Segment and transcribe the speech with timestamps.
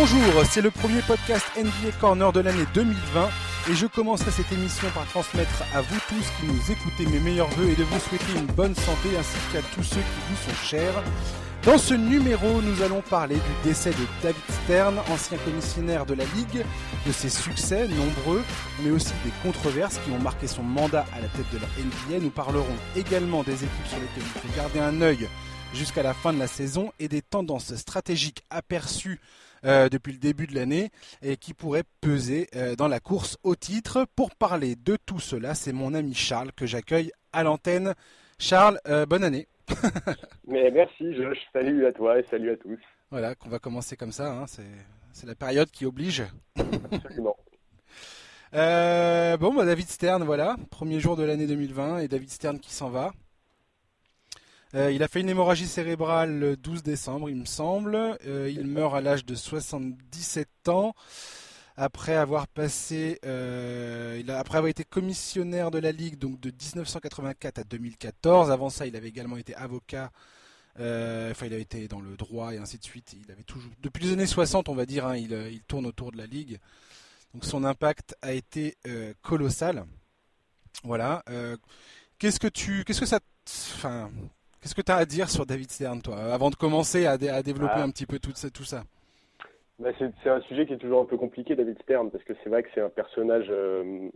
[0.00, 3.30] Bonjour, c'est le premier podcast NBA Corner de l'année 2020
[3.68, 7.48] et je commencerai cette émission par transmettre à vous tous qui nous écoutez mes meilleurs
[7.48, 10.64] voeux et de vous souhaiter une bonne santé ainsi qu'à tous ceux qui vous sont
[10.64, 11.02] chers.
[11.64, 16.24] Dans ce numéro, nous allons parler du décès de David Stern, ancien commissionnaire de la
[16.26, 16.64] Ligue,
[17.04, 18.44] de ses succès nombreux,
[18.84, 21.66] mais aussi des controverses qui ont marqué son mandat à la tête de la
[22.16, 22.22] NBA.
[22.22, 25.28] Nous parlerons également des équipes sur lesquelles il faut garder un œil
[25.74, 29.18] jusqu'à la fin de la saison et des tendances stratégiques aperçues
[29.64, 30.90] euh, depuis le début de l'année
[31.22, 34.06] et qui pourraient peser euh, dans la course au titre.
[34.16, 37.94] Pour parler de tout cela, c'est mon ami Charles que j'accueille à l'antenne.
[38.38, 39.48] Charles, euh, bonne année.
[40.46, 42.78] Mais merci Josh, salut à toi et salut à tous.
[43.10, 44.46] Voilà, qu'on va commencer comme ça, hein.
[44.46, 46.24] c'est la période qui oblige.
[46.92, 47.36] Absolument.
[48.52, 52.90] bon, bah, David Stern, voilà, premier jour de l'année 2020 et David Stern qui s'en
[52.90, 53.12] va.
[54.74, 57.96] Euh, il a fait une hémorragie cérébrale le 12 décembre, il me semble.
[58.26, 60.94] Euh, il meurt à l'âge de 77 ans.
[61.76, 67.64] Après avoir passé, euh, après avoir été commissionnaire de la Ligue donc de 1984 à
[67.64, 68.50] 2014.
[68.50, 70.10] Avant ça, il avait également été avocat.
[70.76, 73.14] enfin, il a été dans le droit et ainsi de suite.
[73.24, 76.10] Il avait toujours, depuis les années 60, on va dire, hein, il, il, tourne autour
[76.10, 76.58] de la Ligue.
[77.32, 78.76] Donc son impact a été
[79.22, 79.86] colossal.
[80.82, 81.22] Voilà.
[82.18, 84.10] qu'est-ce que tu, qu'est-ce que ça, enfin,
[84.60, 87.74] Qu'est-ce que tu as à dire sur David Stern, toi, avant de commencer à, développer
[87.76, 87.84] ah.
[87.84, 88.82] un petit peu tout, tout ça?
[89.78, 92.50] Bah, C'est un sujet qui est toujours un peu compliqué, David Stern, parce que c'est
[92.50, 93.46] vrai que c'est un personnage.
[93.50, 94.08] Euh,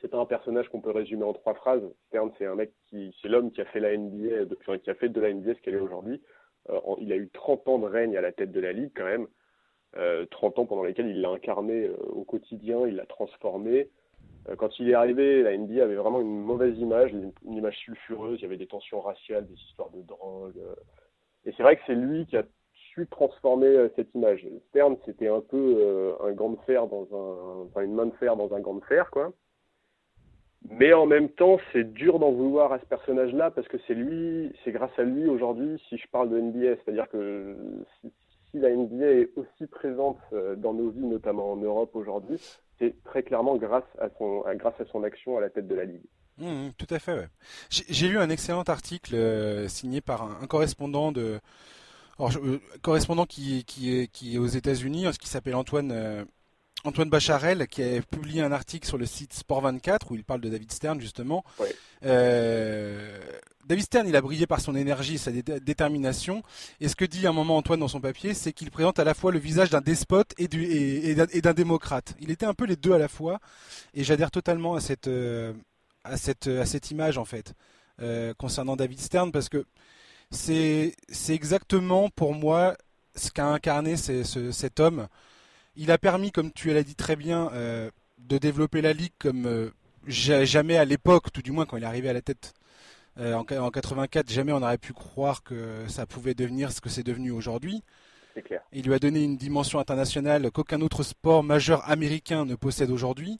[0.00, 1.82] c'est pas un personnage qu'on peut résumer en trois phrases.
[2.08, 4.94] Stern, c'est un mec qui, c'est l'homme qui a fait la NBA, de, qui a
[4.94, 6.20] fait de la NBA ce qu'elle est aujourd'hui.
[6.70, 9.04] Euh, il a eu 30 ans de règne à la tête de la ligue quand
[9.04, 9.28] même.
[9.92, 9.98] 30
[10.58, 13.88] euh, ans pendant lesquels il l'a incarné au quotidien, il l'a transformé.
[14.48, 18.38] Euh, quand il est arrivé, la NBA avait vraiment une mauvaise image, une, image sulfureuse,
[18.40, 20.58] il y avait des tensions raciales, des histoires de drogue.
[20.58, 20.74] Euh.
[21.46, 22.44] et c'est vrai que c'est lui qui a
[22.92, 24.46] su transformer euh, cette image.
[24.68, 28.74] Stern, c'était un peu un gant fer dans une main de fer dans un gant
[28.74, 29.32] de fer, quoi.
[30.70, 34.50] Mais en même temps, c'est dur d'en vouloir à ce personnage-là parce que c'est lui,
[34.64, 36.76] c'est grâce à lui aujourd'hui si je parle de NBA.
[36.76, 37.54] C'est-à-dire que
[38.00, 40.16] si, la NBA est aussi présente
[40.56, 42.40] dans nos vies, notamment en Europe aujourd'hui,
[42.78, 45.84] c'est très clairement grâce à, son, grâce à son action à la tête de la
[45.84, 46.02] Ligue.
[46.38, 47.28] Mmh, mmh, tout à fait.
[47.70, 51.38] J'ai lu un excellent article euh, signé par un, correspondant de,
[52.20, 56.26] euh, correspondant qui, qui, est, qui est aux États-Unis, qui s'appelle Antoine.
[56.84, 60.24] Euh, Antoine Bacharel qui a publié un article sur le site Sport 24 où il
[60.24, 61.44] parle de David Stern justement.
[63.66, 66.42] David Stern, il a brillé par son énergie et sa détermination.
[66.80, 69.04] Et ce que dit à un moment Antoine dans son papier, c'est qu'il présente à
[69.04, 70.48] la fois le visage d'un despote et,
[71.16, 72.14] d'un démocrate.
[72.20, 73.40] Il était un peu les deux à la fois.
[73.94, 75.54] Et j'adhère totalement à cette, euh,
[76.04, 77.54] à cette, à cette image, en fait,
[78.02, 79.64] euh, concernant David Stern, parce que
[80.30, 80.94] c'est
[81.28, 82.76] exactement pour moi
[83.14, 85.06] ce qu'a incarné cet homme.
[85.76, 89.72] Il a permis, comme tu l'as dit très bien, euh, de développer la ligue comme
[90.06, 92.54] jamais à l'époque, tout du moins quand il est arrivé à la tête
[93.18, 97.04] euh, en, 84, jamais on n'aurait pu croire que ça pouvait devenir ce que c'est
[97.04, 97.82] devenu aujourd'hui.
[98.72, 103.38] Il lui a donné une dimension internationale qu'aucun autre sport majeur américain ne possède aujourd'hui.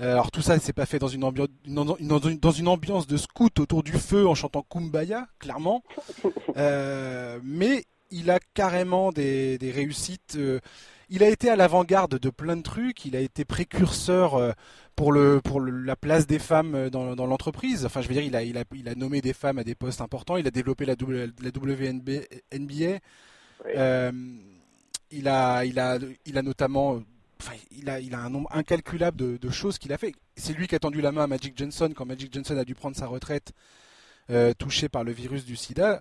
[0.00, 3.60] Euh, alors tout ça, c'est pas fait dans une, ambiance, dans une ambiance de scout
[3.60, 5.82] autour du feu en chantant Kumbaya, clairement.
[6.56, 10.38] Euh, mais il a carrément des, réussites.
[11.10, 13.04] Il a été à l'avant-garde de plein de trucs.
[13.04, 14.54] Il a été précurseur
[14.96, 17.84] pour le pour la place des femmes euh, dans, dans l'entreprise.
[17.84, 19.74] Enfin, je veux dire, il a, il a il a nommé des femmes à des
[19.74, 20.36] postes importants.
[20.36, 22.98] Il a développé la, la WNBA.
[23.76, 24.12] Euh,
[25.10, 27.02] il a il a il a notamment
[27.40, 30.14] Enfin, il a, il a un nombre incalculable de, de choses qu'il a fait.
[30.36, 32.74] C'est lui qui a tendu la main à Magic Johnson quand Magic Johnson a dû
[32.74, 33.52] prendre sa retraite
[34.30, 36.00] euh, touché par le virus du sida.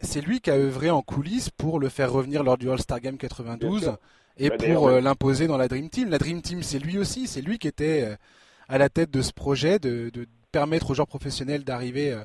[0.00, 3.18] C'est lui qui a œuvré en coulisses pour le faire revenir lors du All-Star Game
[3.18, 3.92] 92
[4.36, 6.10] et bah, pour euh, l'imposer dans la Dream Team.
[6.10, 8.16] La Dream Team, c'est lui aussi, c'est lui qui était euh,
[8.68, 10.10] à la tête de ce projet de,
[10.50, 12.18] permettre aux joueurs professionnels d'arriver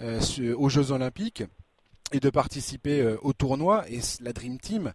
[0.00, 1.44] euh, aux Jeux Olympiques
[2.12, 3.84] et de participer au tournoi.
[3.88, 4.92] Et la Dream Team,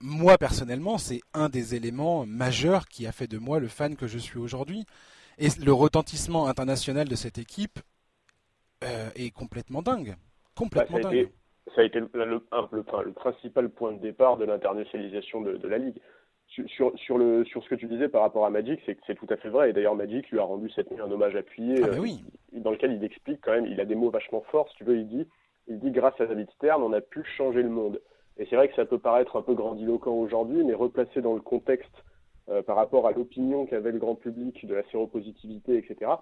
[0.00, 4.08] moi personnellement, c'est un des éléments majeurs qui a fait de moi le fan que
[4.08, 4.86] je suis aujourd'hui.
[5.38, 7.78] Et le retentissement international de cette équipe
[8.82, 10.16] est complètement dingue.
[10.56, 11.28] Complètement bah, dingue
[11.74, 15.98] ça a été le, le, principal point de départ de l'internationalisation de, la Ligue.
[16.66, 19.14] Sur, sur, le, sur ce que tu disais par rapport à Magic, c'est que c'est
[19.14, 19.70] tout à fait vrai.
[19.70, 22.24] Et d'ailleurs, Magic lui a rendu cette nuit un hommage appuyé, ah, euh, oui.
[22.52, 24.96] dans lequel il explique quand même, il a des mots vachement forts, si tu veux,
[24.96, 25.26] il dit,
[25.66, 28.00] il dit grâce à David Stern, on a pu changer le monde.
[28.38, 31.40] Et c'est vrai que ça peut paraître un peu grandiloquent aujourd'hui, mais replacé dans le
[31.40, 31.92] contexte
[32.48, 36.12] euh, par rapport à l'opinion qu'avait le grand public de la séropositivité, etc.,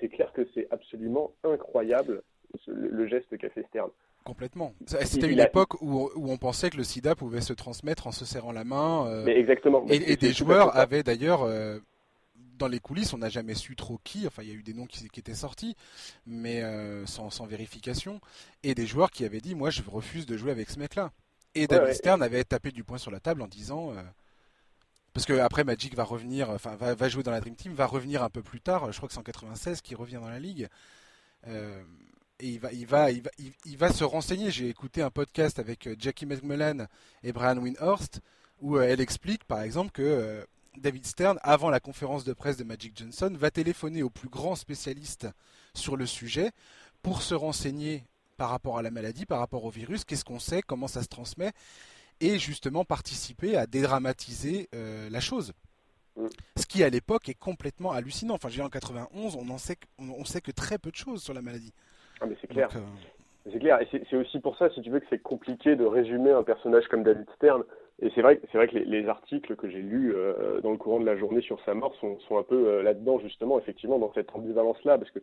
[0.00, 2.22] c'est clair que c'est absolument incroyable
[2.66, 3.90] le, le geste qu'a fait Stern.
[4.28, 4.74] Complètement.
[4.84, 8.26] C'était une époque où, où, on pensait que le sida pouvait se transmettre en se
[8.26, 9.06] serrant la main.
[9.06, 9.86] Euh, mais exactement.
[9.88, 11.78] Et, des joueurs avaient d'ailleurs, euh,
[12.58, 14.74] dans les coulisses, on n'a jamais su trop qui, enfin il y a eu des
[14.74, 15.76] noms qui, qui étaient sortis,
[16.26, 18.20] mais euh, sans, sans, vérification,
[18.62, 21.10] et des joueurs qui avaient dit, moi je refuse de jouer avec ce mec-là.
[21.54, 23.94] Et David Stern avait tapé du poing sur la table en disant...
[25.14, 27.86] parce que après Magic va revenir, enfin va, va, jouer dans la Dream Team, va
[27.86, 28.92] revenir un peu plus tard.
[28.92, 30.68] Je crois que c'est en 96 qu'il revient dans la ligue.
[31.46, 31.82] Euh,
[32.40, 32.86] et il
[33.76, 34.50] va, se renseigner.
[34.50, 36.86] J'ai écouté un podcast avec euh, Jackie McMullen
[37.22, 38.20] et Brian Winhorst
[38.60, 40.44] où euh, elle explique, par exemple, que euh,
[40.76, 44.56] David Stern, avant la conférence de presse de Magic Johnson, va téléphoner aux plus grands
[44.56, 45.28] spécialistes
[45.74, 46.52] sur le sujet
[47.02, 48.04] pour se renseigner
[48.36, 51.08] par rapport à la maladie, par rapport au virus, qu'est-ce qu'on sait, comment ça se
[51.08, 51.52] transmet,
[52.20, 55.52] et justement participer à dédramatiser la chose.
[56.56, 58.34] Ce qui à l'époque est complètement hallucinant.
[58.34, 59.56] Enfin, j'ai en 91, on en
[59.98, 61.72] on sait que très peu de choses sur la maladie.
[62.20, 62.68] Ah, mais c'est clair.
[62.74, 62.80] Euh,
[63.50, 63.80] c'est clair.
[63.80, 66.86] Et c'est aussi pour ça, si tu veux, que c'est compliqué de résumer un personnage
[66.88, 67.64] comme David Stern.
[68.00, 71.00] Et c'est vrai, c'est vrai que les, articles que j'ai lus euh, dans le courant
[71.00, 74.12] de la journée sur sa mort sont, sont un peu euh, là-dedans, justement, effectivement, dans
[74.12, 74.98] cette ambivalence-là.
[74.98, 75.18] Parce que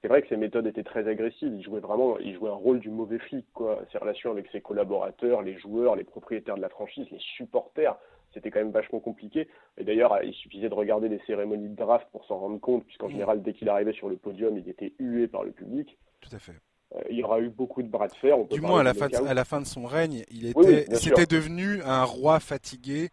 [0.00, 1.52] c'est vrai que ses méthodes étaient très agressives.
[1.52, 3.80] Il jouait vraiment, il jouait un rôle du mauvais flic, quoi.
[3.90, 7.96] Ses relations avec ses collaborateurs, les joueurs, les propriétaires de la franchise, les supporters,
[8.32, 9.48] c'était quand même vachement compliqué.
[9.76, 13.08] Et d'ailleurs, il suffisait de regarder les cérémonies de draft pour s'en rendre compte, puisqu'en
[13.08, 13.12] mmh.
[13.12, 15.98] général, dès qu'il arrivait sur le podium, il était hué par le public.
[16.20, 16.60] Tout à fait.
[16.96, 18.36] Euh, il y aura eu beaucoup de bras de fer.
[18.50, 21.26] du moins, à la, fin de, à la fin de son règne, il était, c'était
[21.26, 23.10] devenu un roi fatigué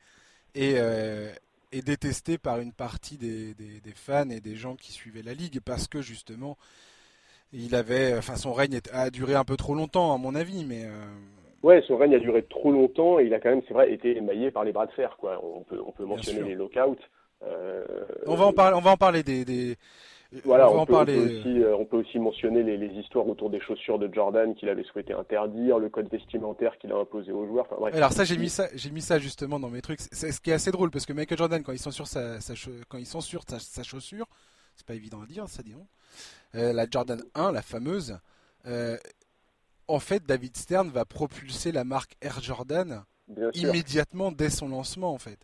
[0.56, 1.32] et, euh,
[1.72, 5.60] et détesté par une partie des, des, fans et des gens qui suivaient la ligue
[5.64, 6.58] parce que justement,
[7.54, 10.86] il avait, enfin, son règne a duré un peu trop longtemps, à mon avis, mais.
[10.86, 11.06] Euh,
[11.62, 14.18] ouais, son règne a duré trop longtemps et il a quand même, c'est vrai, été
[14.18, 15.18] émaillé par les bras de fer.
[15.20, 15.40] Quoi.
[15.44, 16.98] On peut, on peut mentionner les lockouts.
[18.26, 19.78] on va en parler, on va en parler des, des
[20.44, 23.98] voilà, on, peut, aussi, euh, on, peut, aussi, mentionner les, les, histoires autour des chaussures
[23.98, 27.66] de Jordan qu'il avait souhaité interdire, le code vestimentaire qu'il a imposé aux joueurs.
[27.72, 30.00] Enfin, Alors ça, j'ai mis ça, j'ai mis ça justement dans mes trucs.
[30.12, 32.54] C'est ce qui est assez drôle parce que Michael Jordan, quand il censure sa, sa
[32.90, 34.26] quand il censure sa, sa chaussure,
[34.76, 35.88] c'est pas évident à dire, ça disons.
[36.56, 38.20] Euh, la Jordan 1, la fameuse.
[38.66, 38.98] Euh,
[39.88, 43.04] en fait, David Stern va propulser la marque Air Jordan
[43.54, 45.40] immédiatement dès son lancement, en fait.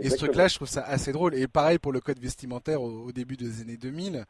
[0.00, 1.34] Et ce truc-là, je trouve ça assez drôle.
[1.34, 4.24] Et pareil pour le code vestimentaire au, début des années 2000.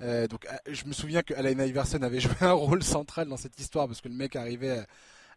[0.00, 3.36] Euh, donc, ah, je me souviens que Allen Iverson avait joué un rôle central dans
[3.36, 4.84] cette histoire parce que le mec arrivait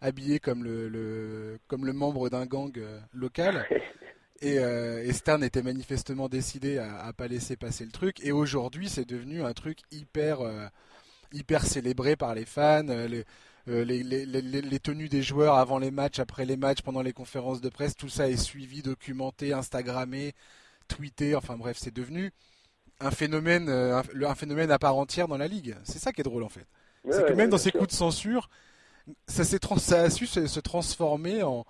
[0.01, 3.65] habillé comme le, comme le membre d'un gang euh, local.
[4.41, 8.23] Et, euh, Stern était manifestement décidé à, à pas laisser passer le truc.
[8.23, 10.39] Et aujourd'hui, c'est devenu un truc hyper,
[11.31, 12.83] hyper célébré par les fans.
[12.83, 13.23] Les,
[13.67, 17.69] euh, les, tenues des joueurs avant les matchs, après les matchs, pendant les conférences de
[17.69, 20.33] presse, tout ça est suivi, documenté, instagrammé,
[20.87, 22.31] tweeté, enfin bref, c'est devenu
[22.99, 25.75] un phénomène, euh, un, phénomène à part entière dans la ligue.
[25.83, 26.67] C'est ça qui est drôle en fait.
[27.09, 28.49] c'est que même dans ces coups de censure,
[29.27, 31.65] ça, ça a su se, transformer en,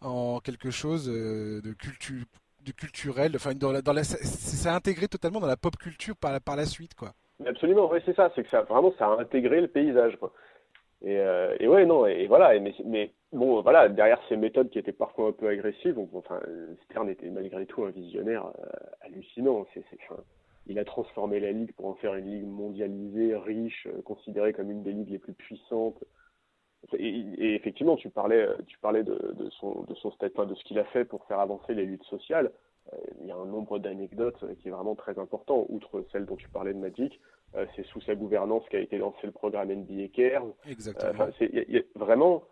[0.00, 2.24] en, quelque chose euh, de, culture,
[2.64, 3.32] de culturel.
[3.36, 6.56] Enfin, dans la, dans la, ça, a intégré totalement dans la pop culture par, par
[6.56, 7.12] la suite, quoi.
[7.46, 8.30] Absolument, oui, c'est ça.
[8.34, 10.16] C'est que ça, vraiment, ça a intégré le paysage.
[10.18, 10.32] Quoi.
[11.02, 12.58] Et, euh, ouais, non, et, voilà.
[12.60, 16.40] mais, bon, voilà, derrière ces méthodes qui étaient parfois un peu agressives, enfin,
[16.84, 18.66] Stern était malgré tout un visionnaire euh,
[19.02, 19.66] hallucinant.
[20.68, 24.70] Il a transformé la ligue pour en faire une ligue mondialisée, riche, euh, considérée comme
[24.70, 26.02] une des ligues les plus puissantes.
[26.98, 29.18] Et, effectivement, tu parlais, tu parlais de,
[29.60, 32.50] son, de son de ce qu'il a fait pour faire avancer les luttes sociales.
[32.92, 36.36] Euh, il y a un nombre d'anecdotes qui est vraiment très important, outre celle dont
[36.36, 37.20] tu parlais de Magic.
[37.54, 40.44] Euh, c'est sous sa gouvernance qu'a été lancé le programme NBA Care.
[40.68, 41.28] Exactement.
[41.94, 42.42] vraiment,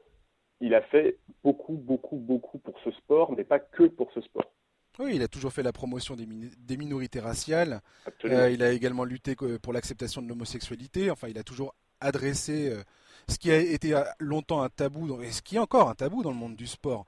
[0.60, 4.50] il a fait beaucoup, beaucoup, beaucoup pour ce sport, mais pas que pour ce sport.
[4.98, 7.80] Oui, il a toujours fait la promotion des, minorités raciales.
[8.24, 11.10] Euh, il a également lutté pour l'acceptation de l'homosexualité.
[11.10, 12.72] Enfin, il a toujours adressé
[13.28, 16.30] ce qui a été longtemps un tabou, et ce qui est encore un tabou dans
[16.30, 17.04] le monde du sport.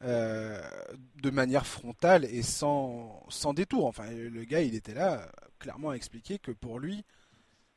[0.00, 3.84] de manière frontale et sans, sans détour.
[3.84, 7.04] Enfin, le gars, il était là, clairement à expliquer que pour lui,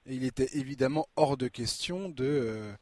[0.05, 2.73] il était évidemment hors de question de euh,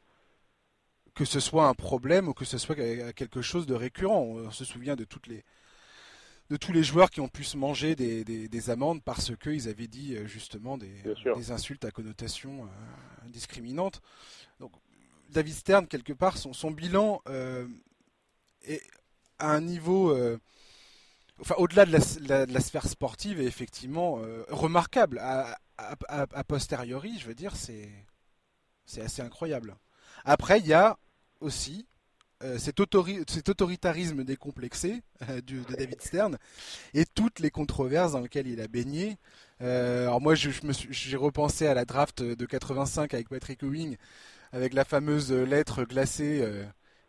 [1.14, 2.76] que ce soit un problème ou que ce soit
[3.12, 4.22] quelque chose de récurrent.
[4.22, 5.44] On se souvient de toutes les
[6.50, 9.86] de tous les joueurs qui ont pu se manger des, des, amendes parce qu'ils avaient
[9.86, 11.02] dit euh, justement des,
[11.36, 14.00] des, insultes à connotation euh, discriminante.
[14.58, 14.72] Donc,
[15.28, 17.20] David Stern, quelque part, son, son bilan
[18.62, 18.80] est
[19.38, 20.16] à un niveau
[21.40, 25.18] enfin au-delà de, la, sphère sportive est effectivement remarquable.
[25.18, 29.76] À, a, posteriori, je veux dire, c'est assez incroyable.
[30.24, 30.98] Après, il y a
[31.40, 31.86] aussi
[32.44, 36.38] euh, cet, autoritarisme décomplexé euh, de David Stern
[36.94, 39.16] et toutes les controverses dans lesquelles il a baigné.
[39.60, 43.96] Euh, alors moi, j'ai repensé à la draft de 85 avec Patrick Ewing,
[44.52, 46.48] avec la fameuse lettre glacée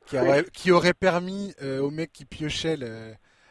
[0.07, 2.77] qui, aurait, qui, aurait, permis au mec qui piochait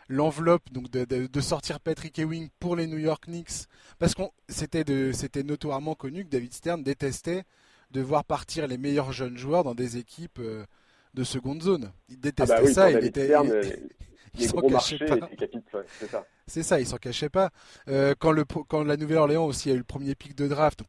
[0.08, 3.66] l'enveloppe donc de, de, sortir Patrick Ewing pour les New York Knicks
[3.98, 7.44] parce qu'on c'était c'était notoirement connu que David Stern détestait
[7.90, 10.40] de voir partir les meilleurs jeunes joueurs dans des équipes
[11.18, 11.92] de seconde zone.
[12.08, 12.90] Il ah détestait bah ça.
[12.90, 13.30] Il était.
[14.38, 15.28] il, s'en cachait pas.
[16.46, 16.80] C'est ça.
[16.80, 17.50] Il s'en cachait pas.
[17.88, 20.88] Euh, quand, le, quand la Nouvelle-Orléans aussi a eu le premier pic de draft donc,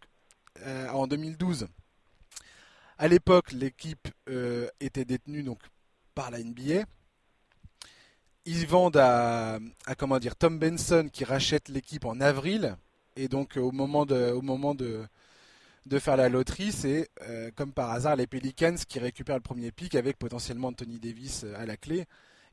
[0.66, 1.68] euh, en 2012,
[2.98, 5.60] à l'époque, l'équipe euh, était détenue donc
[6.16, 6.84] par la NBA.
[8.52, 9.60] Ils vendent à,
[9.96, 12.78] comment dire Tom Benson qui rachète l'équipe en avril
[13.16, 15.06] et donc au moment de, au moment de,
[15.86, 19.72] de faire la loterie, c'est euh, comme par hasard les Pelicans qui récupèrent le premier
[19.72, 22.06] pic avec potentiellement Anthony Davis euh, à la clé.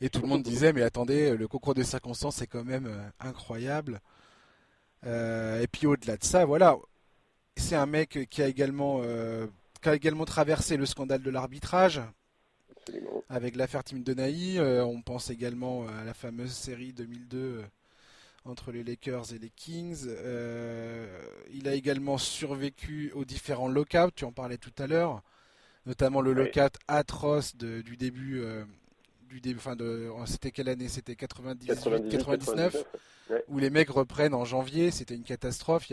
[0.03, 3.09] Et tout le monde disait mais attendez, le concours de circonstances est quand même euh,
[3.19, 4.03] incroyable.
[5.03, 6.77] et puis au-delà de ça, voilà,
[7.57, 9.01] c'est un mec qui a également
[9.81, 12.03] qui a également traversé le scandale de l'arbitrage
[13.29, 14.59] avec l'affaire Tim Donaghy.
[14.61, 17.65] on pense également à la fameuse série 2002
[18.49, 20.05] entre les Lakers et les Kings.
[20.07, 21.07] Euh,
[21.53, 25.23] il a également survécu aux différents lockouts, tu en parlais tout à l'heure,
[25.85, 28.41] notamment le lockout atroce du début.
[28.41, 28.65] Euh,
[29.29, 30.89] du début, enfin de, c'était quelle année?
[30.89, 32.85] C'était 98, 99,
[33.49, 34.93] où les mecs reprennent en janvier.
[34.93, 35.91] C'était une catastrophe.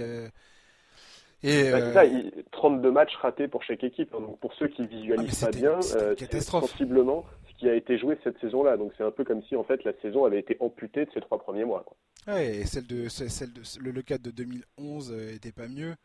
[1.44, 2.04] Et bah,
[2.52, 4.14] 32 euh, matchs ratés pour chaque équipe.
[4.16, 4.22] Hein.
[4.22, 8.18] Donc pour ceux qui visualisent ah, pas bien, c'est sensiblement ce qui a été joué
[8.24, 8.78] cette saison-là.
[8.78, 11.22] Donc c'est un peu comme si en fait la saison avait été amputée de ces
[11.22, 11.84] trois premiers mois.
[11.86, 11.98] Quoi.
[12.34, 15.96] Ouais, et celle de, celle de le, le cadre de 2011 euh, était pas mieux.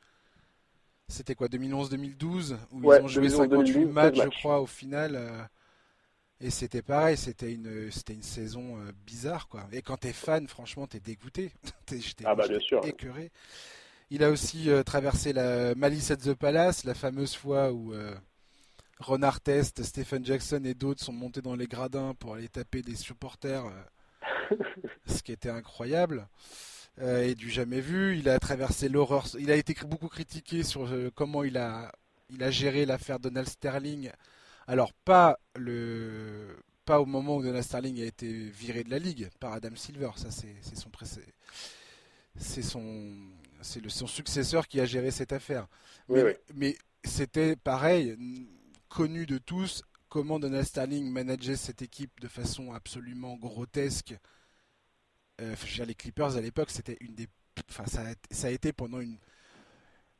[1.06, 5.14] C'était quoi, 2011-2012 Où ils ont joué 58 matchs, je crois, au final.
[5.14, 5.42] Euh,
[6.40, 9.66] et c'était pareil, c'était une, c'était une saison euh, bizarre, quoi.
[9.72, 11.50] Et quand t'es fan, franchement, t'es dégoûté.
[11.90, 12.44] J'étais ah bah,
[12.84, 13.30] écœuré.
[14.10, 17.92] Il a aussi traversé la Malice at the Palace, la fameuse fois où
[19.00, 22.96] Ron Artest, Stephen Jackson et d'autres sont montés dans les gradins pour aller taper des
[22.96, 23.64] supporters
[25.06, 26.28] ce qui était incroyable.
[27.00, 28.18] Euh, et du jamais vu.
[28.18, 29.26] Il a traversé l'horreur.
[29.38, 31.92] Il a été beaucoup critiqué sur euh, comment il a,
[32.30, 34.10] il a géré l'affaire Donald Sterling.
[34.66, 39.28] Alors pas le, pas au moment où Donald Sterling a été viré de la ligue
[39.38, 40.10] par Adam Silver.
[40.16, 40.90] Ça c'est son
[42.36, 43.14] c'est son
[43.62, 45.66] c'est son successeur qui a géré cette affaire.
[46.54, 48.16] mais c'était pareil,
[48.88, 54.14] connu de tous comment Donald Sterling manageait cette équipe de façon absolument grotesque.
[55.40, 55.54] Euh,
[55.86, 57.28] les Clippers à l'époque, c'était une des.
[57.70, 59.18] Enfin, ça a, ça a, été pendant une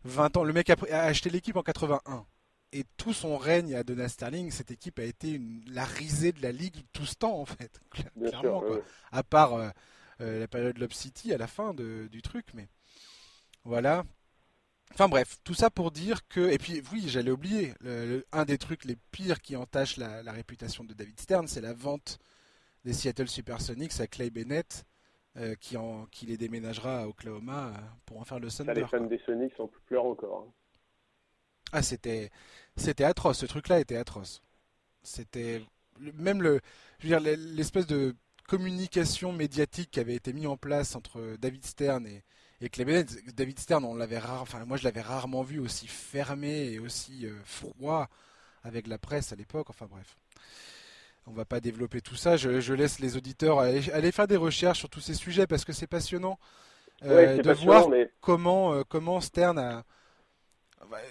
[0.05, 0.45] 20 ans.
[0.45, 2.27] Le mec a, acheté l'équipe en 81.
[2.73, 6.43] Et tout son règne à Donald Sterling, cette équipe a été une, la risée de
[6.43, 7.81] la ligue tout ce temps, en fait.
[7.91, 8.83] Clairement, quoi.
[9.11, 9.71] À part euh,
[10.21, 12.69] euh, la période Lob City à la fin de, du truc, mais.
[13.69, 14.03] Voilà.
[14.95, 17.75] Enfin bref, tout ça pour dire que, et puis oui, j'allais oublier,
[18.33, 22.19] un des trucs les pires qui entachent la, réputation de David Stern, c'est la vente
[22.87, 24.87] des Seattle Supersonics à Clay Bennett,
[25.37, 28.73] euh, qui, en, qui les déménagera à Oklahoma euh, pour en faire le Thunder.
[28.73, 30.47] les fans des Sonics en pleurent encore.
[30.49, 30.53] Hein.
[31.73, 32.31] Ah, c'était,
[32.75, 34.41] c'était atroce, ce truc-là était atroce.
[35.03, 35.61] C'était
[36.01, 36.63] même le,
[37.01, 38.17] je veux dire, l'espèce de
[38.49, 42.25] communication médiatique qui avait été mis en place entre David Stern et,
[42.61, 42.71] et
[43.37, 47.25] David Stern, on l'avait rare, enfin moi je l'avais rarement vu aussi fermé et aussi
[47.25, 48.09] euh, froid
[48.65, 49.71] avec la presse à l'époque.
[49.71, 50.17] Enfin bref,
[51.29, 52.37] on va pas développer tout ça.
[52.37, 55.87] Je, laisse les auditeurs aller, faire des recherches sur tous ces sujets parce que c'est
[55.87, 56.39] passionnant
[57.05, 57.87] euh, de voir
[58.21, 59.85] comment euh, comment Stern a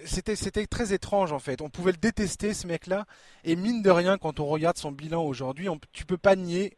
[0.04, 1.62] c'était c'était très étrange en fait.
[1.62, 3.06] On pouvait le détester ce mec-là
[3.46, 6.76] et mine de rien quand on regarde son bilan aujourd'hui, tu peux pas nier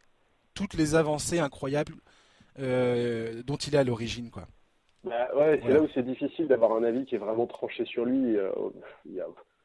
[0.54, 1.96] toutes les avancées incroyables
[2.58, 4.48] dont il est à l'origine quoi.
[5.04, 8.06] Bah, ouais, c'est là où c'est difficile d'avoir un avis qui est vraiment tranché sur
[8.06, 8.36] lui.
[8.38, 8.50] Euh,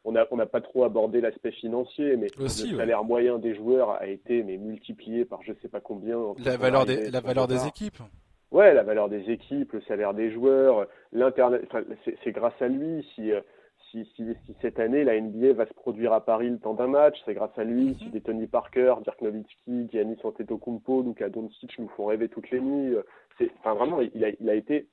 [0.05, 4.07] on n'a on pas trop abordé l'aspect financier, mais le salaire moyen des joueurs a
[4.07, 6.19] été mais multiplié par je sais pas combien.
[6.45, 7.99] La valeur des, la valeur des équipes.
[8.53, 11.63] Ouais, la valeur des équipes, le salaire des joueurs, l'internet.
[12.23, 13.41] C'est grâce à lui si, euh,
[13.91, 16.87] si, si, si, cette année la NBA va se produire à Paris le temps d'un
[16.87, 17.97] match, c'est grâce à lui.
[17.99, 18.11] Si mhm.
[18.13, 22.95] des Tony Parker, Dirk Nowitzki, Giannis Antetokounmpo, Luka Doncic nous font rêver toutes les nuits.
[22.95, 24.87] Euh, enfin vraiment, il a, il a été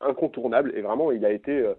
[0.00, 1.74] incontournable et vraiment il a été euh,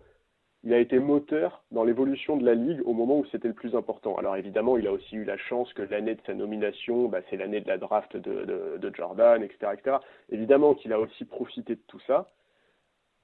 [0.63, 3.75] il a été moteur dans l'évolution de la ligue au moment où c'était le plus
[3.75, 4.15] important.
[4.15, 7.37] Alors évidemment, il a aussi eu la chance que l'année de sa nomination, bah, c'est
[7.37, 9.97] l'année de la draft de, de, Jordan, etc., etc.
[10.29, 12.29] Évidemment qu'il a aussi profité de tout ça.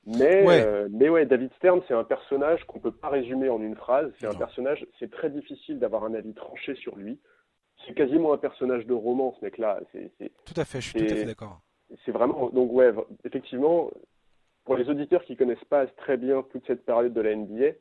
[0.08, 3.62] Mais ouais, euh, mais ouais David Stern, c'est un personnage qu'on peut pas résumer en
[3.62, 4.12] une phrase.
[4.20, 7.20] C'est un personnage, c'est très difficile d'avoir un avis tranché sur lui.
[7.86, 9.80] C'est quasiment un personnage de roman, ce mec-là.
[9.92, 10.10] C'est,
[10.46, 11.60] tout à fait, je suis tout à fait d'accord.
[12.04, 12.92] C'est vraiment, donc ouais,
[13.26, 13.92] effectivement,
[14.68, 17.78] pour les auditeurs qui connaissent pas très bien toute cette période de la NBA,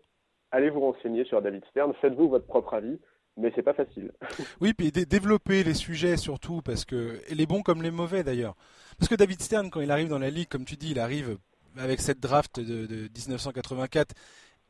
[0.52, 3.00] allez vous renseigner sur David Stern, faites-vous votre propre avis,
[3.37, 4.12] mais c'est pas facile.
[4.61, 8.55] oui, puis développer les sujets surtout, parce que les bons comme les mauvais d'ailleurs.
[9.00, 11.38] Parce que David Stern, quand il arrive dans la ligue, comme tu dis, il arrive
[11.76, 14.14] avec cette draft de, 1984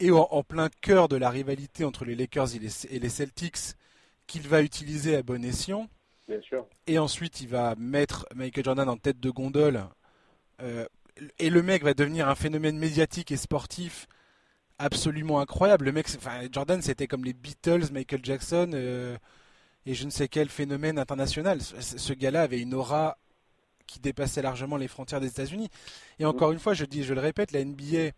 [0.00, 3.76] et en, plein cœur de la rivalité entre les Lakers et les, Celtics
[4.26, 5.86] qu'il va utiliser à bon escient.
[6.28, 6.66] Bien sûr.
[6.86, 9.84] Et ensuite, il va mettre Michael Jordan en tête de gondole.
[10.62, 10.86] Euh,
[11.38, 14.06] et le mec va devenir un phénomène médiatique et sportif
[14.78, 15.86] absolument incroyable.
[15.86, 19.16] Le mec, enfin, Jordan, c'était comme les Beatles, Michael Jackson euh,
[19.86, 21.60] et je ne sais quel phénomène international.
[21.60, 23.18] Ce, gars-là avait une aura
[23.86, 25.68] qui dépassait largement les frontières des États-Unis.
[26.18, 28.10] Et encore une fois, je dis, je le répète, la NBA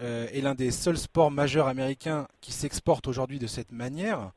[0.00, 4.32] euh, est l'un des seuls sports majeurs américains qui s'exporte aujourd'hui de cette manière,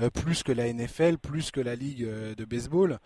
[0.00, 2.98] euh, plus que la NFL, plus que la ligue de baseball.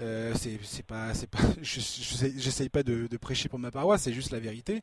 [0.00, 4.38] Euh, c'est pas, c'est pas, j'essaye pas de, prêcher pour ma paroisse, c'est juste la
[4.38, 4.82] vérité.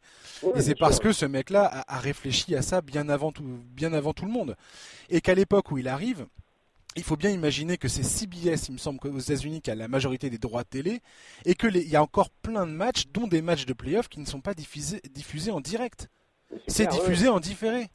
[0.56, 4.14] et c'est parce que ce mec-là a, réfléchi à ça bien avant tout, bien avant
[4.14, 4.56] tout le monde.
[5.10, 6.26] Et qu'à l'époque où il arrive,
[6.98, 9.88] il faut bien imaginer que c'est CBS, il me semble, aux États-Unis qui a la
[9.88, 11.02] majorité des droits de télé,
[11.46, 14.20] et que il y a encore plein de matchs, dont des matchs de playoff, qui
[14.20, 16.10] ne sont pas diffusés, diffusés en direct.
[16.68, 17.90] C'est diffusé en différé.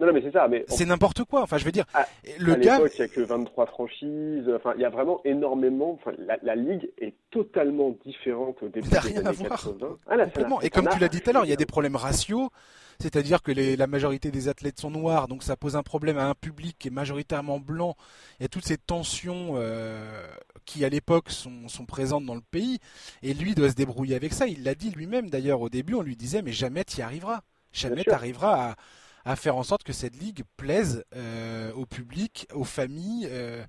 [0.00, 0.48] Non, mais c'est ça.
[0.48, 1.42] Mais c'est n'importe quoi.
[1.42, 2.06] Enfin, je veux dire, à,
[2.38, 2.78] le gars.
[2.78, 4.50] il n'y a que 23 franchises.
[4.56, 5.92] Enfin, il y a vraiment énormément.
[6.00, 9.68] Enfin, la, ligue est totalement différente au début des rien à voir.
[10.08, 10.16] Ah,
[10.62, 12.50] Et comme tu l'as dit tout à l'heure, il y a des problèmes raciaux.
[12.98, 16.34] C'est-à-dire que la majorité des athlètes sont noirs, donc ça pose un problème à un
[16.34, 17.96] public qui est majoritairement blanc.
[18.38, 20.26] Il y a toutes ces tensions euh,
[20.66, 22.78] qui, à l'époque, sont, sont, présentes dans le pays.
[23.22, 24.46] Et lui doit se débrouiller avec ça.
[24.46, 27.40] Il l'a dit lui-même, d'ailleurs, au début, on lui disait, mais jamais tu y arriveras.
[27.72, 28.76] Jamais tu arriveras à,
[29.24, 33.62] à faire en sorte que cette ligue plaise euh, au public, aux familles, euh,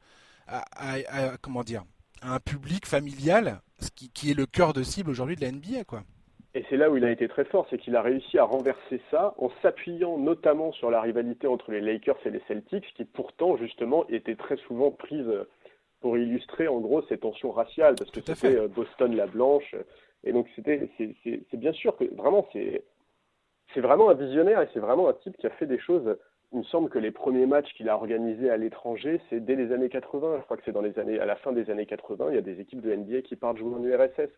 [0.48, 1.84] à, comment dire,
[2.22, 5.52] à un public familial, ce qui, qui est le cœur de cible aujourd'hui de la
[5.52, 6.04] NBA, quoi.
[6.54, 9.00] Et c'est là où il a été très fort, c'est qu'il a réussi à renverser
[9.10, 13.56] ça en s'appuyant notamment sur la rivalité entre les Lakers et les Celtics, qui pourtant
[13.56, 15.32] justement était très souvent prise
[16.02, 19.76] pour illustrer en gros ces tensions raciales, parce que c'était euh, Boston la blanche.
[20.26, 22.84] Et donc c'était, c'est bien sûr que vraiment c'est
[23.74, 26.18] c'est vraiment un visionnaire et c'est vraiment un type qui a fait des choses.
[26.54, 29.72] Il me semble que les premiers matchs qu'il a organisés à l'étranger, c'est dès les
[29.72, 30.40] années 80.
[30.40, 32.38] Je crois que c'est dans les années, à la fin des années 80, il y
[32.38, 34.30] a des équipes de NBA qui partent jouer en URSS.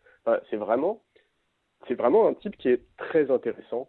[0.48, 1.02] c'est vraiment,
[1.88, 3.88] c'est vraiment un type qui est très intéressant.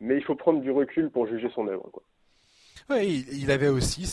[0.00, 1.88] Mais il faut prendre du recul pour juger son œuvre.
[1.92, 2.02] Quoi.
[3.02, 4.08] Il avait aussi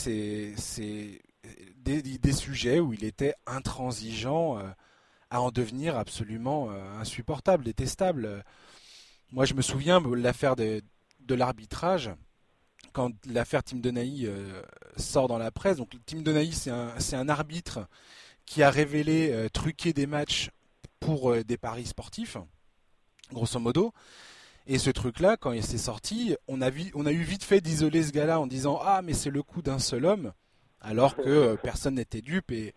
[1.78, 4.64] des, des, sujets où il était intransigeant euh,
[5.32, 8.44] à en devenir absolument euh, insupportable, détestable.
[9.32, 10.82] Moi, je me souviens de l'affaire de,
[11.30, 12.10] l'arbitrage,
[12.94, 14.62] quand l'affaire Tim Donaghy euh,
[14.98, 15.78] sort dans la presse.
[15.78, 17.88] Donc, Tim Donaghy, c'est un, arbitre
[18.48, 20.50] qui a révélé euh, truquer des matchs
[21.00, 22.38] pour euh, des paris sportifs,
[23.32, 23.94] grosso modo.
[24.66, 28.40] Et ce truc-là, quand il s'est sorti, on a, eu vite fait d'isoler ce gars-là
[28.40, 30.34] en disant Ah, mais c'est le coup d'un seul homme,
[30.82, 32.74] alors que personne n'était dupe et,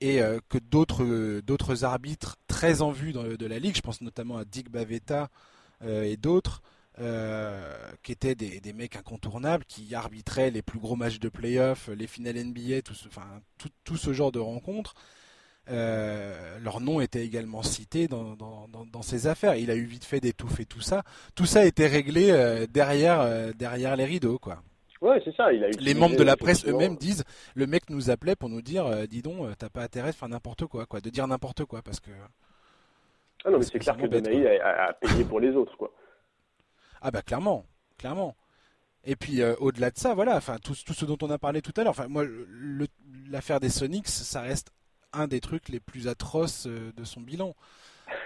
[0.00, 5.24] que d'autres arbitres très en vue de la ligue, je pense notamment à Dick Bavetta,
[5.24, 5.26] euh,
[5.84, 6.62] et d'autres
[7.00, 7.62] euh,
[8.02, 12.36] qui étaient des, mecs incontournables, qui arbitraient les plus gros matchs de playoff, les finales
[12.36, 13.40] NBA, tout ce, enfin,
[13.84, 14.94] tout, ce genre de rencontres.
[15.70, 19.54] Euh, leur nom était également cité dans, dans, ces affaires.
[19.54, 21.02] Il a eu vite fait d'étouffer tout ça.
[21.34, 24.62] Tout ça a été réglé derrière, derrière les rideaux, quoi.
[25.00, 25.50] Ouais, c'est ça.
[25.54, 28.60] Il a les membres de la presse eux-mêmes disent le mec nous appelait pour nous
[28.60, 31.80] dire dis donc, t'as pas intérêt de faire n'importe quoi, quoi, de dire n'importe quoi,
[31.80, 32.10] parce que
[33.44, 35.92] ah non, mais c'est clair que Donaï a, payé pour les autres, quoi.
[37.00, 37.64] Ah bah clairement,
[37.96, 38.36] clairement.
[39.04, 41.62] Et puis euh, au-delà de ça, voilà, enfin tout, tout, ce dont on a parlé
[41.62, 41.92] tout à l'heure.
[41.92, 42.24] Enfin moi,
[43.30, 44.72] l'affaire des Sonics, ça reste
[45.14, 47.56] un des trucs les plus atroces euh, de son bilan,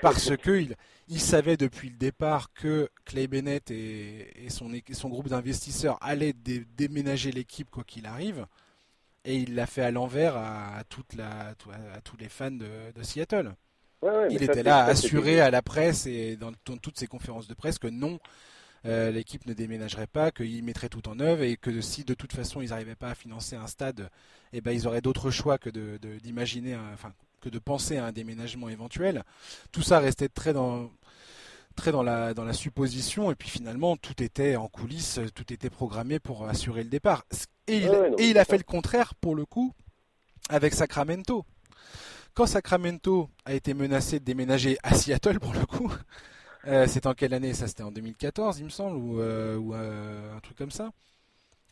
[0.02, 0.74] parce que il,
[1.06, 7.30] il, savait depuis le départ que Clay Bennett et, son, son, groupe d'investisseurs allaient déménager
[7.30, 8.46] l'équipe quoi qu'il arrive,
[9.24, 11.54] et il l'a fait à l'envers à, toute la,
[11.94, 13.54] à, tous les fans de Seattle
[14.30, 17.78] il était là à assurer à la presse et dans, toutes ses conférences de presse
[17.78, 18.18] que non,
[18.86, 22.32] euh, l'équipe ne déménagerait pas, qu'ils mettraient tout en œuvre et que si de toute
[22.32, 24.10] façon ils n'arrivaient pas à financer un stade,
[24.52, 25.70] eh ben, ils auraient d'autres choix que
[26.18, 29.24] d'imaginer, enfin, que de penser à un déménagement éventuel.
[29.72, 30.90] Tout ça restait très dans,
[31.76, 35.70] très dans la, dans la supposition et puis finalement tout était en coulisses, tout était
[35.70, 37.24] programmé pour assurer le départ.
[37.66, 39.72] Et il, et il a fait le contraire pour le coup
[40.50, 41.46] avec Sacramento.
[42.34, 45.90] Quand Sacramento a été menacé de déménager à Seattle pour le coup,
[46.66, 47.68] euh, c'est en quelle année Ça?
[47.68, 50.90] C'était en 2014 il me semble ou, euh, euh, un truc comme ça.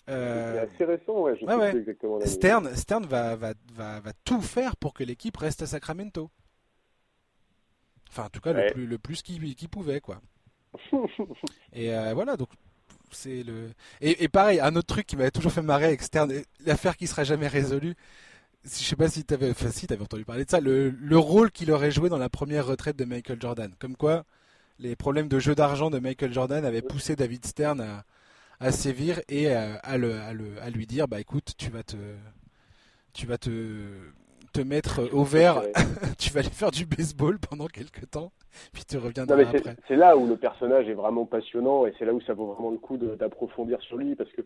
[0.07, 4.77] c'est assez récent, ouais, je sais exactement Stern, Stern va, va, va, va, tout faire
[4.77, 6.31] pour que l'équipe reste à Sacramento.
[8.09, 10.21] Enfin, en tout cas, le plus, le plus qu'il pouvait, quoi.
[11.73, 12.51] Et voilà, donc
[13.11, 13.71] c'est le
[14.01, 16.33] et, pareil, un autre truc qui m'avait toujours fait marrer externe,
[16.65, 17.95] l'affaire qui sera jamais résolue.
[18.65, 21.71] Je sais pas si t'avais, enfin si entendu parler de ça, le, le rôle qu'il
[21.73, 23.73] aurait joué dans la première retraite de Michael Jordan.
[23.79, 24.25] Comme quoi,
[24.79, 28.05] les problèmes de jeu d'argent de Michael Jordan avaient poussé David Stern à,
[28.61, 31.83] à sévir et à, à, le, à, le, à lui dire, bah écoute, tu vas
[31.83, 31.97] te,
[33.13, 33.51] tu vas te
[34.53, 35.63] te mettre au vert,
[36.19, 38.33] tu vas aller faire du baseball pendant quelques temps,
[38.73, 39.77] puis tu reviendras après.
[39.89, 42.71] C'est là où le personnage est vraiment passionnant et c'est là où ça vaut vraiment
[42.71, 44.43] le coup d'approfondir sur lui parce que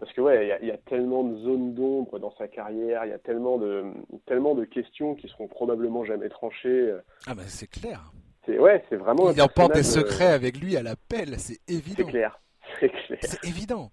[0.00, 3.14] parce que ouais, il y, a tellement de zones d'ombre dans sa carrière, il y
[3.14, 3.84] a tellement de
[4.26, 6.92] tellement de questions qui seront probablement jamais tranchées.
[7.26, 8.12] Ah bah c'est clair.
[8.46, 9.30] C'est ouais, c'est vraiment.
[9.30, 12.04] Il emporte des secrets avec lui à la pelle, c'est évident.
[12.04, 12.40] C'est clair.
[12.80, 13.18] C'est clair.
[13.22, 13.90] C'est évident.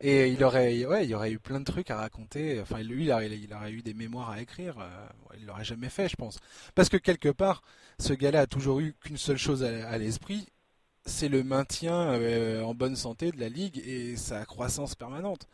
[0.00, 2.60] Et il aurait, ouais, il aurait eu plein de trucs à raconter.
[2.60, 4.78] Enfin, lui, il aurait, il aurait eu des mémoires à écrire.
[4.78, 6.38] Euh, il l'aurait jamais fait, je pense.
[6.76, 7.62] Parce que quelque part,
[7.98, 10.46] ce gars-là a toujours eu qu'une seule chose à, l'esprit,
[11.08, 15.46] c'est le maintien euh, en bonne santé de la ligue et sa croissance permanente.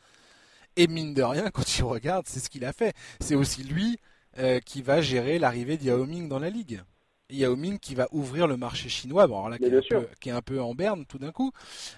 [0.76, 2.94] Et mine de rien, quand tu regardes, c'est ce qu'il a fait.
[3.20, 3.98] C'est aussi lui
[4.38, 6.82] euh, qui va gérer l'arrivée d'Yao Ming dans la ligue.
[7.30, 9.64] Yao Ming qui va ouvrir le marché chinois, bon alors là qui
[10.28, 11.52] est, un peu, en berne tout d'un coup,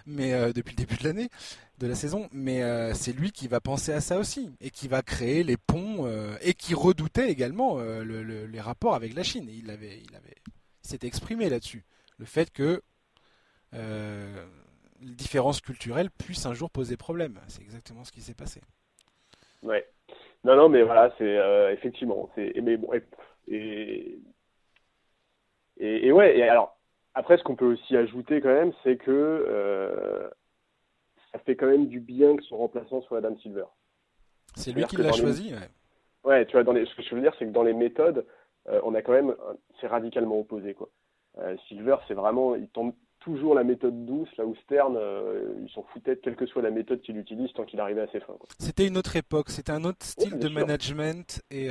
[0.07, 1.31] mais depuis le début de l'année
[1.79, 4.89] de la saison, mais euh, c'est lui qui va penser à ça aussi et qui
[4.89, 9.49] va créer les ponts euh, et qui redoutait également euh, les rapports avec la Chine.
[9.53, 10.37] il avait, il avait,
[10.83, 11.85] s'est exprimé là-dessus,
[12.19, 12.83] le fait que
[13.77, 17.39] les différences culturelles puissent un jour poser problème.
[17.49, 18.61] C'est exactement ce qui s'est passé.
[19.63, 19.87] Ouais.
[20.45, 23.03] Non, non, mais voilà, c'est effectivement, c'est mais bon, et,
[25.79, 26.39] et, et, ouais.
[26.39, 26.79] Et alors
[27.15, 30.31] après, ce qu'on peut aussi ajouter quand même, c'est que
[31.33, 33.65] ça fait quand même du bien que son remplaçant soit Adam Silver.
[34.55, 35.69] C'est lui qui l'a choisi, ouais.
[36.25, 36.87] Ouais, tu vois, dans les...
[36.87, 38.27] ce que je veux dire, c'est que dans les méthodes,
[38.69, 39.35] euh, on a quand même,
[39.81, 40.89] c'est radicalement opposé, quoi.
[41.39, 42.95] Euh, Silver, c'est vraiment, il tombe
[43.27, 46.71] toujours la méthode douce, là où Stern, euh, ils s'en foutaient quelle que soit la
[46.71, 48.37] méthode qu'il utilise tant qu'il arrivait à ses fins.
[48.59, 51.67] C'était une autre époque, c'était un autre style de management et,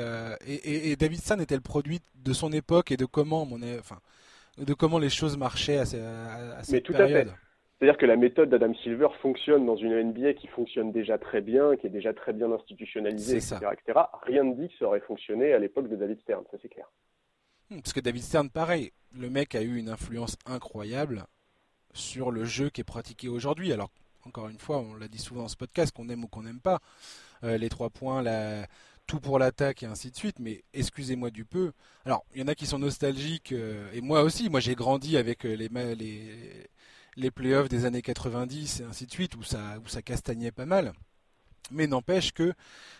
[0.45, 3.79] et, et, David Stern était le produit de son époque et de comment, on est,
[3.79, 3.99] enfin,
[4.57, 7.29] de comment les choses marchaient à, à, à cette Mais tout période.
[7.29, 7.37] À fait.
[7.79, 11.75] C'est-à-dire que la méthode d'Adam Silver fonctionne dans une NBA qui fonctionne déjà très bien,
[11.75, 13.99] qui est déjà très bien institutionnalisée, etc., etc.
[14.23, 16.89] Rien ne dit que ça aurait fonctionné à l'époque de David Stern, ça c'est clair.
[17.69, 21.25] Hmm, parce que David Stern, pareil, le mec a eu une influence incroyable
[21.95, 23.73] sur le jeu qui est pratiqué aujourd'hui.
[23.73, 23.89] Alors,
[24.25, 26.59] encore une fois, on l'a dit souvent dans ce podcast, qu'on aime ou qu'on n'aime
[26.59, 26.81] pas,
[27.43, 28.23] euh, les trois points,
[29.07, 31.71] tout pour l'attaque et ainsi de suite, mais excusez-moi du peu.
[32.05, 35.15] Alors, il y en a qui sont nostalgiques, euh, et moi aussi, moi j'ai grandi
[35.17, 35.69] avec euh, les,
[37.15, 40.93] les, playoffs des années 90 et ainsi de suite, où ça, castagnait pas mal.
[41.71, 42.53] Mais n'empêche que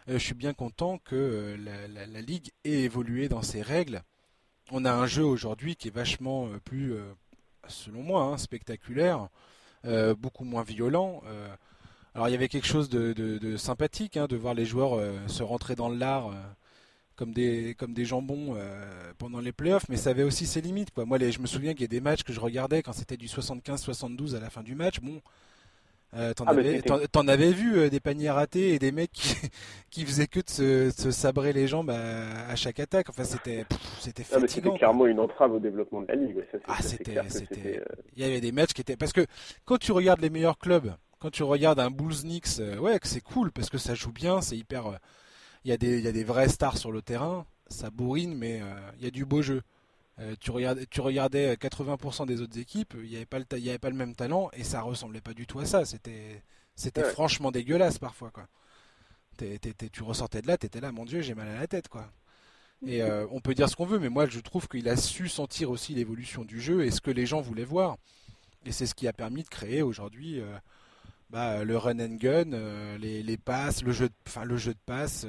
[0.07, 4.03] je suis bien content que la, Ligue ait évolué dans ses règles.
[4.71, 6.95] On a un jeu aujourd'hui qui est vachement plus,
[7.67, 9.29] selon moi, hein, spectaculaire,
[10.17, 11.21] beaucoup moins violent.
[12.15, 15.75] alors il y avait quelque chose de, sympathique hein, de voir les joueurs se rentrer
[15.75, 16.31] dans l'art
[17.15, 20.91] comme des comme des jambons euh, pendant les playoffs, mais ça avait aussi ses limites.
[20.91, 21.05] Quoi.
[21.05, 23.27] Moi, je me souviens qu'il y a des matchs que je regardais quand c'était du
[23.27, 24.99] 75-72 à la fin du match.
[24.99, 25.21] Bon,
[26.15, 26.51] euh, t'en, ah,
[27.31, 29.35] avais, vu euh, des paniers ratés et des mecs qui,
[29.89, 33.09] qui faisaient que de se, sabrer les jambes à, chaque attaque.
[33.09, 33.65] Enfin, c'était
[33.99, 34.47] c'était ah, fatigant.
[34.47, 36.37] c'était clairement une entrave au développement de la ligue.
[36.67, 37.81] ah, c'était, c'était,
[38.15, 39.25] Il y avait des matchs qui étaient parce que
[39.65, 43.51] quand tu regardes les meilleurs clubs, quand tu regardes un Bulls Knicks, ouais, c'est cool
[43.51, 44.99] parce que ça joue bien, c'est hyper
[45.65, 48.61] il y, a des, y a des vrais stars sur le terrain, ça bourrine, mais
[48.61, 48.65] euh,
[48.99, 49.63] il y a du beau jeu.
[50.19, 53.77] Euh, tu, regardais, tu regardais 80% des autres équipes, il n'y avait, pas le avait
[53.77, 55.83] pas le même talent et ça ressemblait pas du tout à ça.
[55.85, 56.41] C'était,
[56.75, 58.31] c'était franchement dégueulasse parfois.
[58.31, 58.47] Quoi.
[59.37, 61.89] tu ressortais de là, tu étais là, mon Dieu, j'ai mal à la tête.
[61.89, 62.09] quoi.
[62.85, 65.27] Et euh, on peut dire ce qu'on veut, mais moi je trouve qu'il a su
[65.27, 67.97] sentir aussi l'évolution du jeu et ce que les gens voulaient voir.
[68.65, 70.41] Et c'est ce qui a permis de créer aujourd'hui
[71.29, 74.79] bah, le run and gun, les, les, passes, le jeu de, enfin, le jeu de
[74.85, 75.27] passe.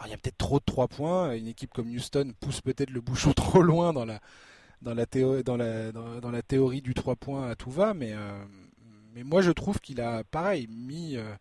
[0.00, 1.34] Alors il y a peut-être trop de 3 points.
[1.36, 4.18] Une équipe comme Houston pousse peut-être le bouchon trop loin dans la,
[4.80, 5.04] dans la,
[5.42, 7.92] dans la, dans, la théorie du 3 points à tout va.
[7.92, 8.44] Mais, euh,
[9.12, 11.34] mais moi je trouve qu'il a pareil mis, euh,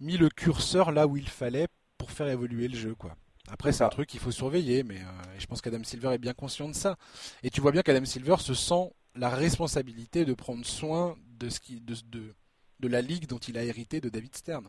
[0.00, 2.94] mis le curseur là où il fallait pour faire évoluer le jeu.
[2.94, 3.16] quoi.
[3.48, 6.34] Après, c'est un truc qu'il faut surveiller, mais euh, je pense qu'Adam Silver est bien
[6.34, 6.96] conscient de ça.
[7.42, 11.58] Et tu vois bien qu'Adam Silver se sent la responsabilité de prendre soin de, ce
[11.58, 12.34] qui, de, de,
[12.80, 14.68] de la ligue dont il a hérité de David Stern,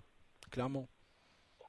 [0.51, 0.87] clairement.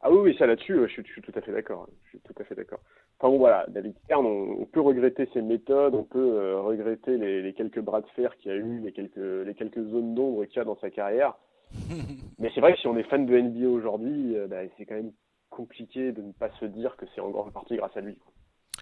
[0.06, 1.88] Ah oui, oui, ça là-dessus, je, suis tout à fait d'accord.
[2.04, 2.80] Je suis tout à fait d'accord.
[3.18, 7.54] Enfin bon, voilà, David Stern, on, peut regretter ses méthodes, on peut euh, regretter les,
[7.54, 10.60] quelques bras de fer qu'il a eu, les quelques, les quelques zones d'ombre qu'il y
[10.60, 11.32] a dans sa carrière.
[12.38, 14.94] Mais c'est vrai que si on est fan de NBA aujourd'hui, euh, bah, c'est quand
[14.94, 15.12] même
[15.48, 18.18] compliqué de ne pas se dire que c'est en grande partie grâce à lui.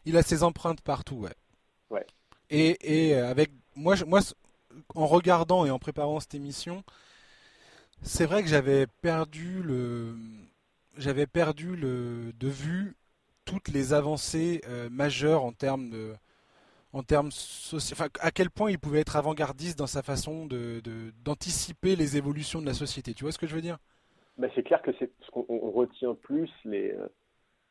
[0.04, 1.36] Il a ses empreintes partout, ouais.
[1.90, 2.06] Ouais.
[2.50, 4.18] Et, et euh, avec moi, moi,
[4.96, 6.82] en regardant et en préparant cette émission,
[8.02, 10.16] C'est vrai que j'avais perdu le,
[10.96, 12.94] j'avais perdu de vue
[13.44, 16.14] toutes les avancées euh, majeures en termes de,
[16.92, 17.30] en termes
[17.74, 20.46] enfin, à quel point il pouvait être avant-gardiste dans sa façon
[21.24, 23.14] d'anticiper les évolutions de la société.
[23.14, 23.78] Tu vois ce que je veux dire?
[24.38, 27.08] Bah, c'est clair que c'est qu'on on retient plus les euh,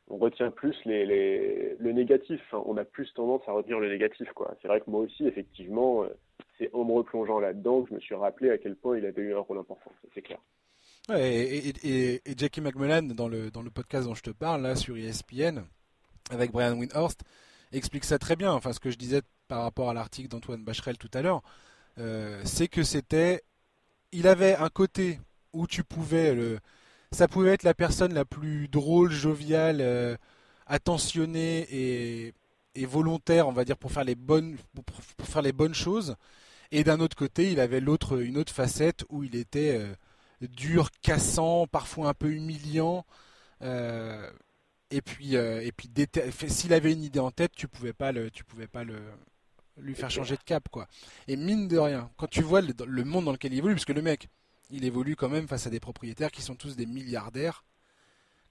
[0.07, 2.41] on retient plus les, les le négatif.
[2.53, 4.27] on a plus tendance à retenir le négatif.
[4.61, 6.09] C'est vrai que moi aussi, effectivement, euh,
[6.57, 9.21] c'est en me replongeant là-dedans que je me suis rappelé à quel point il avait
[9.21, 9.91] eu un rôle important.
[10.13, 10.39] C'est clair.
[11.09, 15.63] Et, Jackie McMullen, dans le, dans le podcast dont je te parle, là, sur ESPN,
[16.29, 17.21] avec Brian Windhorst,
[17.71, 18.51] explique ça très bien.
[18.51, 21.41] Enfin, ce que je disais par rapport à l'article d'Antoine Bacherel tout à l'heure,
[21.97, 23.43] euh, c'est que c'était.
[24.11, 25.19] Il avait un côté
[25.53, 26.59] où tu pouvais le.
[27.11, 30.15] Ça pouvait être la personne la plus drôle, joviale, euh,
[30.67, 32.33] attentionnée et,
[32.75, 34.57] et, volontaire, on va dire, pour faire les bonnes,
[35.17, 36.15] pour faire les bonnes choses.
[36.71, 39.93] Et d'un autre côté, il avait l'autre, une autre facette où il était euh,
[40.47, 43.05] dur, cassant, parfois un peu humiliant.
[43.61, 44.29] Euh,
[44.89, 45.69] et puis, euh,
[46.47, 48.99] s'il avait une idée en tête, tu pouvais pas le, tu pouvais pas le,
[49.77, 50.87] lui faire changer de cap, quoi.
[51.27, 53.93] Et mine de rien, quand tu vois le, monde dans lequel il évolue, parce que
[53.93, 54.29] le mec,
[54.69, 57.63] il évolue quand même face à des propriétaires qui sont tous des milliardaires,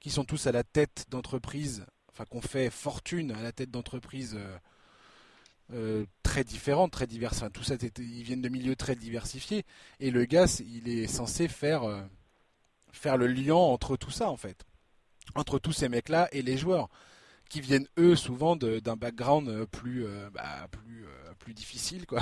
[0.00, 4.34] qui sont tous à la tête d'entreprises, enfin qu'on fait fortune à la tête d'entreprises
[4.36, 4.58] euh,
[5.72, 7.38] euh, très différentes, très diverses.
[7.38, 9.64] Enfin, tout ça, ils viennent de milieux très diversifiés.
[9.98, 12.00] Et le gars, il est censé faire, euh,
[12.92, 14.64] faire le lien entre tout ça, en fait.
[15.34, 16.88] Entre tous ces mecs-là et les joueurs.
[17.48, 21.04] Qui viennent, eux, souvent d'un background plus, bah, plus,
[21.40, 22.20] plus difficile, quoi.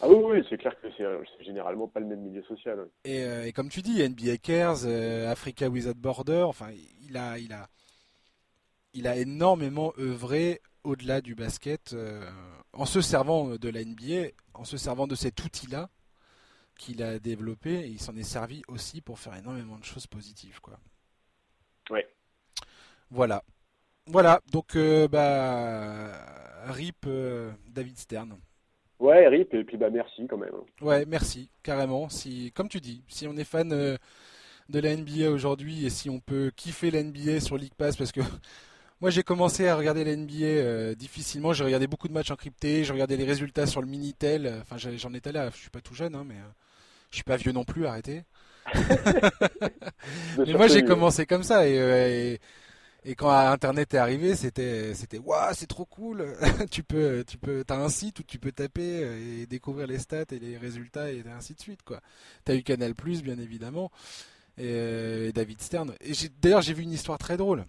[0.00, 2.86] Ah oui, oui, c'est clair que c'est généralement pas le même milieu social.
[3.04, 6.68] Et, euh, et, comme tu dis, NBA Cares, euh, Africa Without Border, enfin,
[7.02, 7.68] il a, il a,
[8.94, 12.28] il a énormément œuvré au-delà du basket euh,
[12.72, 15.88] en se servant de la NBA, en se servant de cet outil-là
[16.76, 17.80] qu'il a développé.
[17.80, 20.78] Et il s'en est servi aussi pour faire énormément de choses positives, quoi.
[21.90, 22.06] Ouais.
[23.10, 23.42] Voilà.
[24.06, 24.76] Voilà, donc
[25.10, 27.06] bah, RIP
[27.68, 28.38] David Stern.
[28.98, 30.54] Ouais, RIP, et puis bah merci quand même.
[30.80, 32.08] Ouais, merci, carrément.
[32.08, 33.96] Si, comme tu dis, si on est fan euh,
[34.68, 38.10] de la NBA aujourd'hui et si on peut kiffer la NBA sur League Pass, parce
[38.10, 38.20] que
[39.00, 42.84] moi j'ai commencé à regarder la NBA euh, difficilement, j'ai regardé beaucoup de matchs encryptés,
[42.84, 45.94] j'ai regardé les résultats sur le Minitel, enfin j'en étais là, je suis pas tout
[45.94, 46.52] jeune, hein, mais euh,
[47.10, 48.24] je suis pas vieux non plus, arrêtez.
[50.38, 52.38] mais moi j'ai commencé comme ça et
[53.04, 56.26] et quand Internet est arrivé, c'était c'était waouh, c'est trop cool.
[56.70, 59.98] tu peux tu peux t'as un site où tu peux taper euh, et découvrir les
[59.98, 62.00] stats et les résultats et ainsi de suite quoi.
[62.44, 63.90] T'as eu Canal Plus bien évidemment
[64.58, 65.94] et, euh, David Stern.
[66.00, 67.64] Et d'ailleurs j'ai vu une histoire très drôle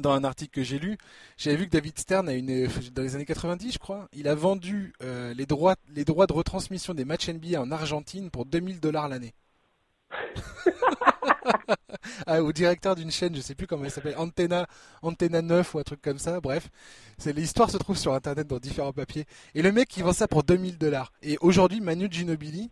[0.00, 0.96] dans un article que j'ai lu,
[1.36, 4.34] j'avais vu que David Stern a une dans les années 90, je crois, il a
[4.34, 8.80] vendu euh, les droits les droits de retransmission des matchs NBA en Argentine pour 2000
[8.80, 9.34] dollars l'année.
[12.26, 14.66] ah, au directeur d'une chaîne, je sais plus comment elle s'appelle, Antenna,
[15.02, 16.40] Antenna 9 ou un truc comme ça.
[16.40, 16.68] Bref,
[17.24, 19.24] l'histoire se trouve sur internet dans différents papiers.
[19.54, 21.12] Et le mec, il vend ça pour 2000 dollars.
[21.22, 22.70] Et aujourd'hui, Manu Ginobili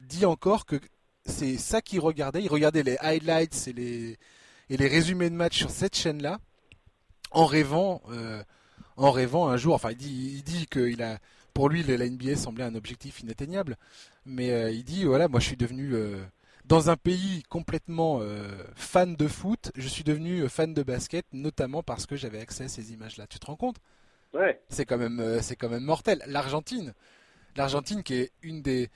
[0.00, 0.80] dit encore que
[1.26, 2.42] c'est ça qu'il regardait.
[2.42, 4.18] Il regardait les highlights et les,
[4.70, 6.38] et les résumés de matchs sur cette chaîne-là,
[7.34, 8.42] en rêvant, euh,
[8.96, 9.74] en rêvant un jour.
[9.74, 11.18] Enfin, il dit, il dit qu'il a,
[11.52, 13.76] pour lui, la NBA semblait un objectif inatteignable.
[14.24, 16.22] Mais euh, il dit, voilà, moi, je suis devenu euh,
[16.64, 18.22] dans un pays complètement
[18.74, 22.68] fan de foot, je suis devenu fan de basket, notamment parce que j'avais accès à
[22.68, 23.26] ces images-là.
[23.26, 23.76] Tu te rends compte?
[24.32, 24.60] Ouais.
[24.68, 26.22] C'est quand même, c'est quand même mortel.
[26.26, 26.94] L'Argentine,
[27.56, 28.88] l'Argentine qui est une des,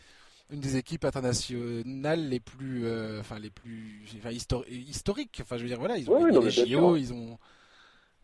[0.51, 2.87] une des équipes internationales les plus,
[3.21, 5.41] enfin les plus, enfin, historiques.
[5.43, 7.39] Enfin, je veux dire, voilà, ils ont ouais, les JO, ils ont.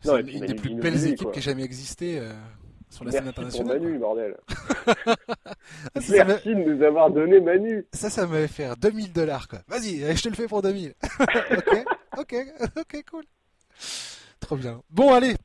[0.05, 2.21] C'est une, des plus belles équipes qui ait jamais existé
[2.89, 3.77] sur la scène internationale.
[3.77, 4.37] Pour Manu, bordel.
[5.95, 7.85] Merci de nous avoir donné Manu.
[7.93, 9.59] Ça, ça m'avait fait 2000 dollars, quoi.
[9.67, 10.93] Vas-y, je te le fais pour 2000.
[11.19, 11.85] ok,
[12.17, 12.35] ok,
[12.77, 13.23] ok, cool.
[14.39, 14.81] Trop bien.
[14.89, 15.35] Bon, allez,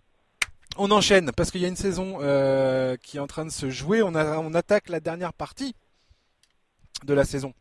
[0.77, 3.71] on enchaîne parce qu'il y a une saison euh, qui est en train de se
[3.71, 4.03] jouer.
[4.03, 5.75] On, a, on attaque la dernière partie
[7.05, 7.53] de la saison.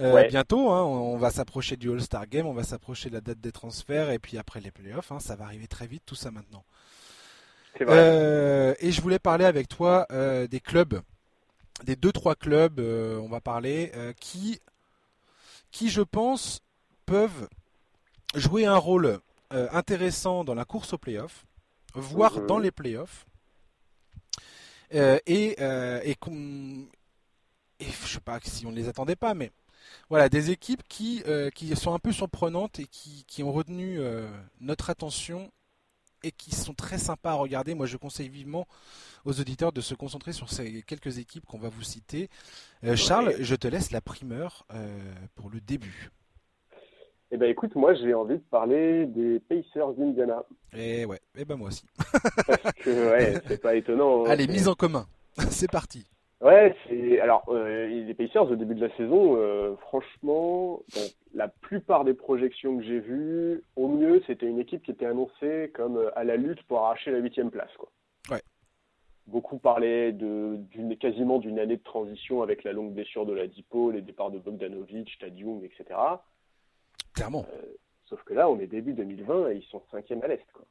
[0.00, 3.40] Euh, bientôt, hein, on, va s'approcher du All-Star Game, on va s'approcher de la date
[3.40, 5.12] des transferts et puis après les playoffs.
[5.12, 6.64] Hein, ça va arriver très vite tout ça maintenant.
[7.80, 11.00] Euh, et je voulais parler avec toi euh, des clubs,
[11.84, 14.60] des deux trois clubs, euh, on va parler, qui,
[15.70, 16.60] qui je pense
[17.06, 17.48] peuvent
[18.34, 21.46] jouer un rôle intéressant dans la course aux playoffs,
[21.94, 22.46] voire mhm.
[22.46, 23.26] dans les playoffs.
[24.90, 25.60] et, et,
[26.10, 26.16] et
[27.80, 29.52] je sais pas si on ne les attendait pas, mais
[30.10, 31.22] voilà, des équipes qui,
[31.54, 33.98] qui sont un peu surprenantes et qui, qui ont retenu
[34.60, 35.50] notre attention
[36.24, 37.74] et qui sont très sympas à regarder.
[37.74, 38.66] Moi, je conseille vivement
[39.24, 42.28] aux auditeurs de se concentrer sur ces quelques équipes qu'on va vous citer.
[42.84, 44.98] Euh, Charles, je te laisse la primeur euh,
[45.34, 46.10] pour le début.
[47.30, 50.44] Eh ben écoute, moi j'ai envie de parler des Pacers d'Indiana.
[50.72, 51.84] Eh ouais, eh ben moi aussi.
[52.46, 54.24] Parce que ouais, c'est pas étonnant.
[54.24, 55.06] Hein, Allez, mise en commun.
[55.50, 56.06] c'est parti.
[56.44, 60.82] Ouais, c'est alors euh, les Pacers au début de la saison, euh, franchement,
[61.32, 65.72] la plupart des projections que j'ai vues, au mieux, c'était une équipe qui était annoncée
[65.74, 67.88] comme euh, à la lutte pour arracher la huitième place, quoi.
[68.30, 68.42] Ouais.
[69.26, 73.46] Beaucoup parlaient de d'une quasiment d'une année de transition avec la longue blessure de la
[73.46, 75.98] Dipo, les départs de Bogdanovic, Tadiung, etc.
[77.14, 77.46] Clairement.
[78.04, 80.66] sauf que là, on est début 2020 et ils sont cinquième à l'est, quoi.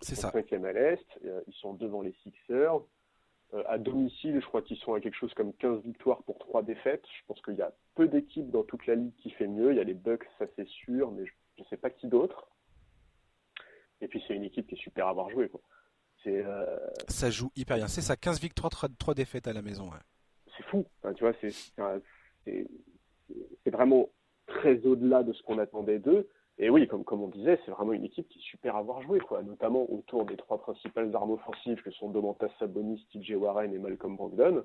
[0.00, 0.30] C'est ça.
[0.30, 1.04] Cinquième à l'est,
[1.46, 2.80] ils sont devant les Sixers.
[3.52, 6.62] Euh, à domicile, je crois qu'ils sont à quelque chose comme 15 victoires pour 3
[6.62, 7.04] défaites.
[7.18, 9.72] Je pense qu'il y a peu d'équipes dans toute la ligue qui fait mieux.
[9.72, 11.32] Il y a les Bucks, ça c'est sûr, mais je
[11.62, 12.48] ne sais pas qui d'autre.
[14.00, 15.48] Et puis c'est une équipe qui est super à avoir joué.
[15.48, 15.60] Quoi.
[16.26, 17.88] Euh, ça joue hyper bien.
[17.88, 19.90] C'est ça, 15 victoires, 3, défaites à la maison.
[20.56, 20.86] C'est fou.
[21.16, 21.32] tu vois,
[22.44, 22.66] c'est
[23.66, 24.08] vraiment
[24.46, 26.28] très au-delà de ce qu'on attendait d'eux.
[26.62, 29.00] Et oui, comme, comme on disait, c'est vraiment une équipe qui est super à voir
[29.00, 33.72] jouer, quoi, notamment autour des trois principales armes offensives que sont Domantas Sabonis, TJ Warren
[33.72, 34.62] et Malcolm Brogdon.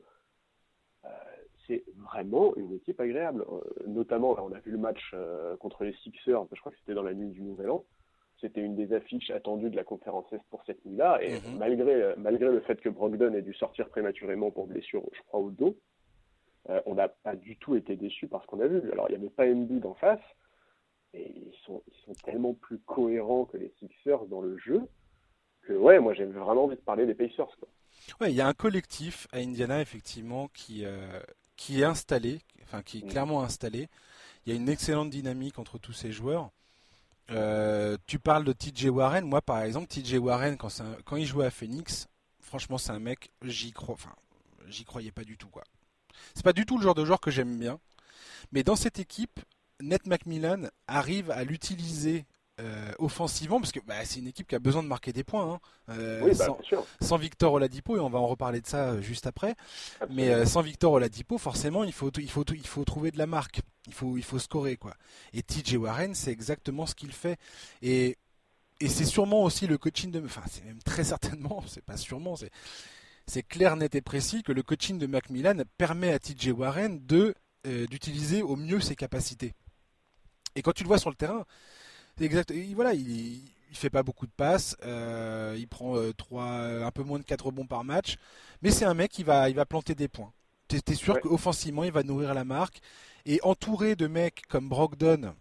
[1.05, 1.09] Euh,
[1.65, 3.45] c'est vraiment une équipe agréable.
[3.49, 6.95] Euh, notamment, on a vu le match euh, contre les Sixers, je crois que c'était
[6.95, 7.85] dans la nuit du Nouvel An.
[8.41, 11.23] C'était une des affiches attendues de la conférence Est pour cette nuit-là.
[11.23, 11.57] Et mhm.
[11.57, 15.49] malgré, malgré le fait que Brogdon ait dû sortir prématurément pour blessure, je crois, au
[15.49, 15.77] dos,
[16.85, 18.91] on n'a pas du tout été déçus par ce qu'on a vu.
[18.91, 20.19] Alors, il n'y avait pas Embiid en face,
[21.23, 24.81] ils sont, ils sont tellement plus cohérents que les Sixers dans le jeu
[25.65, 27.49] que ouais, moi j'ai vraiment envie de parler des Pacers.
[27.59, 27.67] Quoi.
[28.21, 31.19] Ouais, il y a un collectif à Indiana effectivement qui, euh,
[31.55, 33.09] qui est installé, enfin qui est mm.
[33.09, 33.89] clairement installé.
[34.45, 36.51] Il y a une excellente dynamique entre tous ces joueurs.
[37.31, 39.25] Euh, tu parles de TJ Warren.
[39.25, 40.69] Moi, par exemple, TJ Warren, quand,
[41.03, 42.07] quand il jouait à Phoenix,
[42.39, 44.13] franchement, c'est un mec, j'y crois, enfin,
[44.67, 45.63] j'y croyais pas du tout, quoi.
[46.35, 47.79] C'est pas du tout le genre de joueur que j'aime bien.
[48.51, 49.39] Mais dans cette équipe,
[49.81, 52.25] Net Macmillan arrive à l'utiliser
[52.61, 55.55] euh, offensivement, parce que bah, c'est une équipe qui a besoin de marquer des points.
[55.55, 55.59] Hein.
[55.89, 56.57] Euh, bah,
[57.01, 59.55] sans, Victor Oladipo, et on va en reparler de ça euh, juste après,
[60.09, 63.59] mais sans Victor Oladipo, forcément, il faut, il, faut, il faut trouver de la marque.
[63.87, 64.77] Il faut, il faut scorer.
[64.77, 64.93] Quoi.
[65.33, 67.37] Et TJ Warren, c'est exactement ce qu'il fait.
[67.81, 68.17] Et,
[68.79, 70.23] et c'est sûrement aussi le coaching de...
[70.23, 72.51] Enfin, c'est même très certainement, c'est pas sûrement, c'est...
[73.27, 77.33] C'est clair, net et précis que le coaching de Macmillan permet à TJ Warren de
[77.89, 79.55] d'utiliser au mieux ses capacités.
[80.55, 81.45] Et quand tu le vois sur le terrain,
[82.19, 82.53] exact.
[82.75, 83.41] voilà, il,
[83.75, 86.11] il fait pas beaucoup de passes, euh, il prend euh,
[86.85, 88.15] un peu moins de 4 rebonds par match,
[88.61, 90.31] mais c'est un mec qui va, il va planter des points.
[90.69, 92.79] Tu es, sûr qu'offensivement, il va nourrir la marque.
[93.27, 95.35] Et entouré de mecs comme Brogdon,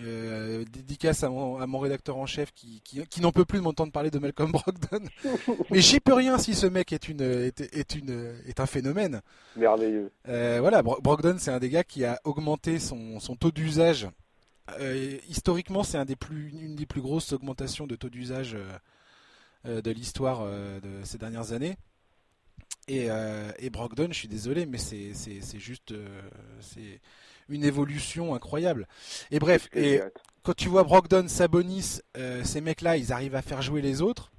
[0.00, 4.10] euh, dédicace à mon, rédacteur en chef qui, qui, n'en peut plus de m'entendre parler
[4.10, 5.04] de Malcolm Brogdon.
[5.70, 9.22] Mais j'y peux rien si ce mec est, une, est, une, est un phénomène.
[9.56, 10.12] Merveilleux.
[10.24, 14.08] voilà, Brogdon, c'est un des gars qui a augmenté son, son taux d'usage
[14.80, 18.78] euh, historiquement, c'est un des plus, une des plus grosses augmentations de taux d'usage euh,
[19.66, 21.76] euh, de l'histoire de ces dernières années.
[22.86, 23.08] Et,
[23.58, 25.12] et, Brogdon, je suis désolé, mais c'est
[25.58, 25.92] juste
[26.60, 27.00] c'est
[27.50, 28.88] une évolution incroyable.
[29.30, 30.00] Et bref, et
[30.42, 32.00] quand tu vois Brogdon, Sabonis,
[32.44, 34.32] ces mecs-là, ils arrivent à faire jouer les autres.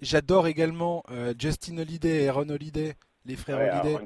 [0.00, 1.02] J'adore également
[1.38, 3.98] Justin Holiday et Aaron Holiday, les frères Holiday.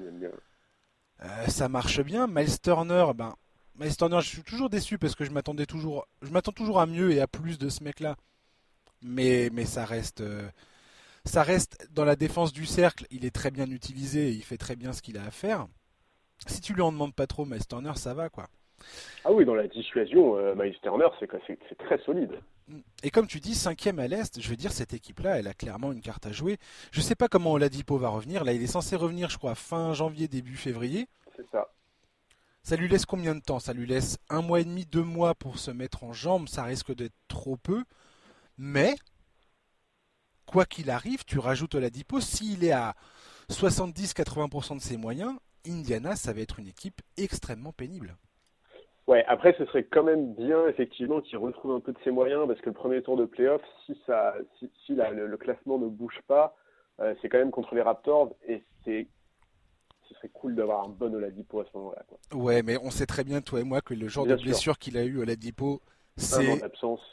[1.49, 2.29] ça marche bien.
[2.29, 3.35] Miles Turner, ben,
[3.79, 7.13] Miles je suis toujours déçu parce que je m'attendais toujours, je m'attends toujours à mieux
[7.13, 8.17] et à plus de ce mec-là.
[9.03, 10.49] Mais, mais ça reste, euh,
[11.25, 13.07] ça reste dans la défense du cercle.
[13.11, 15.69] Il est très bien utilisé et il fait très bien ce qu'il a à faire.
[16.47, 17.63] Si tu lui en demandes pas trop, Miles
[17.95, 18.49] ça va quoi.
[19.25, 22.33] Ah oui, dans la dissuasion, euh, Miles c'est très solide.
[23.03, 25.93] Et comme tu dis, cinquième à l'Est, je veux dire, cette équipe-là, elle a clairement
[25.93, 26.59] une carte à jouer.
[26.91, 28.45] Je sais pas comment Oladipo va revenir.
[28.45, 31.07] Là, il est censé revenir, je crois, fin janvier, début février.
[31.37, 31.69] C'est ça.
[32.63, 33.59] Ça lui laisse combien de temps?
[33.59, 36.49] Ça lui laisse un mois et demi, deux mois pour se mettre en jambes.
[36.49, 37.85] Ça risque d'être trop peu.
[38.59, 38.95] Mais,
[40.47, 42.21] quoi qu'il arrive, tu rajoutes Oladipo.
[42.21, 42.95] S'il est à
[43.51, 45.35] 70-80% de ses moyens,
[45.67, 48.17] Indiana, ça va être une équipe extrêmement pénible.
[49.07, 52.47] Ouais, après, ce serait quand même bien, effectivement, qu'il retrouve un peu de ses moyens,
[52.47, 56.55] parce que le premier tour de playoff, si, ça, si, le, classement ne bouge pas,
[57.01, 59.07] euh, c'est quand même contre les Raptors, et c'est
[60.09, 62.05] ce serait cool d'avoir un bon Oladipo à ce moment-là.
[62.35, 64.97] Ouais, mais on sait très bien, toi et moi, que le genre de blessure qu'il
[64.97, 65.81] a eu Oladipo,
[66.17, 66.61] c'est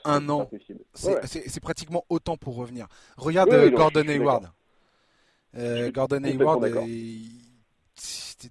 [0.04, 0.50] un an.
[0.94, 2.88] C'est pratiquement autant pour revenir.
[3.18, 4.52] Regarde euh, Gordon Hayward.
[5.56, 6.66] Euh, Gordon Hayward,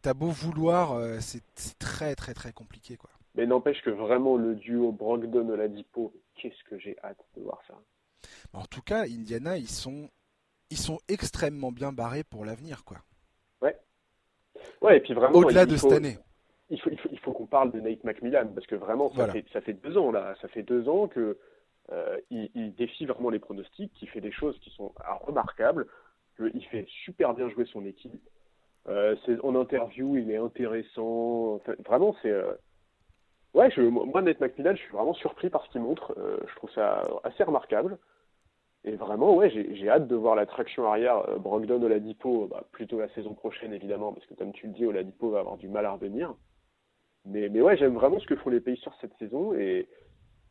[0.01, 1.43] t'as beau vouloir, euh, c'est
[1.79, 3.11] très très très compliqué quoi.
[3.35, 7.75] Mais n'empêche que vraiment le duo Brogdon Oladipo, qu'est-ce que j'ai hâte de voir ça.
[8.53, 10.09] En tout cas, Indiana, ils sont,
[10.71, 12.99] ils sont extrêmement bien barrés pour l'avenir, quoi.
[14.83, 14.99] Ouais.
[14.99, 15.39] Et puis vraiment.
[15.39, 16.19] Au-delà de cette année.
[16.71, 19.61] Il faut, il faut, qu'on parle de Nate McMillan parce que vraiment, ça, fait, ça
[19.61, 21.37] fait deux ans là, ça fait deux ans que
[21.93, 24.93] euh, il, défie vraiment les pronostics, qu'il fait des choses qui sont
[25.27, 25.87] remarquables,
[26.37, 28.19] qu'il fait super bien jouer son équipe.
[28.89, 31.61] Euh, en interview, il est intéressant.
[31.87, 32.31] vraiment, c'est.
[32.31, 32.53] Euh,
[33.55, 36.15] ouais, je, moi, Nate McMillan, je suis vraiment surpris par ce qu'il montre.
[36.19, 37.99] Euh, je trouve ça assez remarquable.
[38.85, 43.09] Et vraiment, ouais, j'ai hâte de voir la traction arrière Brogdon Oladipo, bah, plutôt la
[43.11, 45.93] saison prochaine évidemment, parce que comme tu le dis, Oladipo va avoir du mal à
[45.93, 46.35] revenir.
[47.25, 49.89] Mais, mais ouais, j'aime vraiment ce que font les pays sur cette saison et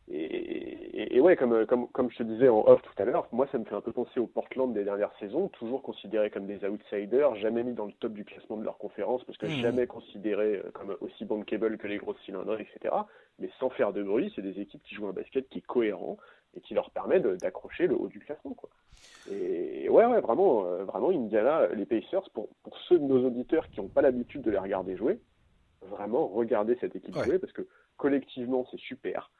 [0.09, 3.57] et, ouais, comme, comme, comme je te disais en off tout à l'heure, moi ça
[3.57, 7.35] me fait un peu penser au Portland des dernières saisons, toujours considérés comme des outsiders,
[7.35, 9.61] jamais mis dans le top du classement de leur conférence, parce que mmh.
[9.61, 12.93] jamais considérés euh, comme aussi bankable que les grosses cylindres, etc.
[13.39, 16.17] Mais sans faire de bruit, c'est des équipes qui jouent un basket qui est cohérent
[16.55, 18.53] et qui leur permet d'accrocher le haut du classement.
[18.53, 18.69] Quoi.
[19.31, 23.69] Et ouais, ouais, vraiment, euh, vraiment Indiana, les Pacers, pour, pour ceux de nos auditeurs
[23.69, 25.19] qui n'ont pas l'habitude de les regarder jouer,
[25.89, 29.31] vraiment regardez cette équipe jouer, parce que collectivement c'est super.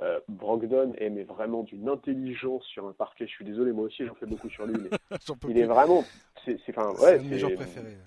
[0.00, 3.26] Euh, Brogdon est mais vraiment d'une intelligence sur un parquet.
[3.26, 4.90] Je suis désolé, moi aussi j'en fais beaucoup sur lui, mais
[5.48, 6.04] il est vraiment.
[6.44, 7.98] C'est ouais, un de mes préférés.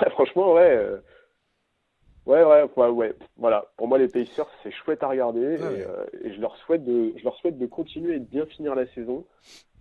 [0.00, 0.76] Ouais, franchement, ouais.
[0.76, 0.98] Euh,
[2.26, 3.66] ouais, ouais, ouais, ouais, Voilà.
[3.76, 7.24] Pour moi, les Pacers, c'est chouette à regarder euh, et, je leur souhaite de, je
[7.24, 9.24] leur souhaite de continuer et de bien finir la saison.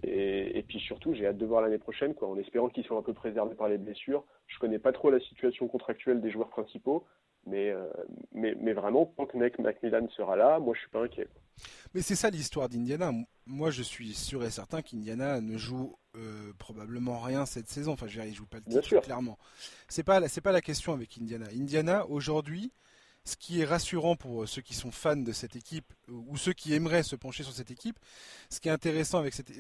[0.04, 2.98] Et, et puis surtout, j'ai hâte de voir l'année prochaine, quoi, en espérant qu'ils soient
[2.98, 4.24] un peu préservés par les blessures.
[4.48, 7.06] Je connais pas trop la situation contractuelle des joueurs principaux,
[7.46, 7.88] mais, euh,
[8.34, 11.28] mais, mais, vraiment, tant que Macmillan sera là, moi je suis pas inquiet.
[11.94, 13.12] Mais c'est ça l'histoire d'Indiana.
[13.46, 17.94] Moi je suis sûr et certain qu'Indiana ne joue euh, probablement rien cette saison.
[17.94, 19.38] Enfin, je veux dire, il joue pas le titre, clairement.
[19.88, 21.46] C'est pas, c'est pas la question avec Indiana.
[21.54, 22.72] Indiana, aujourd'hui,
[23.24, 26.74] ce qui est rassurant pour ceux qui sont fans de cette équipe ou ceux qui
[26.74, 27.98] aimeraient se pencher sur cette équipe,
[28.50, 29.52] ce qui est intéressant avec cette,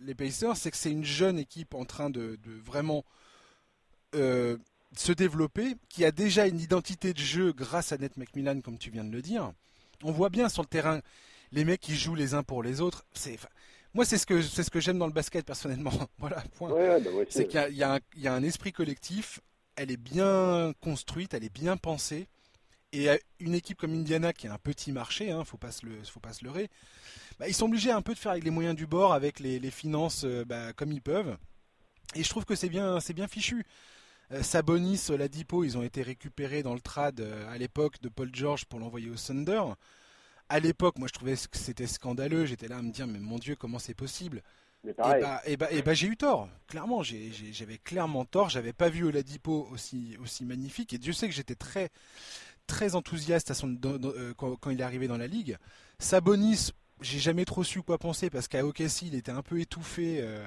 [0.00, 3.04] les Pacers, c'est que c'est une jeune équipe en train de, de vraiment
[4.14, 4.58] euh,
[4.98, 8.90] se développer, qui a déjà une identité de jeu grâce à Net Macmillan, comme tu
[8.90, 9.52] viens de le dire.
[10.02, 11.00] On voit bien sur le terrain
[11.52, 13.04] les mecs qui jouent les uns pour les autres.
[13.14, 13.38] C'est,
[13.94, 15.92] moi, c'est ce que c'est ce que j'aime dans le basket personnellement.
[16.18, 16.70] voilà, point.
[16.70, 19.40] Bah c'est qu'il y a, y, a un esprit collectif.
[19.76, 22.28] Elle est bien construite, elle est bien pensée.
[22.92, 23.08] Et
[23.40, 26.20] une équipe comme Indiana qui a un petit marché, hein, faut pas se le, faut
[26.20, 26.70] pas se leurrer,
[27.38, 29.70] bah, ils sont obligés un peu de faire avec les moyens du bord, avec les,
[29.70, 31.36] finances euh, bah, comme ils peuvent.
[32.14, 33.66] Et je trouve que c'est bien, c'est bien fichu.
[34.32, 38.30] Euh, Sabonis, Ladipo, ils ont été récupérés dans le trad euh, à l'époque de Paul
[38.32, 39.62] George pour l'envoyer au Thunder.
[40.48, 42.46] À l'époque, moi je trouvais que c'était scandaleux.
[42.46, 44.42] J'étais là à me dire, mais mon Dieu, comment c'est possible?
[44.86, 46.48] Et bah, et bah, et bah j'ai eu tort.
[46.68, 48.50] Clairement, j'avais clairement tort.
[48.50, 50.92] J'avais pas vu Oladipo aussi aussi magnifique.
[50.92, 51.90] Et Dieu sait que j'étais très
[52.66, 55.56] très enthousiaste à son, euh, quand, il est arrivé dans la ligue.
[55.98, 56.70] Sabonis,
[57.00, 60.20] j'ai jamais trop su quoi penser parce qu'à OKC, il était un peu étouffé.
[60.20, 60.46] Euh,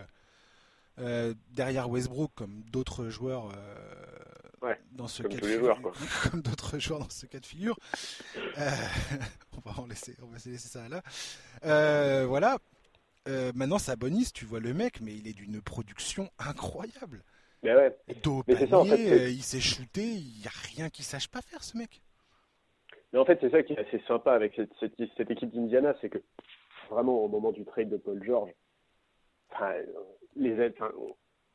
[1.51, 3.51] derrière Westbrook comme d'autres joueurs
[4.63, 5.79] euh, dans ce cas de figure.
[6.31, 7.77] comme d'autres joueurs dans ce cas de figure.
[8.57, 8.69] Euh,
[9.57, 11.01] on va en laisser, on va laisser ça là.
[12.25, 12.57] voilà.
[13.55, 17.23] maintenant, Sabonis, tu vois le mec, mais il est d'une production incroyable.
[17.61, 17.97] Mais ouais.
[18.07, 22.01] il s'est shooté, il n'y a rien qu'il sache pas faire, ce mec.
[23.11, 25.95] Mais en fait, c'est ça qui est assez sympa avec cette, cette, cette équipe d'Indiana,
[25.99, 26.19] c'est que
[26.89, 28.51] vraiment au moment du trade de Paul George,
[29.51, 29.73] enfin,
[30.35, 30.59] les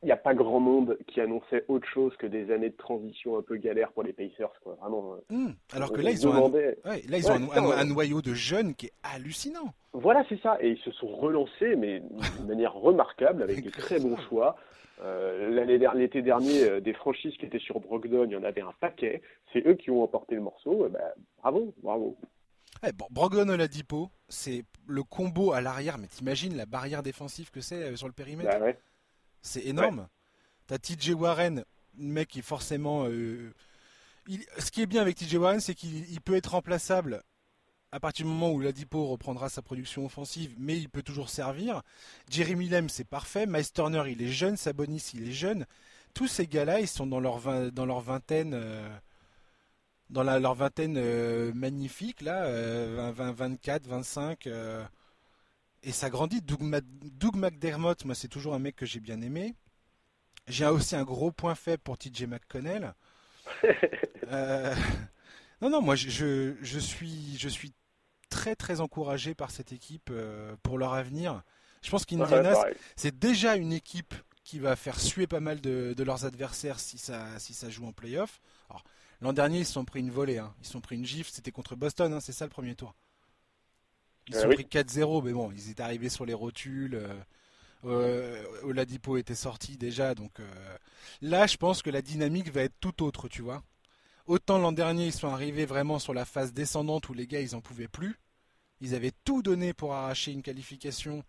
[0.04, 3.38] il n'y a pas grand monde qui annonçait autre chose que des années de transition
[3.38, 4.76] un peu galère pour les Pacers, quoi.
[4.78, 5.14] Vraiment.
[5.14, 5.54] Euh, hmm.
[5.72, 8.92] alors que là, ils ont, un, là, ils ont un, noyau de jeunes qui est
[9.02, 9.72] hallucinant.
[9.94, 10.58] Voilà, c'est ça.
[10.60, 14.56] Et ils se sont relancés, mais de manière remarquable, avec de très bons choix.
[15.02, 15.64] Euh,
[15.94, 19.22] L'été dernier, euh, des franchises qui étaient sur Brogdon, il y en avait un paquet.
[19.54, 20.86] C'est eux qui ont emporté le morceau.
[20.90, 21.00] Ben,
[21.38, 22.16] bravo, bravo.
[22.86, 27.60] Eh, bon, Brogdon Oladipo, c'est le combo à l'arrière, mais t'imagines la barrière défensive que
[27.60, 28.72] c'est euh, sur le périmètre bah
[29.42, 30.08] C'est énorme.
[30.66, 31.64] T'as TJ Warren,
[31.96, 33.06] mec qui est forcément.
[33.06, 33.52] Euh,
[34.58, 37.22] ce qui est bien avec TJ Warren, c'est qu'il peut être remplaçable
[37.92, 41.82] à partir du moment où Ladipo reprendra sa production offensive, mais il peut toujours servir.
[42.28, 43.46] Jeremy Lem, c'est parfait.
[43.46, 44.56] Miles Turner, il est jeune.
[44.56, 45.64] Sabonis, il est jeune.
[46.12, 48.52] Tous ces gars-là, ils sont dans leur, dans leur vingtaine.
[48.54, 48.88] Euh,
[50.10, 52.50] dans leur vingtaine euh, magnifique, là,
[53.12, 54.48] 20, 24, 25.
[55.82, 56.40] et ça grandit.
[56.42, 59.54] Doug, McDermott, moi, c'est toujours un mec que j'ai bien aimé.
[60.46, 62.94] J'ai aussi un gros point faible pour TJ McConnell.
[64.32, 64.74] Euh,
[65.60, 67.74] non, non, moi, je, je, suis, je suis
[68.30, 71.42] très, très encouragé par cette équipe euh, pour leur avenir.
[71.82, 72.54] Je pense qu'Indiana,
[72.96, 77.38] c'est déjà une équipe qui va faire suer pas mal de, leurs adversaires si ça,
[77.38, 78.40] si ça joue en playoff.
[79.24, 80.54] L'an dernier, ils se sont pris une volée, hein.
[80.60, 82.94] ils se sont pris une gifle, c'était contre Boston, hein, c'est ça le premier tour.
[84.28, 87.02] Ils sont pris 4-0, mais bon, ils étaient arrivés sur les rotules.
[87.86, 90.40] Euh, Oladipo était sorti déjà, donc
[91.22, 93.62] là, je pense que la dynamique va être tout autre, tu vois.
[94.26, 97.56] Autant l'an dernier, ils sont arrivés vraiment sur la phase descendante où les gars, ils
[97.56, 98.20] en pouvaient plus.
[98.82, 101.24] Ils avaient tout donné pour arracher une qualification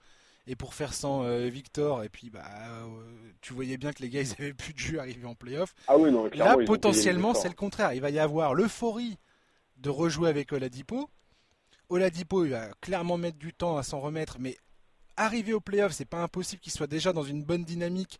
[0.47, 2.03] et pour faire sans euh, Victor.
[2.03, 4.99] Et puis, bah, euh, tu voyais bien que les gars, ils avaient plus de jus
[4.99, 5.73] arriver en playoff.
[5.87, 7.93] Ah oui, non, Là, potentiellement, c'est le contraire.
[7.93, 9.17] Il va y avoir l'euphorie
[9.77, 11.09] de rejouer avec Oladipo.
[11.89, 14.57] Oladipo, il va clairement mettre du temps à s'en remettre, mais
[15.17, 18.19] arriver au playoff, c'est pas impossible qu'il soit déjà dans une bonne dynamique.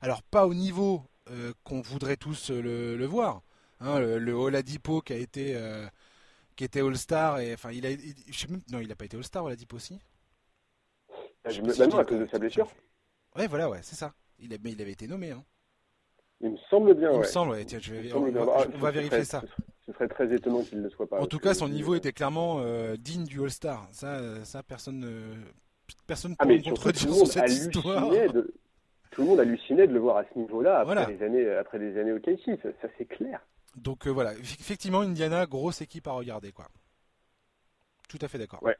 [0.00, 3.42] Alors, pas au niveau euh, qu'on voudrait tous le, voir.
[3.80, 5.56] Hein, le, Oladipo qui a été.
[6.56, 7.90] qui était All-Star et enfin il a
[8.70, 9.98] non il a pas été All-Star Oladipo aussi
[11.44, 12.68] bah, non, à cause de sa blessure.
[13.36, 14.14] Ouais, voilà, ouais, c'est ça.
[14.38, 15.30] Il mais il avait été nommé.
[15.30, 15.44] Hein.
[16.40, 17.12] Il me semble bien.
[17.12, 17.64] Il me semble, ouais.
[17.64, 18.30] Tiens, je vais, on,
[18.78, 19.42] va, vérifier ça.
[19.86, 21.20] Ce serait très étonnant qu'il ne le soit pas.
[21.20, 23.86] En tout cas, son niveau était clairement euh, digne du All-Star.
[23.92, 25.34] Ça, ça, personne ne
[26.06, 28.10] personne ah, peut contredire sur cette histoire.
[28.10, 28.52] De...
[29.10, 31.98] Tout le monde hallucinait de le voir à ce niveau-là après, des années, après des
[31.98, 33.40] années au KC, ça, ça c'est clair.
[33.76, 36.66] Donc euh, voilà, effectivement, Indiana, grosse équipe à regarder, quoi.
[38.08, 38.62] Tout à fait d'accord.
[38.62, 38.76] Ouais.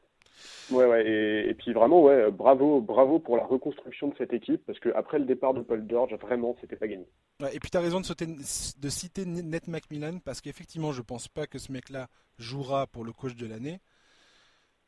[0.71, 1.05] Ouais, ouais,
[1.49, 5.19] et, puis vraiment, ouais, bravo, bravo pour la reconstruction de cette équipe, parce que après
[5.19, 7.07] le départ de Paul George, vraiment, c'était pas gagné.
[7.41, 11.01] Ouais, et puis tu as raison de, sauter, de citer Ned McMillan, parce qu'effectivement, je
[11.01, 12.07] pense pas que ce mec-là
[12.39, 13.79] jouera pour le coach de l'année.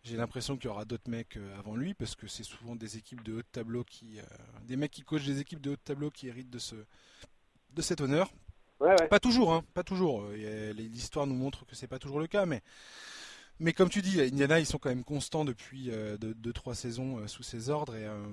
[0.03, 2.97] J'ai l'impression qu'il y aura d'autres mecs euh, avant lui, parce que c'est souvent des
[2.97, 4.23] équipes de haut de tableau qui, euh,
[4.65, 6.75] des mecs qui coachent des équipes de haut de tableau qui héritent de ce,
[7.73, 8.31] de cet honneur.
[8.79, 9.07] Ouais, ouais.
[9.07, 10.23] Pas toujours, hein, pas toujours.
[10.27, 12.61] L'histoire nous montre que c'est pas toujours le cas, mais
[13.59, 17.27] mais comme tu dis, Indiana, ils sont quand même constants depuis 2-3 euh, saisons euh,
[17.27, 17.95] sous ses ordres.
[17.95, 18.23] Et, euh,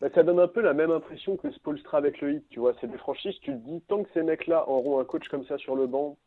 [0.00, 2.74] bah, ça donne un peu la même impression que Spolstra avec le hit, tu vois.
[2.80, 5.56] C'est des franchises, tu te dis, tant que ces mecs-là auront un coach comme ça
[5.58, 6.18] sur le banc,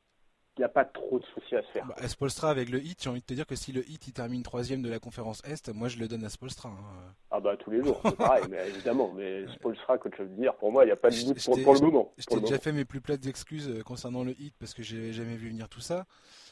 [0.59, 1.85] n'y a pas trop de soucis à se faire.
[1.85, 4.13] Bah, Spolstra avec le hit, j'ai envie de te dire que si le hit il
[4.13, 6.69] termine troisième de la conférence Est, moi je le donne à Spolstra.
[6.69, 7.13] Hein.
[7.31, 9.11] Ah bah tous les jours, c'est pareil, mais évidemment.
[9.15, 11.79] Mais Spolstra, coach of dire, pour moi, il n'y a pas de doute pour, le
[11.79, 12.13] moment.
[12.17, 15.35] Je t'ai déjà fait mes plus plates excuses concernant le hit parce que j'ai jamais
[15.35, 16.05] vu venir tout ça.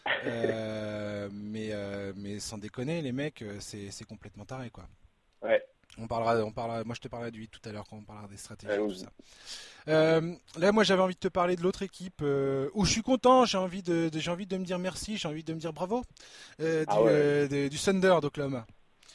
[0.25, 4.85] Euh, mais, euh, mais sans déconner, les mecs, euh, c'est complètement taré, quoi.
[5.41, 5.63] Ouais.
[6.01, 8.03] On parlera, on parlera, moi je te parlerai du 8 tout à l'heure quand on
[8.03, 10.21] parlera des stratégies tout ça.
[10.57, 13.57] là, moi j'avais envie de te parler de l'autre équipe où je suis content, j'ai
[13.57, 16.03] envie de, j'ai envie de me dire merci, j'ai envie de me dire bravo
[16.59, 16.97] ah
[17.49, 18.65] du, du Thunder d'Oklahoma.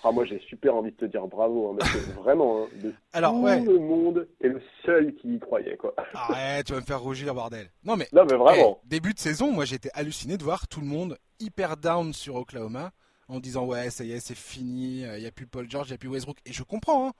[0.06, 1.86] Ah, moi, j'ai super envie de te dire bravo, hein,
[2.22, 5.94] vraiment, hein, de Alors, tout le monde est le seul qui y croyait, quoi.
[6.12, 7.70] Arrête, tu vas me faire rougir, bordel.
[7.84, 8.80] Non, mais, non, mais vraiment.
[8.84, 12.90] début de saison, moi, j'étais halluciné de voir tout le monde hyper down sur Oklahoma,
[13.28, 15.92] en disant, ouais, ça y est, c'est fini, il n'y a plus Paul George, il
[15.92, 16.38] n'y a plus Westbrook.
[16.44, 17.12] Et je comprends, hein.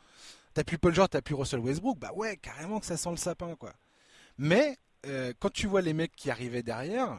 [0.55, 3.16] T'as plus Paul George, t'as plus Russell Westbrook, bah ouais, carrément que ça sent le
[3.16, 3.72] sapin, quoi.
[4.38, 7.18] Mais, euh, quand tu vois les mecs qui arrivaient derrière,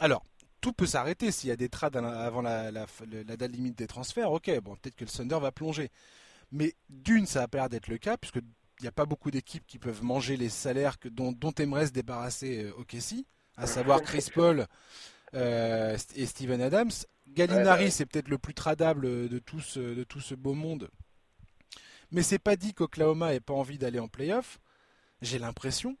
[0.00, 0.24] alors,
[0.62, 4.32] tout peut s'arrêter s'il y a des trades avant la, date limite des transferts.
[4.32, 5.90] Ok, bon, peut-être que le Thunder va plonger.
[6.50, 9.30] Mais d'une, ça a pas l'air d'être le cas, puisque il n'y a pas beaucoup
[9.30, 13.66] d'équipes qui peuvent manger les salaires que, dont, dont aimerait se débarrasser euh, OKC, à
[13.66, 14.66] savoir Chris Paul
[15.34, 16.90] euh, et Steven Adams.
[17.28, 20.90] Gallinari, c'est peut-être le plus tradable de tout ce, de tout ce beau monde.
[22.10, 24.58] Mais c'est pas dit qu'Oklahoma ait pas envie d'aller en playoff.
[25.22, 25.96] J'ai l'impression.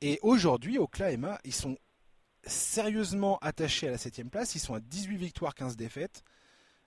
[0.00, 1.76] Et aujourd'hui, Oklahoma, ils sont
[2.44, 4.54] sérieusement attachés à la 7 place.
[4.54, 6.22] Ils sont à 18 victoires, 15 défaites.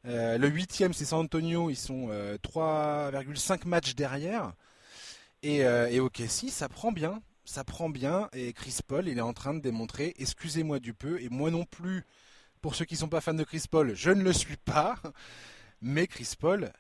[0.06, 1.70] Euh, le 8 c'est San Antonio.
[1.70, 4.54] Ils sont 3,5 euh, matchs derrière.
[5.44, 7.22] Et, euh, et ok, si, ça prend bien.
[7.46, 8.30] Ça prend bien.
[8.34, 11.66] Et Chris Paul, il est en train de démontrer, excusez-moi du peu, et moi non
[11.66, 12.06] plus,
[12.62, 14.96] pour ceux qui ne sont pas fans de Chris Paul, je ne le suis pas.
[15.82, 16.72] Mais Chris Paul,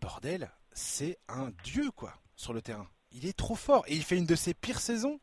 [0.00, 2.86] bordel, c'est un dieu, quoi, sur le terrain.
[3.12, 3.84] Il est trop fort.
[3.88, 5.20] Et il fait une de ses pires saisons.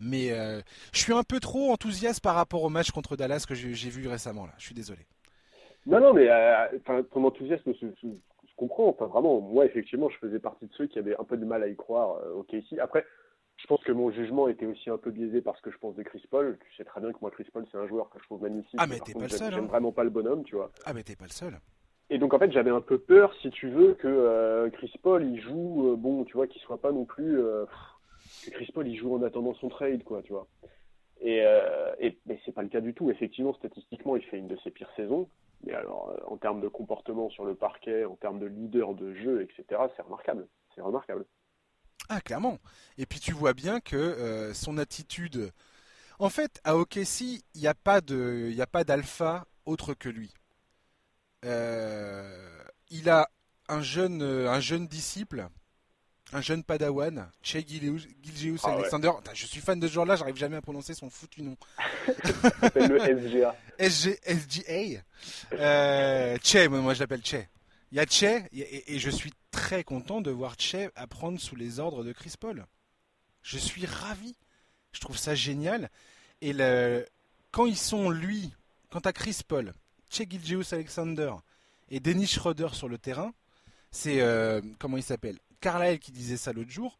[0.00, 0.60] Mais euh,
[0.92, 4.08] je suis un peu trop enthousiaste par rapport au match contre Dallas que j'ai vu
[4.08, 4.52] récemment là.
[4.58, 5.06] Je suis désolé.
[5.86, 7.86] Non, non, mais euh, ton enthousiasme se,
[8.56, 8.88] comprend.
[8.88, 11.62] Enfin, vraiment, moi, effectivement, je faisais partie de ceux qui avaient un peu de mal
[11.62, 12.42] à y croire euh.
[12.80, 13.04] Après,
[13.56, 16.02] je pense que mon jugement était aussi un peu biaisé parce que je pense de
[16.02, 16.58] Chris Paul.
[16.68, 18.74] Tu sais très bien que moi, Chris Paul, c'est un joueur que je trouve magnifique.
[18.78, 19.52] Ah, mais t'es pas le seul.
[19.52, 19.68] J'aime hein.
[19.68, 20.70] vraiment pas le bonhomme, tu vois.
[20.84, 21.58] Ah, mais t'es pas le seul.
[22.10, 25.40] Et donc, en fait, j'avais un peu peur, si tu veux, que Chris Paul, il
[25.40, 27.38] joue, bon, tu vois, qu'il soit pas non plus
[28.50, 30.46] Chris Paul il joue en attendant son trade, quoi, tu vois.
[31.20, 33.10] Et, euh, et mais c'est pas le cas du tout.
[33.10, 35.28] Effectivement, statistiquement, il fait une de ses pires saisons.
[35.64, 39.14] Mais alors, euh, en termes de comportement sur le parquet, en termes de leader de
[39.14, 40.46] jeu, etc., c'est remarquable.
[40.74, 41.24] C'est remarquable.
[42.08, 42.58] Ah, clairement.
[42.98, 45.52] Et puis tu vois bien que euh, son attitude.
[46.18, 47.20] En fait, à OKC,
[47.54, 50.32] il n'y a pas de, il a pas d'alpha autre que lui.
[51.42, 53.28] il a
[53.68, 55.48] un jeune, un jeune disciple
[56.32, 58.72] un jeune padawan, Che Gilgeous Ah.
[58.72, 59.10] Alexander.
[59.34, 61.56] Je suis fan de ce joueur-là, j'arrive jamais à prononcer son foutu nom.
[62.74, 63.54] Le SGA.
[63.78, 65.02] SG, SGA.
[65.52, 67.46] Euh, che, moi, moi je l'appelle Che.
[67.94, 72.02] Il y a et, je suis très content de voir Che apprendre sous les ordres
[72.02, 72.66] de Chris Paul.
[73.40, 74.34] Je suis ravi.
[74.90, 75.88] Je trouve ça génial.
[76.40, 77.06] Et le,
[77.52, 78.52] quand ils sont, lui,
[78.90, 79.74] quant à Chris Paul,
[80.10, 81.34] Che Gilgeous Alexander
[81.88, 83.32] et Dennis Schroeder sur le terrain,
[83.92, 85.38] c'est, euh, comment il s'appelle?
[85.60, 86.98] Carlyle qui disait ça l'autre jour.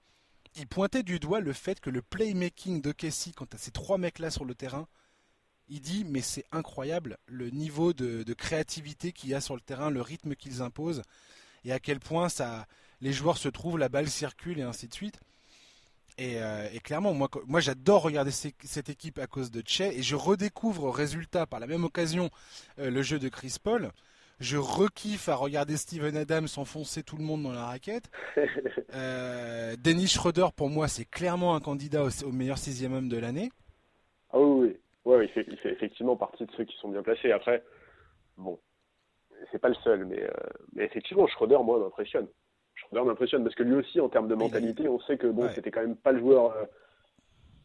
[0.55, 3.99] Il pointait du doigt le fait que le playmaking de Casey, quant à ces trois
[3.99, 4.87] mecs-là sur le terrain,
[5.69, 9.61] il dit mais c'est incroyable le niveau de, de créativité qu'il y a sur le
[9.61, 11.03] terrain, le rythme qu'ils imposent
[11.65, 12.67] et à quel point ça,
[13.01, 15.19] les joueurs se trouvent, la balle circule et ainsi de suite.
[16.17, 19.81] Et, euh, et clairement, moi, moi j'adore regarder ces- cette équipe à cause de Che
[19.81, 22.31] et je redécouvre résultat par la même occasion
[22.79, 23.91] euh, le jeu de Chris Paul.
[24.41, 28.11] Je rekiffe à regarder Steven Adams enfoncer tout le monde dans la raquette.
[28.97, 33.17] Euh, Dennis Schroeder, pour moi, c'est clairement un candidat au, au meilleur sixième homme de
[33.17, 33.51] l'année.
[34.31, 34.77] Ah oui, oui.
[35.05, 37.31] Ouais, il, fait, il fait effectivement partie de ceux qui sont bien placés.
[37.33, 37.63] Après,
[38.39, 38.59] bon,
[39.53, 40.31] c'est pas le seul, mais, euh,
[40.75, 42.27] mais effectivement, Schroeder, moi, m'impressionne.
[42.75, 45.53] Schroeder m'impressionne parce que lui aussi, en termes de mentalité, on sait que bon, Ouais.
[45.55, 46.65] c'était quand même pas le joueur, euh,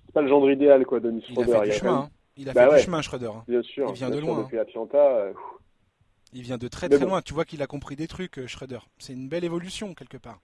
[0.06, 1.52] c'est pas le genre idéal, quoi, Denis Il a Schroeder.
[1.54, 1.92] fait du Il a chemin.
[1.94, 2.10] même- hein.
[2.38, 2.78] Il a Bah fait ouais.
[2.80, 3.32] du chemin, Schroeder.
[3.36, 3.44] hein.
[3.48, 4.98] Bien sûr, Il vient bien de sûr, loin, depuis Atlanta.
[5.18, 5.34] euh,
[6.32, 7.12] Il vient de très Mais très bon.
[7.12, 7.22] loin.
[7.22, 8.80] Tu vois qu'il a compris des trucs, euh, Schroeder.
[9.00, 10.40] C'est une belle évolution quelque part.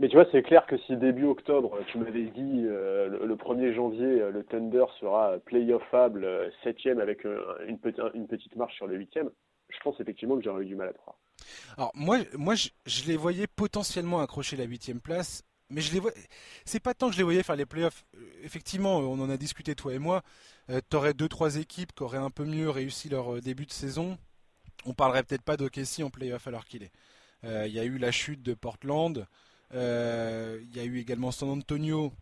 [0.00, 3.36] Mais tu vois, c'est clair que si début octobre, tu m'avais dit euh, le, le
[3.36, 7.38] 1er janvier, euh, le Thunder sera playoffable, euh, septième avec euh,
[7.68, 9.30] une, petite, marche sur le huitième,
[9.68, 11.16] je pense effectivement que j'aurais eu du mal à croire.
[11.76, 12.70] Alors moi, moi, je,
[13.06, 16.12] les voyais potentiellement accrocher la huitième place, mais je les vois.
[16.64, 18.04] C'est pas tant que je les voyais faire les playoffs.
[18.16, 20.22] Euh, Effectivement, on en a discuté toi et moi.
[20.70, 23.72] Euh, T'aurais deux trois équipes qui auraient un peu mieux réussi leur euh, début de
[23.72, 24.16] saison.
[24.86, 26.92] On parlerait peut-être pas d'OKC en playoff alors qu'il est.
[27.44, 29.26] Euh, Il y a eu la chute de Portland.
[29.74, 32.12] Euh, Il y a eu également San Antonio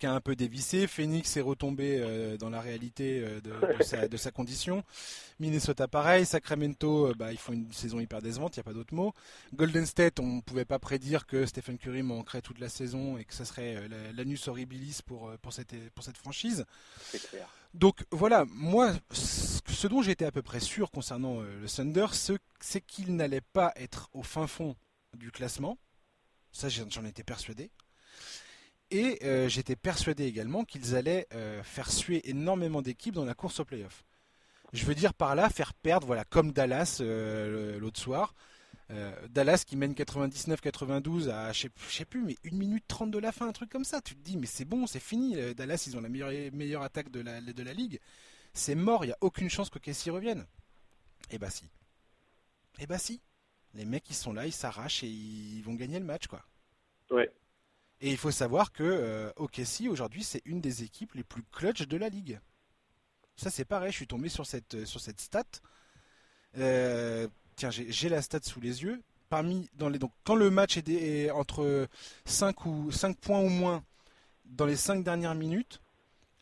[0.00, 0.88] qui a un peu dévissé.
[0.88, 4.82] Phoenix est retombé euh, dans la réalité euh, de, de sa, de sa condition.
[5.38, 6.26] Minnesota pareil.
[6.26, 9.14] Sacramento, euh, bah, ils font une saison hyper décevante, il n'y a pas d'autre mot.
[9.54, 13.24] Golden State, on ne pouvait pas prédire que Stephen Curry manquerait toute la saison et
[13.24, 16.64] que ça serait la- l'anus horribilis pour, pour, cette, pour cette franchise.
[17.30, 17.48] Clair.
[17.72, 22.80] Donc voilà, moi, ce dont j'étais à peu près sûr concernant le Thunder, ce- c'est
[22.80, 24.74] qu'il n'allait pas être au fin fond
[25.16, 25.78] du classement.
[26.56, 27.70] Ça, j'en étais persuadé.
[28.90, 33.60] Et euh, j'étais persuadé également qu'ils allaient euh, faire suer énormément d'équipes dans la course
[33.60, 34.06] au playoff.
[34.72, 38.34] Je veux dire par là faire perdre, voilà, comme Dallas euh, l'autre soir.
[39.28, 43.32] Dallas qui mène 99-92 à, je sais, sais plus, mais 1 minute 30 de la
[43.32, 44.00] fin, un truc comme ça.
[44.00, 45.36] Tu te dis, mais c'est bon, c'est fini.
[45.56, 47.98] Dallas, ils ont la meilleure, attaque de la, ligue.
[48.54, 50.46] C'est mort, il n'y a aucune chance que Casey revienne.
[51.32, 51.64] Eh bah si.
[52.78, 53.20] Eh bah si.
[53.76, 56.42] Les mecs, ils sont là, ils s'arrachent et ils vont gagner le match, quoi.
[57.10, 57.30] Ouais.
[58.00, 61.82] Et il faut savoir que euh, OKC aujourd'hui c'est une des équipes les plus clutch
[61.82, 62.40] de la ligue.
[63.36, 65.44] Ça c'est pareil, je suis tombé sur cette, sur cette stat.
[66.58, 69.02] Euh, tiens, j'ai la stat sous les yeux.
[69.28, 71.88] Parmi dans les donc quand le match est, entre
[72.26, 73.82] 5 ou 5 points ou moins
[74.44, 75.80] dans les 5 dernières minutes,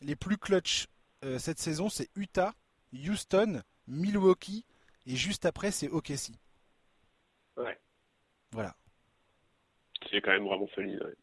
[0.01, 0.87] les plus clutch
[1.23, 2.53] euh, cette saison c'est Utah,
[2.93, 4.65] Houston, Milwaukee
[5.07, 6.33] et juste après c'est OKC.
[7.57, 7.77] Ouais.
[8.51, 8.75] Voilà.
[10.09, 11.01] C'est quand même vraiment solide.
[11.03, 11.15] Ouais,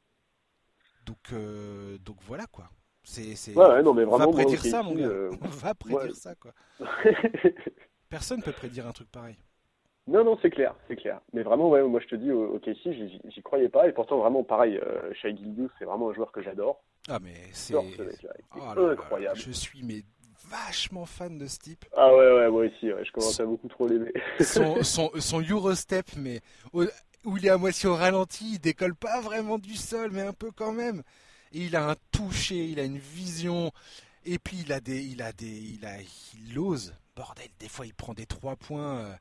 [1.06, 2.68] Donc euh, donc voilà quoi.
[3.04, 5.06] C'est c'est ouais, ouais, non, mais On va moi, prédire ça, mon gars.
[5.06, 6.52] euh, va prédire ça, quoi.
[8.08, 9.36] Personne peut prédire un truc pareil.
[10.06, 11.20] non, non, c'est clair, c'est clair.
[11.32, 13.88] Mais vraiment, ouais, moi je te dis, au OKC, j'y j'y croyais pas.
[13.88, 15.34] Et pourtant, vraiment, pareil, euh, Shai
[15.78, 16.82] c'est vraiment un joueur que j'adore.
[17.08, 17.74] Ah, mais c'est.
[17.74, 18.32] J'adore ce mec-là.
[18.54, 19.38] Oh là incroyable.
[19.38, 20.02] je suis mais
[20.48, 21.84] vachement fan de ce type.
[21.96, 24.12] Ah ouais, ouais, moi aussi, ouais, je commence à beaucoup trop l'aimer.
[24.40, 26.40] Son, son, son Eurostep, mais
[26.72, 26.84] au-
[27.24, 30.32] où il est à moitié au ralenti, il décolle pas vraiment du sol, mais un
[30.32, 31.02] peu quand même.
[31.52, 33.70] Et il a un toucher, il a une vision.
[34.24, 36.94] Et puis il a des, il a des, il a, il ose.
[37.14, 39.12] Bordel, des fois il prend des trois points euh,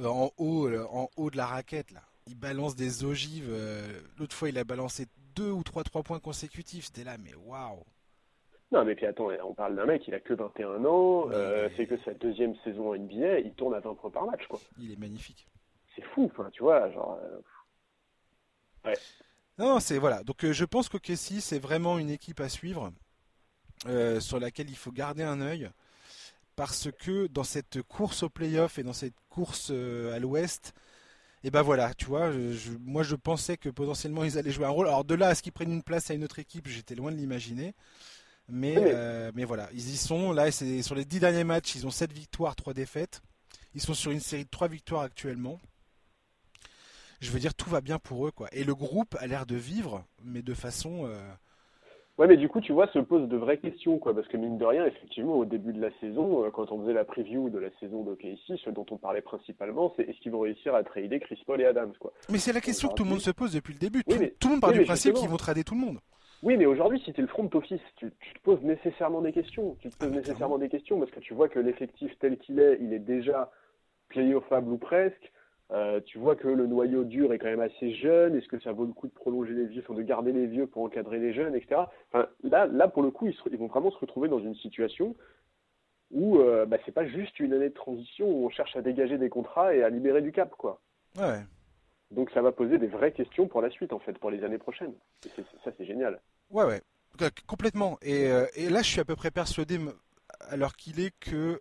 [0.00, 2.00] euh, en haut, euh, en haut de la raquette là.
[2.26, 3.46] Il balance des ogives.
[3.48, 5.06] euh, L'autre fois il a balancé
[5.36, 6.86] deux ou trois trois points consécutifs.
[6.86, 7.84] C'était là, mais waouh.
[8.72, 11.86] Non, mais puis attends, on parle d'un mec, il a que 21 ans, euh, c'est
[11.86, 14.60] que sa deuxième saison en NBA, il tourne à 20 points par match, quoi.
[14.78, 15.46] Il est magnifique.
[15.96, 17.18] C'est fou, enfin, tu vois, genre.
[18.84, 18.94] euh,
[19.58, 20.22] Non, c'est voilà.
[20.22, 22.92] Donc euh, je pense que Kessie c'est vraiment une équipe à suivre
[24.20, 25.70] sur laquelle il faut garder un œil
[26.56, 30.74] parce que dans cette course au playoff et dans cette course à l'Ouest,
[31.44, 34.70] et ben voilà, tu vois, je- moi je pensais que potentiellement ils allaient jouer un
[34.70, 34.88] rôle.
[34.88, 37.12] Alors de là à ce qu'ils prennent une place à une autre équipe, j'étais loin
[37.12, 37.74] de l'imaginer.
[38.50, 40.32] Mais, Oui, mais- euh, mais voilà, ils y sont.
[40.32, 43.20] Là, c'est sur les dix derniers matchs, ils ont 7 victoires, 3 défaites.
[43.74, 45.58] Ils sont sur une série de 3 victoires actuellement.
[47.20, 48.48] je veux dire, tout va bien pour eux, quoi.
[48.52, 51.04] Et le groupe a l'air de vivre, mais de façon.
[51.06, 51.20] Euh,
[52.16, 54.14] ouais, mais du coup, tu vois, se pose de vraies questions, quoi.
[54.14, 56.94] Parce que mine de rien, effectivement, au début de la saison, euh, quand on faisait
[56.94, 60.40] la preview de la saison d'OKC, ce dont on parlait principalement, c'est est-ce qu'ils vont
[60.40, 62.12] réussir à trader Chris Paul et Adams, quoi.
[62.30, 64.02] Mais c'est la question que tout le monde se pose depuis le début.
[64.02, 64.14] tout,
[64.48, 65.98] le monde part du principe qu'ils vont trader tout le monde.
[66.42, 69.32] Oui, mais aujourd'hui, si tu es le front office, tu, tu, te poses nécessairement des
[69.32, 69.76] questions.
[69.80, 72.58] Tu te poses ah, nécessairement des questions parce que tu vois que l'effectif tel qu'il
[72.60, 73.50] est, il est déjà
[74.08, 75.32] playoffable ou presque.
[75.72, 78.34] Euh, tu vois que le noyau dur est quand même assez jeune.
[78.34, 80.82] Est-ce que ça vaut le coup de prolonger les vieux, de garder les vieux pour
[80.82, 81.82] encadrer les jeunes, etc.
[82.12, 85.14] Enfin, là, là, pour le coup, ils, vont vraiment se retrouver dans une situation
[86.10, 89.16] où euh, bah, c'est pas juste une année de transition où on cherche à dégager
[89.16, 90.80] des contrats et à libérer du cap, quoi.
[91.16, 91.40] Ouais.
[92.10, 94.58] Donc ça va poser des vraies questions pour la suite, en fait, pour les années
[94.58, 94.94] prochaines.
[95.64, 96.20] Ça, c'est génial.
[96.50, 96.82] Ouais, ouais,
[97.46, 97.98] complètement.
[98.02, 99.78] Et, euh, et, là, je suis à peu près persuadé,
[100.48, 101.60] alors qu'il est que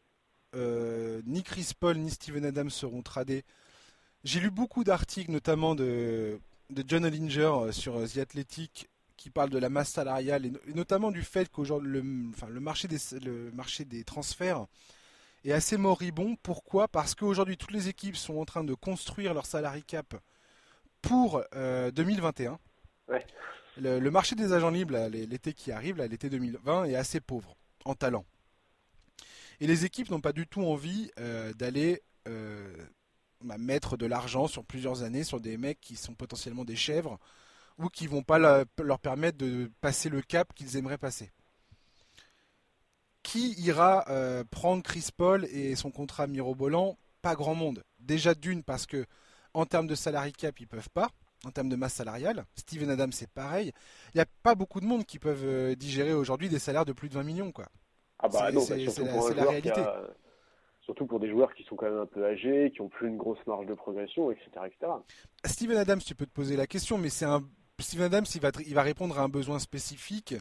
[0.55, 3.43] euh, ni Chris Paul ni Steven Adams seront tradés
[4.23, 6.39] j'ai lu beaucoup d'articles, notamment de,
[6.87, 11.11] John Hollinger euh, sur euh, The Athletic, qui parle de la masse salariale et, notamment
[11.11, 14.65] du fait qu'aujourd'hui le, enfin, le, marché des, le marché des transferts
[15.45, 16.35] est assez moribond.
[16.43, 16.87] Pourquoi?
[16.87, 20.15] Parce qu'aujourd'hui toutes les équipes sont en train de construire leur salary cap
[21.01, 22.59] pour 2021.
[23.09, 23.19] Euh,
[23.77, 28.25] le, marché des agents libres, l'été qui arrive, l'été 2020, est assez pauvre en talent.
[29.59, 31.11] Et les équipes n'ont pas du tout envie
[31.55, 32.01] d'aller
[33.45, 37.17] bah, mettre de l'argent sur plusieurs années sur des mecs qui sont potentiellement des chèvres
[37.77, 41.31] ou qui vont pas leur permettre de passer le cap qu'ils aimeraient passer.
[43.23, 46.97] Qui ira euh, prendre Chris Paul et son contrat mirobolant?
[47.21, 47.83] Pas grand monde.
[47.99, 49.05] Déjà d'une parce que
[49.53, 51.09] en termes de salary cap ils peuvent pas.
[51.45, 53.71] En termes de masse salariale, Steven Adams c'est pareil.
[54.13, 56.91] Il n'y a pas beaucoup de monde qui peuvent euh, digérer aujourd'hui des salaires de
[56.91, 57.67] plus de 20 millions quoi.
[58.19, 59.81] Ah bah c'est la, réalité.
[60.81, 63.15] Surtout pour des joueurs qui sont quand même un peu âgés, qui ont plus une
[63.17, 64.49] grosse marge de progression, etc.
[64.65, 64.91] etc.
[65.45, 67.41] Steven Adams, tu peux te poser la question, mais c'est un.
[67.79, 70.35] Steven Adams, il va, il va répondre à un besoin spécifique.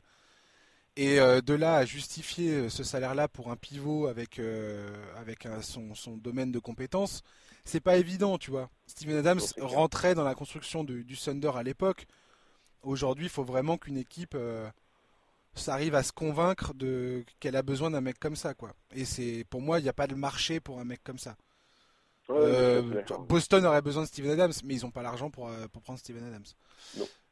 [0.99, 5.47] Et euh, de là à justifier euh, ce salaire-là pour un pivot avec, euh, avec
[5.61, 7.23] son, son, domaine de compétences,
[7.69, 8.71] c'est pas évident, tu vois.
[8.87, 12.07] Steven Adams rentrait dans la construction du, du Thunder à l'époque.
[12.83, 14.37] Aujourd'hui, il faut vraiment qu'une équipe
[15.59, 18.75] ça arrive à se convaincre de qu'elle a besoin d'un mec comme ça, quoi.
[18.95, 21.37] Et c'est pour moi, il n'y a pas de marché pour un mec comme ça.
[22.31, 25.83] Euh, Boston aurait besoin de Steven Adams, mais ils n'ont pas l'argent pour, euh, pour
[25.83, 26.45] prendre Steven Adams.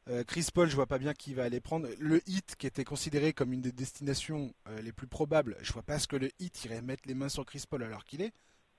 [0.09, 1.87] Euh, Chris Paul, je vois pas bien qui va aller prendre.
[1.99, 5.99] Le Hit, qui était considéré comme une des destinations les plus probables, je vois pas
[5.99, 8.33] ce que le Hit irait mettre les mains sur Chris Paul alors qu'il est.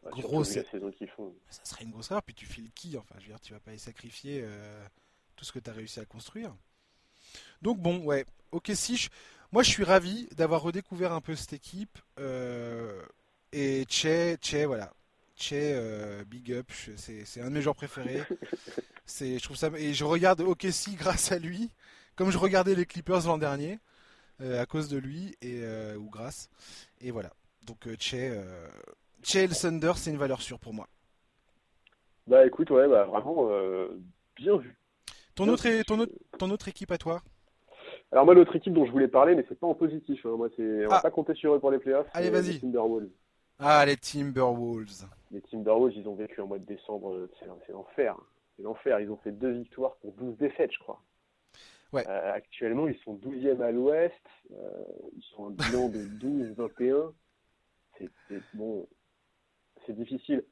[0.05, 2.23] grosse Ça serait une grosse erreur.
[2.23, 4.45] Puis tu files qui Enfin, je veux dire, tu vas pas y sacrifier
[5.37, 6.55] tout ce que tu as réussi à construire.
[7.63, 8.25] Donc bon, ouais.
[8.53, 9.09] Ok, si.
[9.53, 11.99] Moi, je suis ravi d'avoir redécouvert un peu cette équipe.
[12.19, 13.03] Euh,
[13.53, 14.93] et Che, Che, voilà.
[15.37, 18.23] Che, euh, big up, c'est un de mes joueurs préférés.
[19.07, 21.71] je trouve ça, et je regarde OKC grâce à lui,
[22.17, 23.79] comme je regardais les Clippers l'an dernier,
[24.41, 25.63] euh, à cause de lui et
[25.97, 26.51] ou grâce.
[27.01, 27.33] Et voilà.
[27.63, 28.17] Donc Che,
[29.21, 30.87] Le Thunder, c'est une valeur sûre pour moi.
[32.27, 33.49] Bah écoute, ouais, bah vraiment
[34.37, 34.77] bien vu.
[35.35, 37.23] Ton autre, ton, autre, ton autre équipe à toi?
[38.11, 40.25] Alors moi, l'autre équipe dont je voulais parler, mais c'est pas en positif.
[40.25, 40.37] Hein.
[40.37, 41.03] Moi, c'est, on va ah.
[41.03, 42.09] pas compter sur eux pour les playoffs.
[42.15, 42.53] Allez, vas-y.
[42.53, 43.11] Les Timberwolves.
[43.59, 45.07] Ah, les Timberwolves.
[45.31, 47.13] Les Timberwolves, ils ont vécu un mois de décembre.
[47.13, 48.17] Euh, c'est, l'enfer.
[48.57, 49.01] C'est l'enfer.
[49.01, 51.03] Ils ont fait deux victoires pour 12 défaites, je crois.
[51.93, 52.07] Ouais.
[52.09, 54.15] Euh, actuellement, ils sont 12e à l'ouest.
[54.53, 54.85] Euh,
[55.17, 57.13] ils sont un bilan de 12-21.
[57.99, 58.87] C'est, bon,
[59.89, 60.45] c'est difficile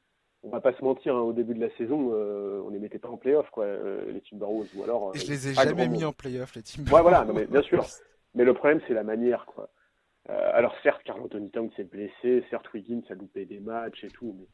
[0.43, 2.99] on va pas se mentir, hein, au début de la saison, euh, on les mettait
[2.99, 4.69] pas en playoff, quoi, euh, les Timberwolves.
[4.75, 6.93] Ou alors, je les ai jamais mis en playoff, les Timberwolves.
[6.93, 7.85] Ouais, voilà, mais bien sûr.
[8.35, 9.69] Mais le problème, c'est la manière, quoi.
[10.29, 14.09] Euh, alors certes, Carl Anthony Towns s'est blessé, certes Wiggins a loupé des matchs et
[14.09, 14.45] tout, mais,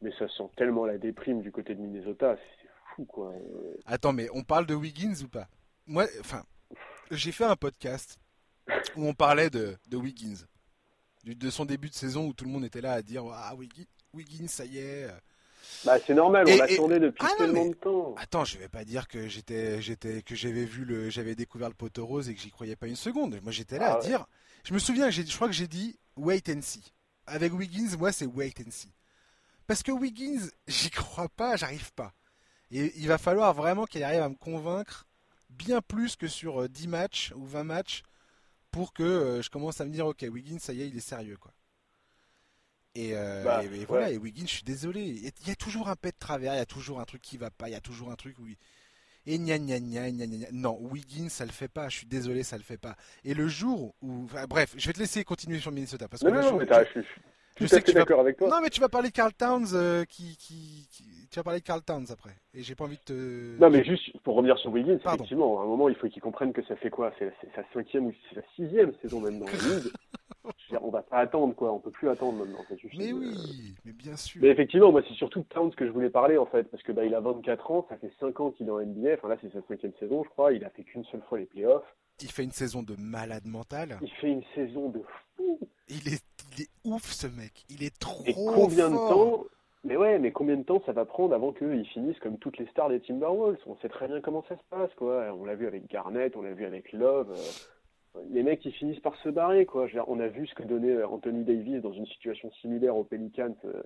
[0.00, 3.32] mais ça sent tellement la déprime du côté de Minnesota, c'est fou, quoi.
[3.86, 5.46] Attends, mais on parle de Wiggins ou pas?
[5.86, 6.42] Moi, enfin,
[7.12, 8.18] j'ai fait un podcast
[8.96, 10.46] où on parlait de, de Wiggins,
[11.24, 13.84] de son début de saison où tout le monde était là à dire ah Wiggins
[14.14, 15.08] Wiggins, ça y est.
[15.84, 18.14] Bah c'est normal, on l'attendait depuis ah, tellement de temps.
[18.16, 21.74] Attends, je vais pas dire que j'étais, j'étais, que j'avais vu le, j'avais découvert le
[21.74, 23.38] poteau rose et que j'y croyais pas une seconde.
[23.42, 24.26] Moi j'étais là à ah dire,
[24.64, 26.92] je me souviens, je crois que j'ai dit wait and see.
[27.26, 28.92] Avec Wiggins, moi c'est wait and see.
[29.66, 32.12] Parce que Wiggins, j'y crois pas, j'arrive pas.
[32.70, 35.06] Et il va falloir vraiment qu'il arrive à me convaincre
[35.50, 38.02] bien plus que sur 10 euh, matchs ou 20 matchs
[38.70, 41.00] pour que euh, je commence à me dire ok Wiggins, ça y est, il est
[41.00, 41.52] sérieux quoi.
[42.98, 45.00] Euh, bah, et, voilà, et Wiggins, je suis désolé.
[45.02, 47.38] Il y a toujours un pet de travers, il y a toujours un truc qui
[47.38, 48.46] va pas, il y a toujours un truc où.
[49.24, 51.88] Et gna gna gna gna gna Non, Wiggins, ça le fait pas.
[51.88, 52.96] Je suis désolé, ça le fait pas.
[53.24, 54.26] Et le jour où.
[54.48, 56.08] bref, je vais te laisser continuer sur Minnesota.
[56.08, 57.08] Parce que non, non, je, mais je, suis,
[57.60, 58.48] je, sais que d'accord avec toi.
[58.48, 60.88] Non, mais tu vas parler de Carl Towns euh, qui, qui,
[61.30, 62.34] tu vas parler de Carl Towns après.
[62.52, 63.58] Et j'ai pas envie de te.
[63.60, 66.52] Non, mais juste pour revenir sur Wiggins, effectivement, à un moment, il faut qu'il comprenne
[66.52, 67.12] que ça fait quoi?
[67.18, 69.92] C'est sa cinquième ou sa sixième saison même dans la ligue.
[70.80, 71.72] On va pas attendre, quoi.
[71.72, 72.64] On peut plus attendre maintenant.
[72.98, 74.40] mais oui, mais bien sûr.
[74.42, 77.04] Mais effectivement, moi, c'est surtout Towns que je voulais parler, en fait, parce que bah,
[77.04, 79.14] il a 24 ans, ça fait 5 ans qu'il est en NBA.
[79.14, 80.52] Enfin, là, c'est sa cinquième saison, je crois.
[80.52, 81.84] Il a fait qu'une seule fois les playoffs.
[82.20, 83.98] Il fait une saison de malade mental.
[84.02, 85.02] Il fait une saison de
[85.36, 85.58] fou.
[85.88, 86.24] Il est,
[86.56, 87.64] il est ouf, ce mec.
[87.68, 89.44] Il est trop Et combien de temps
[89.84, 92.66] mais ouais, mais combien de temps ça va prendre avant qu'ils finissent comme toutes les
[92.66, 93.58] stars des Timberwolves?
[93.66, 95.34] On sait très bien comment ça se passe, quoi.
[95.34, 97.32] On l'a vu avec Garnett, on l'a vu avec Love.
[97.32, 97.50] Euh,
[98.30, 99.86] les mecs, ils finissent par se barrer, quoi.
[100.06, 103.56] on a vu ce que donnait Anthony Davis dans une situation similaire aux Pelicans.
[103.64, 103.82] Euh,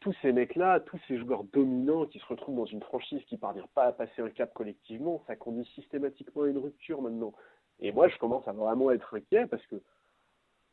[0.00, 3.66] tous ces mecs-là, tous ces joueurs dominants qui se retrouvent dans une franchise qui parvient
[3.74, 7.32] pas à passer un cap collectivement, ça conduit systématiquement à une rupture maintenant.
[7.80, 9.82] Et moi, je commence à vraiment être inquiet parce que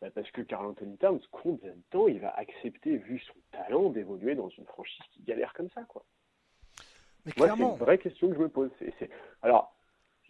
[0.01, 3.89] bah, parce que Carl Anthony Towns, combien de temps il va accepter, vu son talent,
[3.89, 6.03] d'évoluer dans une franchise qui galère comme ça, quoi?
[7.25, 8.69] Mais Moi, c'est une vraie question que je me pose.
[9.41, 9.72] Alors,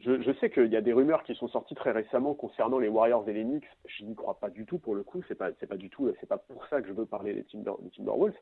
[0.03, 3.27] je, sais qu'il y a des rumeurs qui sont sorties très récemment concernant les Warriors
[3.29, 3.67] et les Knicks.
[3.85, 5.23] Je n'y crois pas du tout pour le coup.
[5.27, 7.43] C'est pas, c'est pas du tout, c'est pas pour ça que je veux parler des,
[7.45, 8.35] Timber, Timberwolves.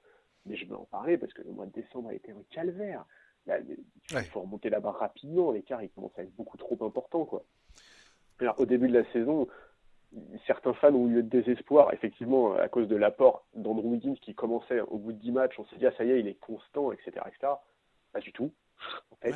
[0.47, 3.05] Mais je veux en parler parce que le mois de décembre a été un calvaire.
[3.47, 5.51] il faut remonter là-bas rapidement.
[5.51, 7.43] L'écart, il commence à être beaucoup trop important, quoi.
[8.39, 9.47] Alors, au début de la saison,
[10.47, 14.81] certains fans ont eu de désespoir, effectivement, à cause de l'apport d'Andrew Wiggins qui commençait
[14.81, 15.59] au bout de 10 matchs.
[15.59, 17.11] On s'est dit, ah, ça y est, il est constant, etc.
[17.27, 17.53] etc.
[18.11, 18.51] Pas du tout,
[19.11, 19.35] en fait.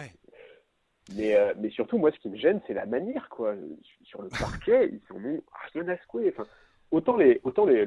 [1.13, 3.53] Mais, euh, mais surtout, moi, ce qui me gêne, c'est la manière, quoi.
[4.03, 5.43] Sur le parquet, ils sont ont
[5.73, 6.33] rien à secouer.
[6.35, 6.47] Enfin,
[6.91, 7.85] autant les, autant les,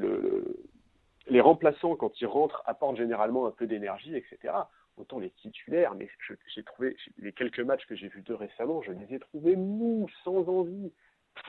[1.27, 4.53] les remplaçants, quand ils rentrent, apportent généralement un peu d'énergie, etc.
[4.97, 6.09] Autant les titulaires, mais
[6.55, 10.09] j'ai trouvé, les quelques matchs que j'ai vus d'eux récemment, je les ai trouvés mous,
[10.23, 10.91] sans envie.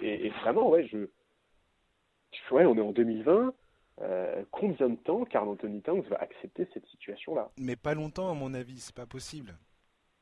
[0.02, 1.08] Et, et vraiment, ouais, je,
[2.50, 3.54] ouais, on est en 2020.
[4.02, 7.50] Euh, combien de temps Carl Anthony Towns va accepter cette situation-là?
[7.58, 9.58] Mais pas longtemps, à mon avis, c'est pas possible.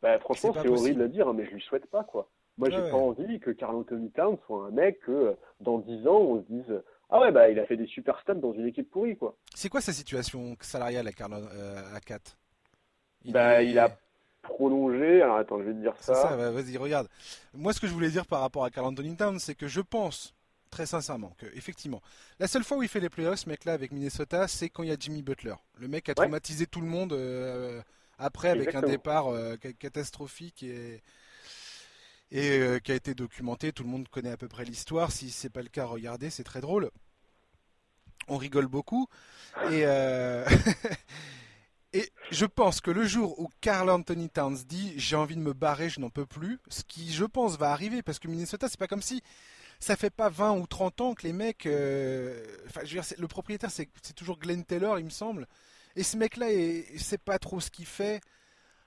[0.02, 2.28] Bah, franchement, c'est horrible à dire, mais je lui souhaite pas, quoi.
[2.56, 6.18] Moi, j'ai pas envie que Carl Anthony Towns soit un mec que dans 10 ans,
[6.18, 8.90] on se dise Ah ouais, bah, il a fait des super stats dans une équipe
[8.90, 9.36] pourrie, quoi.
[9.54, 12.36] C'est quoi sa situation salariale à, Carl, euh, à 4
[13.24, 13.96] il, bah, il a
[14.42, 15.22] prolongé.
[15.22, 16.14] Alors attends, je vais te dire ça.
[16.14, 17.08] ça vas-y, regarde.
[17.54, 19.80] Moi, ce que je voulais dire par rapport à Carl Anthony Towns, c'est que je
[19.80, 20.34] pense
[20.70, 22.02] très sincèrement, que effectivement,
[22.38, 24.90] la seule fois où il fait les playoffs, ce mec-là, avec Minnesota, c'est quand il
[24.90, 25.54] y a Jimmy Butler.
[25.78, 27.80] Le mec a traumatisé tout le monde euh,
[28.18, 31.02] après avec un départ euh, catastrophique et,
[32.30, 33.72] et euh, qui a été documenté.
[33.72, 35.12] Tout le monde connaît à peu près l'histoire.
[35.12, 36.90] Si c'est pas le cas, regardez, c'est très drôle.
[38.28, 39.08] On rigole beaucoup
[39.70, 39.84] et
[41.94, 45.54] Et je pense que le jour où Carl Anthony Towns dit j'ai envie de me
[45.54, 48.78] barrer, je n'en peux plus, ce qui je pense va arriver parce que Minnesota c'est
[48.78, 49.22] pas comme si
[49.80, 51.66] ça fait pas 20 ou 30 ans que les mecs.
[51.66, 55.46] Euh, enfin, je veux dire, le propriétaire, c'est toujours Glenn Taylor, il me semble.
[55.98, 58.20] Et ce mec-là, il sait pas trop ce qu'il fait.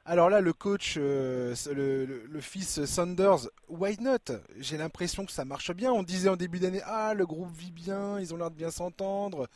[0.05, 4.33] Alors là, le coach, euh, le, fils Sanders, why not?
[4.57, 5.91] J'ai l'impression que ça marche bien.
[5.91, 8.71] On disait en début d'année, ah, le groupe vit bien, ils ont l'air de bien
[8.71, 9.49] s'entendre.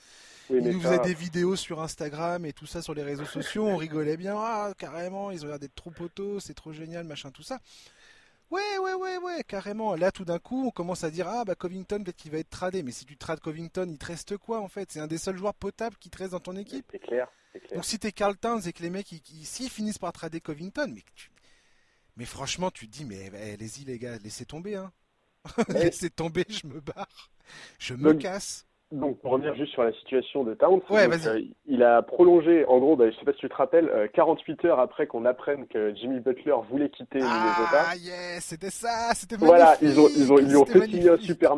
[0.50, 3.66] ils nous faisaient des vidéos sur Instagram et tout ça sur les réseaux sociaux.
[3.66, 7.32] On rigolait bien, ah, carrément, ils ont l'air d'être trop potos, c'est trop génial, machin,
[7.32, 7.60] tout ça.
[8.52, 9.96] Ouais, ouais, ouais, ouais, carrément.
[9.96, 12.50] Là, tout d'un coup, on commence à dire Ah, bah Covington, peut-être qu'il va être
[12.50, 12.84] tradé.
[12.84, 14.92] Mais si tu trades Covington, il te reste quoi en fait?
[14.92, 16.86] C'est un des seuls joueurs potables qui te reste dans ton équipe.
[16.92, 17.28] C'est clair,
[17.74, 21.04] Donc si t'es Carl Towns et que les mecs, ils, finissent par trader Covington, mais,
[22.18, 24.76] mais franchement, tu te dis Mais eh, allez-y, les gars, laissez tomber.
[24.76, 24.92] Hein.
[25.70, 27.30] laissez tomber, je me barre.
[27.80, 28.66] Je me casse.
[28.92, 32.96] Donc, pour revenir juste sur la situation de Towns, euh, il a prolongé, en gros,
[32.96, 35.94] bah, je sais pas si tu te rappelles, 48 euh, heures après qu'on apprenne que
[35.96, 37.88] Jimmy Butler voulait quitter Minnesota.
[37.90, 39.58] Ah, yes, c'était ça, c'était magnifique.
[39.58, 41.56] Voilà, ils ont, ils ont, ils lui ont fait signer un super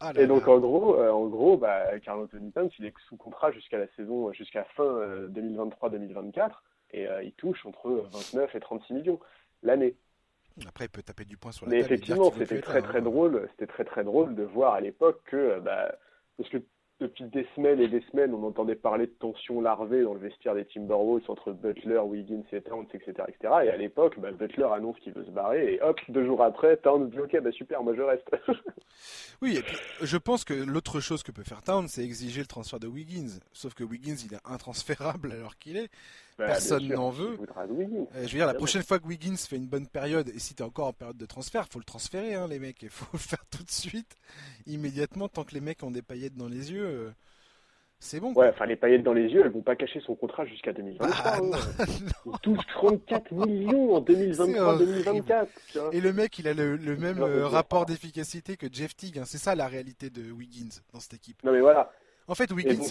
[0.00, 3.16] Ah et donc, en gros, euh, en gros, bah, Carl Anthony Towns, il est sous
[3.16, 4.84] contrat jusqu'à la saison, jusqu'à fin
[5.28, 6.50] 2023-2024,
[6.92, 9.20] et il touche entre 29 et 36 millions
[9.62, 9.94] l'année.
[10.66, 13.48] Après, il peut taper du poing sur la Mais effectivement, c'était très très drôle.
[13.52, 15.94] C'était très très drôle de voir à l'époque que, bah,
[16.36, 16.58] parce que
[17.00, 20.54] depuis des semaines et des semaines, on entendait parler de tensions larvées dans le vestiaire
[20.54, 23.54] des Timberwolves entre Butler, Wiggins et Towns, etc., etc.
[23.64, 26.76] Et à l'époque, bah, Butler annonce qu'il veut se barrer et hop, deux jours après,
[26.78, 28.28] Towns dit ok, bah super, moi je reste.
[29.42, 32.46] oui, et puis je pense que l'autre chose que peut faire Towns, c'est exiger le
[32.46, 33.38] transfert de Wiggins.
[33.52, 35.90] Sauf que Wiggins, il est intransférable alors qu'il est.
[36.38, 37.36] Bah, Personne n'en veut.
[37.36, 40.54] Euh, je veux dire, la prochaine fois que Wiggins fait une bonne période, et si
[40.54, 42.80] tu es encore en période de transfert, faut le transférer, hein, les mecs.
[42.82, 44.14] Il faut le faire tout de suite,
[44.66, 46.86] immédiatement, tant que les mecs ont des paillettes dans les yeux.
[46.86, 47.10] Euh,
[47.98, 48.32] c'est bon.
[48.34, 51.08] Ouais, enfin, les paillettes dans les yeux, elles vont pas cacher son contrat jusqu'à 2023.
[51.24, 51.84] Ah, hein.
[52.24, 55.46] Il touche 34 millions en 2023-2024.
[55.90, 59.18] Et le mec, il a le, même euh, rapport d'efficacité que Jeff Teague.
[59.18, 59.24] Hein.
[59.26, 61.42] C'est ça la réalité de Wiggins dans cette équipe.
[61.42, 61.90] Non, mais voilà.
[62.28, 62.84] En fait, Wiggins,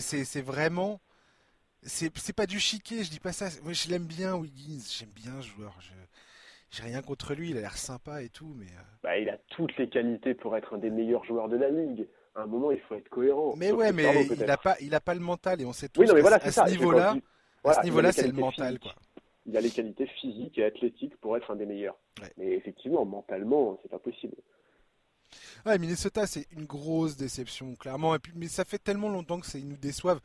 [0.00, 1.00] c'est vraiment
[1.82, 3.48] c'est pas du chiquet, je dis pas ça.
[3.62, 4.82] Moi, je l'aime bien, Wiggins.
[4.88, 5.74] J'aime bien ce joueur.
[5.80, 5.92] Je
[6.70, 7.50] j'ai rien contre lui.
[7.50, 8.66] Il a l'air sympa et tout, mais.
[8.66, 8.82] Euh.
[9.02, 12.06] Bah, il a toutes les qualités pour être un des meilleurs joueurs de la ligue.
[12.36, 13.54] À un moment, il faut être cohérent.
[13.56, 16.00] Mais ouais, mais il a pas, il a pas le mental et on sait tous.
[16.00, 17.16] Oui, non, mais voilà, à, ce niveau-là,
[17.64, 18.94] à ce niveau-là, c'est le mental, quoi.
[19.46, 21.96] Il a les qualités physiques et athlétiques pour être un des meilleurs.
[22.36, 24.36] Mais effectivement, mentalement, c'est pas possible.
[25.66, 28.14] Ouais, Minnesota, c'est une grosse déception, clairement.
[28.14, 30.20] Et puis, mais ça fait tellement longtemps que ils nous déçoivent.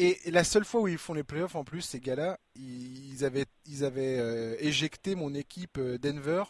[0.00, 3.46] Et la seule fois où ils font les playoffs, en plus, ces gars-là, ils avaient,
[3.66, 6.44] ils avaient euh, éjecté mon équipe euh, Denver.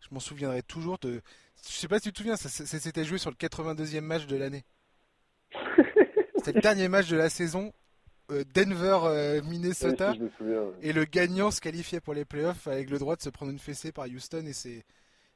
[0.00, 1.20] Je m'en souviendrai toujours de.
[1.62, 4.36] Je sais pas si tu te souviens, ça, s'était joué sur le 82e match de
[4.36, 4.64] l'année.
[6.36, 7.74] C'était le dernier match de la saison.
[8.30, 10.14] Euh, Denver, Minnesota.
[10.80, 13.58] et le gagnant se qualifiait pour les playoffs avec le droit de se prendre une
[13.58, 14.46] fessée par Houston.
[14.46, 14.86] Et c'est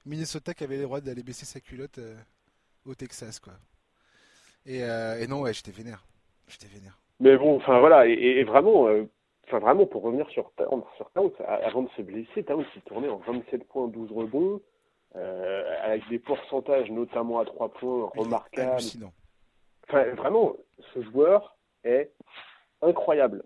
[0.06, 2.00] Minnesota qui avait le droit d'aller baisser sa culotte
[2.86, 3.52] au Texas, quoi.
[4.64, 6.06] Et, et non, ouais, j'étais vénère.
[6.48, 7.01] J'étais vénère.
[7.22, 9.04] Mais bon, enfin voilà, et, vraiment, euh,
[9.46, 11.08] enfin vraiment pour revenir sur Towns, sur
[11.46, 14.60] avant de se blesser, Towns s'est tourné en 27 points, 12 rebonds,
[15.14, 18.82] euh, avec des pourcentages notamment à 3 points remarquables.
[19.88, 20.56] Enfin vraiment,
[20.92, 22.10] ce joueur est
[22.82, 23.44] incroyable.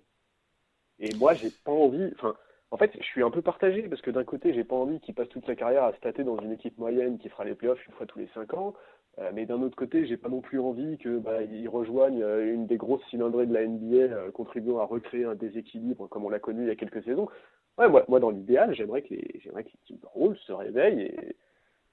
[0.99, 2.35] Et moi, j'ai pas envie, enfin,
[2.71, 5.15] en fait, je suis un peu partagé parce que d'un côté, j'ai pas envie qu'il
[5.15, 7.93] passe toute sa carrière à stater dans une équipe moyenne qui fera les playoffs une
[7.93, 8.73] fois tous les 5 ans.
[9.19, 11.39] Euh, mais d'un autre côté, j'ai pas non plus envie qu'il bah,
[11.69, 16.07] rejoigne euh, une des grosses cylindrées de la NBA, euh, contribuant à recréer un déséquilibre
[16.09, 17.29] comme on l'a connu il y a quelques saisons.
[17.79, 21.37] Ouais, moi, moi dans l'idéal, j'aimerais que les, j'aimerais que de rôle se réveille et,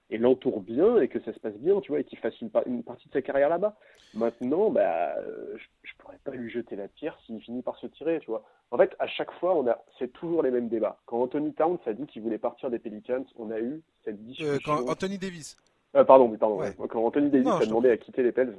[0.09, 2.49] et l'entoure bien et que ça se passe bien, tu vois, et qu'il fasse une,
[2.49, 3.77] partie de sa carrière là-bas.
[4.13, 5.15] Maintenant, bah,
[5.55, 8.43] je, je pourrais pas lui jeter la pierre s'il finit par se tirer, tu vois.
[8.71, 10.99] En fait, à chaque fois, on a, c'est toujours les mêmes débats.
[11.05, 14.57] Quand Anthony Towns a dit qu'il voulait partir des Pelicans, on a eu cette discussion.
[14.65, 15.57] quand Anthony Davis.
[15.95, 16.59] Euh, pardon, pardon.
[16.87, 18.55] Quand Anthony Davis a demandé à quitter les Pels,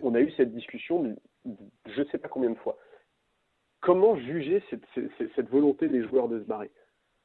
[0.00, 2.78] on a eu cette discussion, je ne sais pas combien de fois.
[3.80, 6.70] Comment juger cette, cette, volonté des joueurs de se barrer?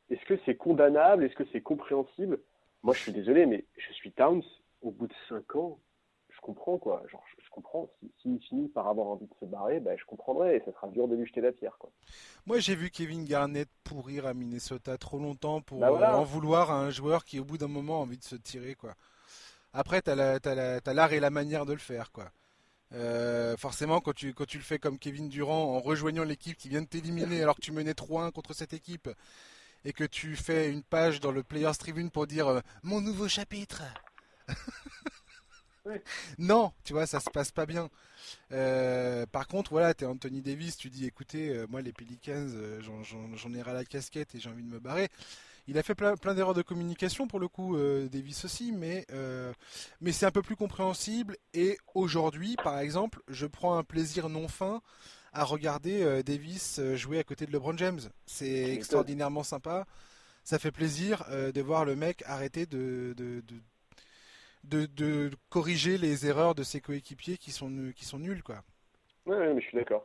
[0.10, 1.24] Est-ce que c'est condamnable?
[1.24, 2.40] Est-ce que c'est compréhensible?
[2.84, 4.44] Moi, je suis désolé, mais je suis Towns.
[4.82, 5.80] Au bout de 5 ans,
[6.30, 7.04] je comprends quoi.
[7.12, 7.90] Genre, je, comprends.
[8.22, 11.08] S'il finit par avoir envie de se barrer, ben, je comprendrai et ça sera dur
[11.10, 11.90] de lui jeter la pierre quoi.
[12.46, 16.80] Moi, j'ai vu Kevin Garnett pourrir à Minnesota trop longtemps pour bah en vouloir à
[16.80, 18.96] un joueur qui, au bout d'un moment, a envie de se tirer quoi.
[19.74, 22.32] Après, tu as l'art et la manière de le faire, quoi.
[22.94, 26.70] Euh, forcément, quand tu, quand tu le fais comme Kevin Durant en rejoignant l'équipe qui
[26.70, 29.10] vient de t'éliminer alors que tu menais 3-1 contre cette équipe
[29.86, 33.28] et que tu fais une page dans le Players Tribune pour dire euh, mon nouveau
[33.28, 33.84] chapitre.
[36.38, 37.90] Non, tu vois, ça se passe pas bien.
[38.52, 42.48] Euh, par contre, voilà, tu es Anthony Davis, tu dis écoutez, moi les Pelicans,
[42.80, 45.10] j'en ai ras la casquette et j'ai envie de me barrer.
[45.70, 49.54] Il a fait plein, d'erreurs de communication pour le coup, euh, Davis aussi, mais, euh,
[50.02, 51.38] mais c'est un peu plus compréhensible.
[51.54, 54.82] Et aujourd'hui, par exemple, je prends un plaisir non fin
[55.32, 58.00] à regarder euh, Davis jouer à côté de LeBron James.
[58.26, 59.86] C'est extraordinairement sympa.
[60.44, 63.14] Ça fait plaisir de voir le mec arrêter de,
[64.64, 68.42] de, de, corriger les erreurs de ses coéquipiers qui sont, qui sont nuls.
[68.42, 68.64] Quoi.
[69.28, 70.04] Ouais, mais je suis d'accord.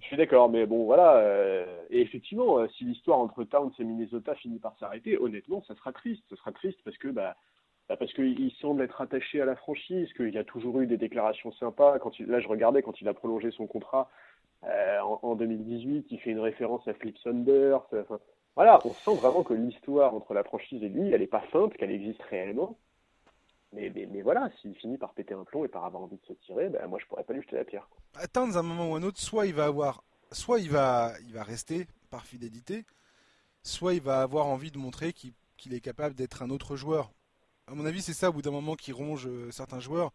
[0.00, 1.16] Je suis d'accord, mais bon, voilà.
[1.16, 5.74] Euh, et effectivement, euh, si l'histoire entre Towns et Minnesota finit par s'arrêter, honnêtement, ça
[5.74, 6.24] sera triste.
[6.30, 7.36] Ça sera triste parce que, bah,
[7.88, 10.96] bah parce qu'il semble être attaché à la franchise, qu'il y a toujours eu des
[10.96, 11.98] déclarations sympas.
[11.98, 14.10] Quand là, je regardais quand il a prolongé son contrat
[14.64, 17.86] euh, en, 2018, il fait une référence à Flip Saunders.
[18.56, 21.76] Voilà, on sent vraiment que l'histoire entre la franchise et lui, elle n'est pas simple,
[21.76, 22.76] qu'elle existe réellement.
[23.72, 26.32] Mais, mais, voilà, s'il finit par péter un plomb et par avoir envie de se
[26.44, 27.88] tirer, ben moi je pourrais pas lui jeter la pierre.
[28.14, 31.42] Attendre un moment ou un autre, soit il va avoir, soit il va, il va
[31.42, 32.86] rester par fidélité,
[33.62, 37.12] soit il va avoir envie de montrer qu'il est capable d'être un autre joueur.
[37.66, 40.12] À mon avis, c'est ça au bout d'un moment qui ronge euh, certains joueurs,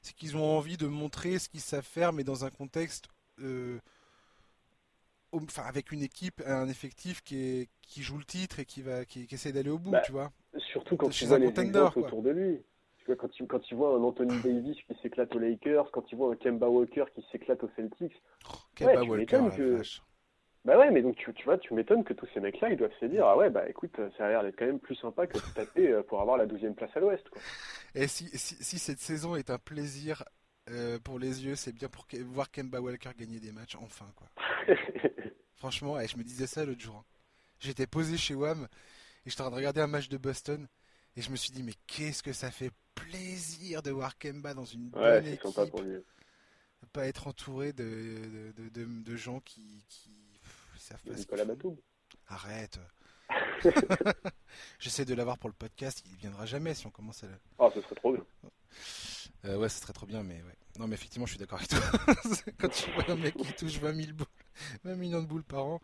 [0.00, 3.08] c'est qu'ils ont envie de montrer ce qu'ils savent faire, mais dans un contexte,
[3.40, 3.78] euh,
[5.32, 9.04] enfin avec une équipe, un effectif qui, est, qui joue le titre et qui va,
[9.04, 10.32] qui, essaie d'aller au bout, bah, tu vois.
[10.72, 12.64] Surtout quand tu vois les autour de lui
[13.14, 16.32] quand tu, quand tu vois un Anthony Davis qui s'éclate aux Lakers, quand tu vois
[16.32, 19.82] un Kemba Walker qui s'éclate aux Celtics, oh, Kemba Walker, que...
[20.64, 22.90] Bah ouais, mais donc tu, tu vois, tu m'étonnes que tous ces mecs-là, ils doivent
[22.98, 25.34] se dire, ah ouais, bah écoute, ça a l'air d'être quand même plus sympa que
[25.34, 27.24] de taper euh, pour avoir la 12 place à l'ouest.
[27.94, 30.24] Et si, si, si, cette saison est un plaisir
[30.70, 34.26] euh, pour les yeux, c'est bien pour voir Kemba Walker gagner des matchs, enfin, quoi.
[35.54, 36.96] Franchement, je me disais ça l'autre jour.
[36.96, 37.04] Hein.
[37.60, 38.66] J'étais posé chez WAM
[39.24, 40.66] et j'étais en train de regarder un match de Boston
[41.16, 44.64] et je me suis dit, mais qu'est-ce que ça fait plaisir de voir Kemba dans
[44.64, 45.40] une bonne équipe.
[45.70, 45.98] Pour lui.
[46.92, 50.10] Pas être entouré de, de, de, de gens qui, qui
[50.78, 51.76] savent pas Nicolas Batum.
[52.28, 52.78] Arrête.
[54.78, 57.28] J'essaie de l'avoir pour le podcast, il viendra jamais si on commence à.
[57.58, 58.24] Ah, ce serait trop bien.
[59.44, 60.56] Euh, ouais, ce serait trop bien, mais ouais.
[60.78, 61.80] Non, mais effectivement, je suis d'accord avec toi.
[62.58, 64.26] Quand tu vois un mec qui touche 20, 000 boules,
[64.84, 65.80] 20 millions de boules par an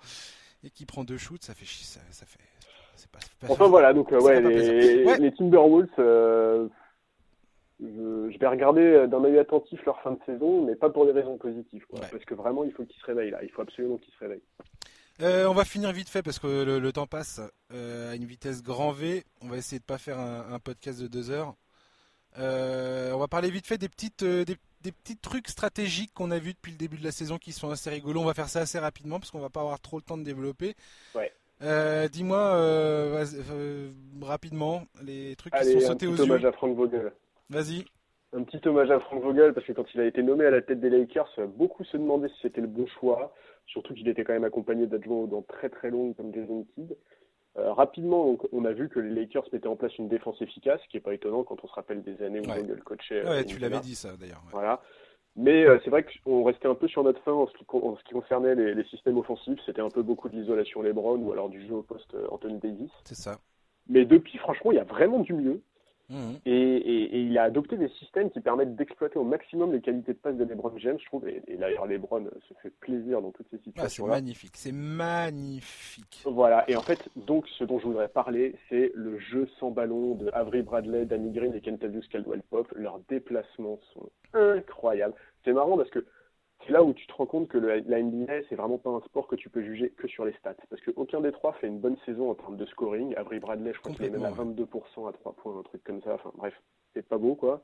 [0.62, 2.38] et qui prend deux shoots, ça fait chier, ça, ça fait.
[3.10, 6.68] Pas, pas enfin voilà, donc euh, ouais, les, ouais, les, Timberwolves, euh,
[7.80, 11.12] je, je, vais regarder d'un œil attentif leur fin de saison, mais pas pour des
[11.12, 13.96] raisons positives, quoi, parce que vraiment il faut qu'ils se réveillent là, il faut absolument
[13.96, 14.42] qu'ils se réveillent.
[15.20, 17.40] Euh, on va finir vite fait parce que le, le temps passe
[17.72, 19.24] euh, à une vitesse grand V.
[19.42, 21.54] On va essayer de pas faire un, un podcast de deux heures.
[22.38, 26.30] Euh, on va parler vite fait des petites, euh, des, des, petits trucs stratégiques qu'on
[26.30, 28.22] a vus depuis le début de la saison qui sont assez rigolos.
[28.22, 30.24] On va faire ça assez rapidement parce qu'on va pas avoir trop le temps de
[30.24, 30.74] développer.
[31.14, 31.30] Ouais.
[31.62, 33.24] Euh, Dis-moi euh,
[34.20, 36.30] rapidement les trucs Allez, qui sont sautés un aux petit yeux.
[36.30, 37.12] hommage à Frank Vogel.
[37.50, 37.84] Vas-y.
[38.34, 40.62] Un petit hommage à Frank Vogel parce que quand il a été nommé à la
[40.62, 43.34] tête des Lakers, beaucoup se demandaient si c'était le bon choix.
[43.66, 46.96] Surtout qu'il était quand même accompagné d'adjoints dans très très longues comme Jason Kidd.
[47.58, 50.80] Euh, rapidement, donc, on a vu que les Lakers mettaient en place une défense efficace,
[50.82, 52.60] ce qui n'est pas étonnant quand on se rappelle des années où Ouais.
[52.60, 53.22] Vogel coachait.
[53.22, 54.42] Ouais, euh, tu l'avais dit ça d'ailleurs.
[54.46, 54.52] ouais.
[54.52, 54.80] Voilà.
[55.34, 57.82] Mais euh, c'est vrai qu'on restait un peu sur notre fin en ce qui, con-
[57.82, 59.58] en ce qui concernait les, les systèmes offensifs.
[59.64, 62.58] C'était un peu beaucoup de l'isolation LeBron ou alors du jeu au poste euh, Anthony
[62.58, 62.90] Davis.
[63.04, 63.38] C'est ça.
[63.88, 65.62] Mais depuis, franchement, il y a vraiment du mieux.
[66.10, 66.36] Mhm.
[66.44, 70.12] Et, et- et il a adopté des systèmes qui permettent d'exploiter au maximum les qualités
[70.12, 71.26] de passe de LeBron James, je trouve.
[71.28, 74.12] Et, et d'ailleurs, LeBron se fait plaisir dans toutes ces Ah, c'est situations-là.
[74.14, 74.52] magnifique.
[74.56, 76.22] C'est magnifique.
[76.26, 80.14] Voilà, et en fait, donc, ce dont je voudrais parler, c'est le jeu sans ballon
[80.14, 82.72] de Avery Bradley, Danny Green et Kentavious Caldwell-Pope.
[82.76, 85.14] Leurs déplacements sont incroyables.
[85.44, 86.04] C'est marrant parce que
[86.66, 89.00] c'est là où tu te rends compte que le- la NBA, c'est vraiment pas un
[89.02, 90.54] sport que tu peux juger que sur les stats.
[90.70, 93.14] Parce qu'aucun des trois fait une bonne saison en termes de scoring.
[93.16, 95.82] Avery Bradley, je crois qu'il est même à Complètement, 22% à 3 points, un truc
[95.84, 96.14] comme ça.
[96.14, 96.54] Enfin, bref,
[96.94, 97.62] c'est pas beau, quoi.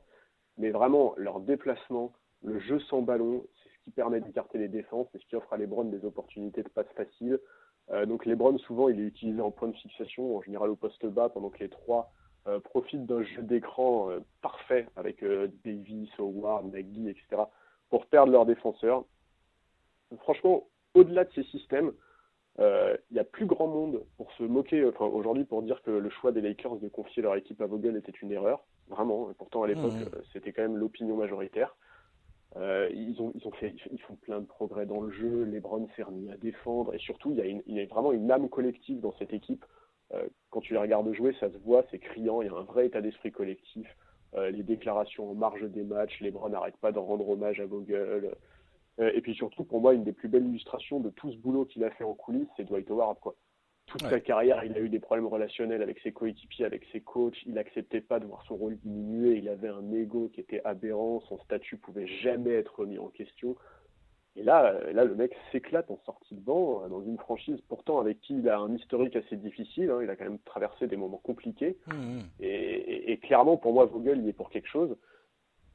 [0.57, 2.11] Mais vraiment, leur déplacement,
[2.43, 5.51] le jeu sans ballon, c'est ce qui permet d'écarter les défenses, c'est ce qui offre
[5.53, 7.39] à LeBron des opportunités de passe faciles.
[7.91, 11.05] Euh, donc LeBron, souvent, il est utilisé en point de fixation, en général au poste
[11.05, 12.11] bas, pendant que les trois
[12.47, 17.43] euh, profitent d'un jeu d'écran euh, parfait avec euh, Davis, Howard, McGee, etc.,
[17.89, 19.05] pour perdre leurs défenseurs.
[20.19, 21.91] Franchement, au-delà de ces systèmes,
[22.59, 25.91] euh, il y a plus grand monde pour se moquer, enfin aujourd'hui pour dire que
[25.91, 29.31] le choix des Lakers de confier leur équipe à Vogel était une erreur, vraiment.
[29.31, 31.75] Et pourtant à l'époque euh, c'était quand même l'opinion majoritaire.
[32.57, 35.45] Euh, ils ont ils ont fait ils font plein de progrès dans le jeu.
[35.45, 38.11] LeBron s'est remis à défendre et surtout il y a une, il y a vraiment
[38.11, 39.63] une âme collective dans cette équipe.
[40.13, 42.41] Euh, quand tu les regardes jouer, ça se voit, c'est criant.
[42.41, 43.87] Il y a un vrai état d'esprit collectif.
[44.35, 48.35] Euh, les déclarations en marge des matchs, LeBron n'arrête pas de rendre hommage à Vogel.
[48.99, 51.65] Euh, et puis surtout, pour moi, une des plus belles illustrations de tout ce boulot
[51.65, 53.19] qu'il a fait en coulisses, c'est Dwight Howard.
[53.19, 53.35] Quoi.
[53.87, 54.09] Toute Ouais.
[54.09, 57.41] sa carrière, il a eu des problèmes relationnels avec ses coéquipiers, avec ses coachs.
[57.47, 59.37] Il n'acceptait pas de voir son rôle diminuer.
[59.37, 61.21] Il avait un ego qui était aberrant.
[61.21, 63.55] Son statut pouvait jamais être remis en question.
[64.35, 67.59] Et là, euh, là, le mec s'éclate en sortie de banc euh, dans une franchise
[67.67, 69.89] pourtant avec qui il a un historique assez difficile.
[69.91, 69.99] hein.
[70.03, 71.77] Il a quand même traversé des moments compliqués.
[72.39, 74.95] Et, et- et clairement, pour moi, Vogel, il est pour quelque chose.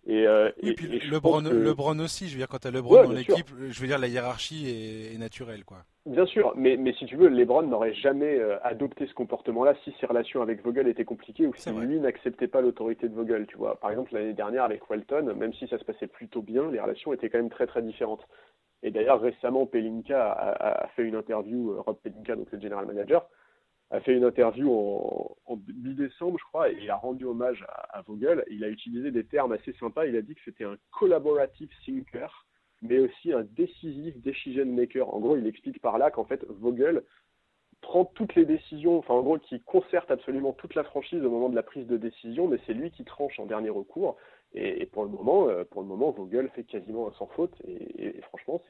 [0.07, 2.59] Et, euh, Oui, et- puis et LeBron, pense que- LeBron aussi, je veux dire, quand
[2.59, 5.79] tu as LeBron Ouais, dans l'équipe, je veux dire, la hiérarchie est, est naturelle, quoi.
[6.05, 9.95] Bien sûr, mais, mais si tu veux, LeBron n'aurait jamais euh, adopté ce comportement-là si
[9.99, 13.57] ses relations avec Vogel étaient compliquées ou si lui n'acceptait pas l'autorité de Vogel, tu
[13.57, 13.81] vois.
[13.81, 17.15] Par exemple, l'année dernière avec Walton, même si ça se passait plutôt bien, les relations
[17.15, 18.21] étaient quand même très très différentes.
[18.83, 22.61] Et d'ailleurs, récemment, Pelinka a, a- a fait une interview, euh, Rob Pelinka, donc le
[22.61, 23.27] general manager,
[23.91, 28.45] a fait une interview en, mi-décembre, je crois, et il a rendu hommage à, Vogel.
[28.51, 30.07] Il a utilisé des termes assez sympas.
[30.07, 32.47] Il a dit que c'était un collaborative thinker,
[32.83, 35.13] mais aussi un décisif decision maker.
[35.15, 37.03] En gros, il explique par là qu'en fait, Vogel
[37.83, 41.51] prend toutes les décisions, enfin en gros, qui concerte absolument toute la franchise au moment
[41.51, 44.17] de la prise de décision, mais c'est lui qui tranche en dernier recours.
[44.57, 47.55] Et, pour le moment, euh, pour le moment, Vogel fait quasiment un sans faute.
[47.65, 48.63] Et, et- franchement,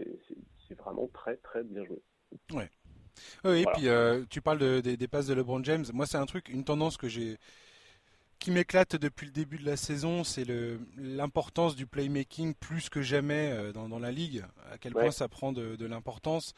[0.68, 2.00] c'est vraiment très très bien joué.
[3.44, 3.78] Oui, et Voilà.
[3.78, 5.84] puis euh, tu parles de- des, des passes de LeBron James.
[5.92, 7.38] Moi, c'est un truc, une tendance que j'ai,
[8.38, 10.44] qui m'éclate depuis le début de la saison, c'est
[10.98, 14.44] l'importance du playmaking plus que jamais euh, dans, dans la ligue.
[14.70, 15.10] À quel point Ouais.
[15.12, 16.52] ça prend de, de l'importance.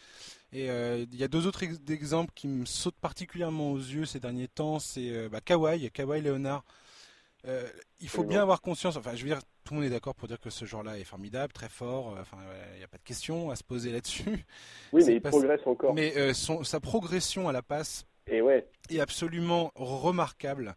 [0.52, 4.04] Et euh, il y a deux autres ex- exemples qui me sautent particulièrement aux yeux
[4.04, 4.80] ces derniers temps.
[4.80, 6.64] C'est euh, bah, Kawhi, Kawhi Leonard.
[7.46, 7.68] Euh,
[8.00, 8.96] il faut bien avoir conscience.
[8.96, 11.04] Enfin, je veux dire, tout le monde est d'accord pour dire que ce joueur-là est
[11.04, 12.16] formidable, très fort.
[12.16, 12.38] euh, Enfin,
[12.74, 14.24] il n'y a pas de question à se poser là-dessus.
[14.92, 15.94] Oui, mais il pas- progresse encore.
[15.94, 20.74] Mais euh, son- sa progression à la passe Et ouais, est absolument remarquable.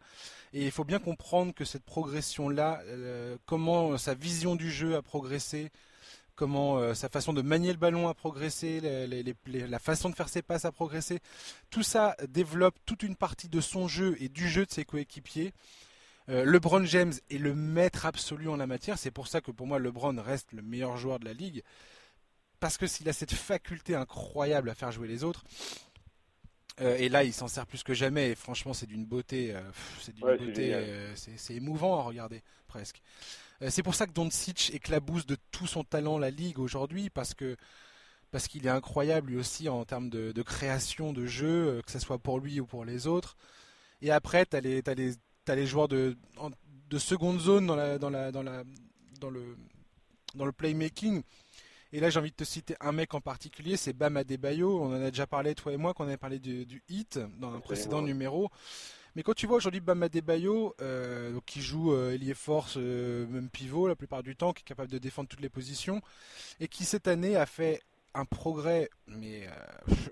[0.53, 5.01] Et il faut bien comprendre que cette progression-là, euh, comment sa vision du jeu a
[5.01, 5.69] progressé,
[6.35, 9.79] comment euh, sa façon de manier le ballon a progressé, les- les- les- les- la
[9.79, 11.19] façon de faire ses passes a progressé,
[11.69, 15.53] tout ça développe toute une partie de son jeu et du jeu de ses coéquipiers.
[16.29, 18.97] Euh, LeBron James est le maître absolu en la matière.
[18.97, 21.63] C'est pour ça que pour moi, LeBron reste le meilleur joueur de la ligue.
[22.59, 25.43] Parce que s'il a cette faculté incroyable à faire jouer les autres.
[26.81, 28.31] Euh, et là, il s'en sert plus que jamais.
[28.31, 29.55] Et franchement, c'est d'une beauté.
[29.55, 29.61] Euh,
[30.01, 31.13] c'est d'une beauté.
[31.15, 33.01] C'est émouvant à regarder, presque.
[33.69, 37.57] c'est pour ça que Doncic éclabousse de tout son talent la ligue aujourd'hui, parce que
[38.31, 42.19] parce qu'il est incroyable lui aussi en termes de, création de jeu, que ce soit
[42.19, 43.35] pour lui ou pour les autres.
[44.01, 44.83] Et après, tu as les,
[45.55, 46.17] les, les joueurs de,
[46.89, 48.63] de seconde zone dans, la, dans, la, dans, la,
[49.19, 49.57] dans, le,
[50.35, 51.23] dans le playmaking
[51.91, 54.79] et là, j'ai envie de te citer un mec en particulier, c'est Bam Adebayo.
[54.79, 57.53] On en a déjà parlé, toi et moi, quand on avait parlé du, hit dans
[57.53, 58.49] un précédent numéro.
[59.15, 63.49] Mais quand tu vois aujourd'hui Bam Adebayo, euh, qui joue euh, ailier force, euh, même
[63.49, 66.01] pivot la plupart du temps, qui est capable de défendre toutes les positions,
[66.59, 67.81] et qui cette année a fait
[68.13, 69.47] un progrès, mais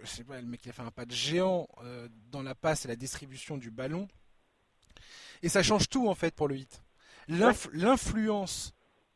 [0.03, 1.68] je sais pas, le mec qui a fait un pas de géant
[2.31, 4.07] dans la passe et la distribution du ballon.
[5.43, 6.81] Et ça change tout en fait pour le hit.
[7.27, 8.73] L'influence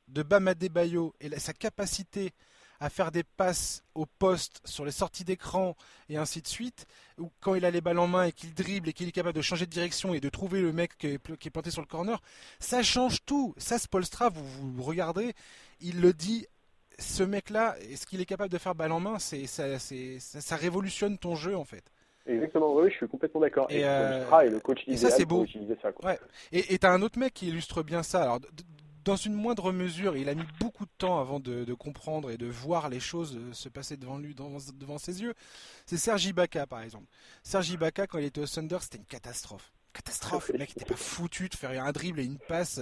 [0.07, 2.33] de Bam Adebayo et sa capacité
[2.81, 5.77] à faire des passes au poste sur les sorties d'écran
[6.09, 6.87] et ainsi de suite,
[7.19, 9.35] ou quand il a les balles en main et qu'il dribble et qu'il est capable
[9.35, 12.19] de changer de direction et de trouver le mec qui est, planté sur le corner,
[12.59, 13.53] ça change tout.
[13.57, 15.35] Ça, Spolstra, vous, vous regardez,
[15.79, 16.47] il le dit,
[16.97, 21.19] ce mec-là, ce qu'il est capable de faire balle en main, c'est ça, ça, révolutionne
[21.19, 21.83] ton jeu en fait.
[22.25, 23.67] Exactement, oui, je suis complètement d'accord.
[23.69, 25.45] Et, euh, le coach et ça, c'est beau.
[25.81, 26.19] Ça, Ouais.
[26.51, 28.23] Et tu as un autre mec qui illustre bien ça.
[28.23, 28.39] Alors,
[29.03, 32.45] dans une moindre mesure, il a mis beaucoup de temps avant de, comprendre et de
[32.45, 35.33] voir les choses euh, se passer devant lui, devant, ses yeux.
[35.85, 37.07] C'est Sergi Ibaka, par exemple.
[37.43, 39.71] Sergi Ibaka, quand il était au Thunder, c'était une catastrophe.
[39.93, 40.49] Catastrophe.
[40.49, 42.79] Le mec n'était pas foutu de faire un dribble et une passe.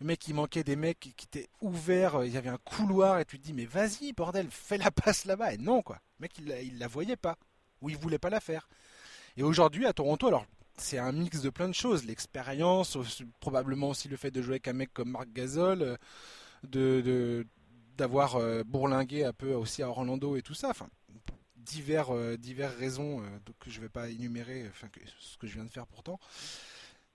[0.00, 2.24] Le mec, il manquait des mecs qui étaient ouverts.
[2.24, 5.24] Il y avait un couloir et tu te dis, mais vas-y, bordel, fais la passe
[5.24, 5.54] là-bas.
[5.54, 5.98] Et non, quoi.
[6.18, 7.36] Le mec, il, il la voyait pas.
[7.80, 8.68] Ou il voulait pas la faire.
[9.36, 10.46] Et aujourd'hui, à Toronto, alors
[10.80, 12.04] c'est un mix de plein de choses.
[12.04, 12.96] L'expérience,
[13.40, 15.96] probablement aussi le fait de jouer avec un mec comme Marc Gasol, euh,
[16.64, 17.46] de,
[17.96, 20.70] d'avoir euh, bourlingué un peu aussi à Orlando et tout ça.
[20.70, 20.88] Enfin,
[21.56, 23.22] divers, euh, diverses raisons
[23.60, 24.88] que je vais pas énumérer, enfin,
[25.18, 26.18] ce que je viens de faire pourtant.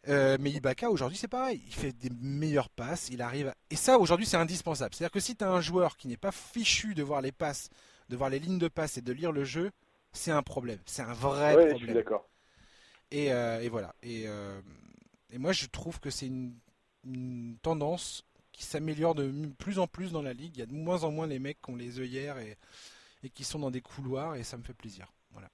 [0.07, 4.25] mais Ibaka aujourd'hui c'est pareil, il fait des meilleures passes, il arrive et ça aujourd'hui
[4.25, 4.93] c'est indispensable.
[4.93, 7.69] C'est-à-dire que si tu as un joueur qui n'est pas fichu de voir les passes,
[8.09, 9.71] de voir les lignes de passe et de lire le jeu,
[10.13, 11.93] c'est un problème, c'est un vrai problème.
[11.93, 12.29] D'accord.
[13.13, 13.95] Euh, et, voilà.
[14.05, 14.61] Euh,
[15.31, 16.55] et, moi, je trouve que c'est une,
[17.61, 20.55] tendance qui s'améliore de plus en plus dans la ligue.
[20.55, 22.57] Il y a de moins en moins les mecs qui ont les œillères et,
[23.23, 25.11] et qui sont dans des couloirs, et ça me fait plaisir.
[25.31, 25.49] Voilà.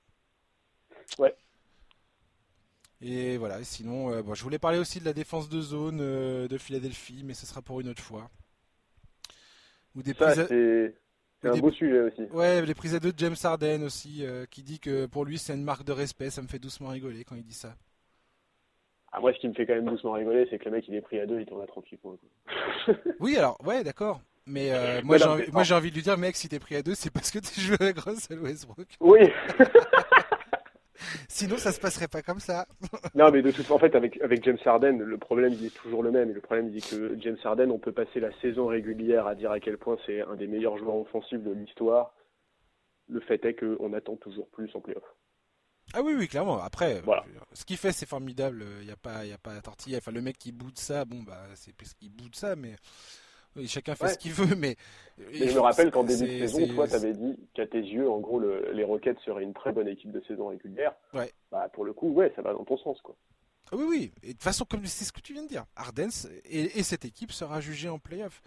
[1.18, 1.36] Ouais.
[3.02, 5.98] Et voilà, sinon, euh, bon, je voulais parler aussi de la défense de zone
[6.48, 8.30] de Philadelphie, mais ce sera pour une autre fois.
[9.96, 10.14] Ou des
[11.42, 12.24] c'est un beau sujet aussi.
[12.34, 15.54] Ouais, les prises à deux de James Harden aussi, qui dit que pour lui c'est
[15.54, 16.30] une marque de respect.
[16.30, 17.76] Ça me fait doucement rigoler quand il dit ça.
[19.12, 20.96] Ah, moi, ce qui me fait quand même doucement rigoler, c'est que le mec il
[20.96, 22.16] est pris à deux, il tourne à 38 points.
[23.20, 24.22] oui, alors, ouais, d'accord.
[24.46, 27.12] Mais euh, moi, j'ai envie, de lui dire, mec, si t'es pris à deux, c'est
[27.12, 28.88] parce que tu joues avec Russell Westbrook.
[29.00, 29.20] Oui.
[31.28, 32.66] Sinon, ça se passerait pas comme ça.
[33.16, 35.76] non, mais de toute façon, en fait, avec, avec James Harden, le problème, il est
[35.76, 36.30] toujours le même.
[36.30, 39.36] Et le problème, il est que James Harden, on peut passer la saison régulière à
[39.36, 42.14] dire à quel point c'est un des meilleurs joueurs offensifs de l'histoire.
[43.08, 45.04] Le fait est qu'on attend toujours plus en playoff.
[45.94, 46.62] Ah oui, oui, clairement.
[46.62, 47.26] Après, voilà.
[47.54, 48.64] ce qu'il fait, c'est formidable.
[48.82, 49.98] Il n'y a pas, il a pas à tortiller.
[49.98, 52.76] Enfin, le mec qui boude ça, bon, bah, c'est parce qu'il boude ça, mais
[53.66, 54.76] chacun fait ce qu'il veut, mais.
[55.18, 58.20] je me rappelle qu'en début de saison, toi, tu avais dit qu'à tes yeux, en
[58.20, 60.94] gros, les Rockets seraient une très bonne équipe de saison régulière.
[61.14, 61.32] Ouais.
[61.52, 63.16] Bah, pour le coup, ouais, ça va dans ton sens, quoi.
[63.72, 64.12] Ah oui, oui.
[64.24, 67.06] Et de toute façon, comme c'est ce que tu viens de dire, Ardens et, cette
[67.06, 68.42] équipe sera jugée en playoff.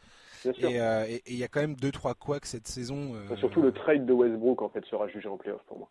[0.47, 3.15] Euh, et il y a quand même 2-3 couacs cette saison.
[3.15, 5.91] Euh, surtout le trade de Westbrook, en fait, sera jugé en playoff pour moi.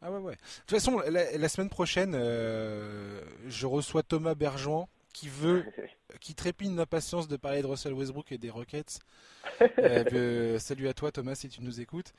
[0.00, 0.32] Ah ouais, ouais.
[0.32, 5.64] De toute façon, la, semaine prochaine, euh, je reçois Thomas Bergeron qui veut,
[6.20, 8.98] qui trépigne d'impatience de parler de Russell Westbrook et des Rockets.
[9.78, 12.12] Euh, salut à toi Thomas si tu nous écoutes.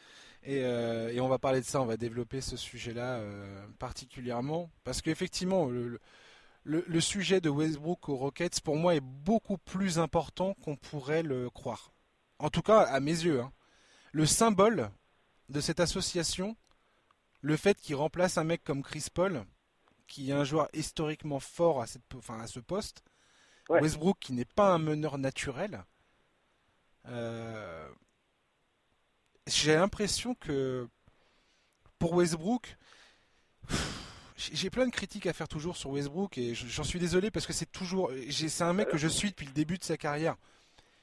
[0.48, 4.70] Euh, et, on va parler de ça, on va développer ce sujet-là euh, particulièrement.
[4.84, 6.00] Parce qu'effectivement, le,
[6.64, 11.50] le, sujet de Westbrook aux Rockets, pour moi, est beaucoup plus important qu'on pourrait le
[11.50, 11.94] croire.
[12.40, 13.42] En tout cas, à mes yeux.
[13.42, 13.52] Hein.
[14.12, 14.90] Le symbole
[15.50, 16.56] de cette association,
[17.42, 19.46] le fait qu'il remplace un mec comme Chris Paul,
[20.14, 23.04] qui est un joueur historiquement fort à, cette, enfin, à ce poste.
[23.68, 25.84] Westbrook qui n'est pas un meneur naturel.
[27.08, 27.90] Euh,
[29.48, 30.88] j'ai l'impression que
[31.98, 32.78] pour Westbrook,
[34.38, 37.54] j'ai plein de critiques à faire toujours sur Westbrook et j'en suis désolé parce que
[37.54, 40.36] c'est toujours, c'est un mec que je suis depuis le début de sa carrière.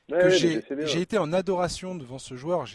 [0.08, 2.66] j'ai été en adoration devant ce joueur.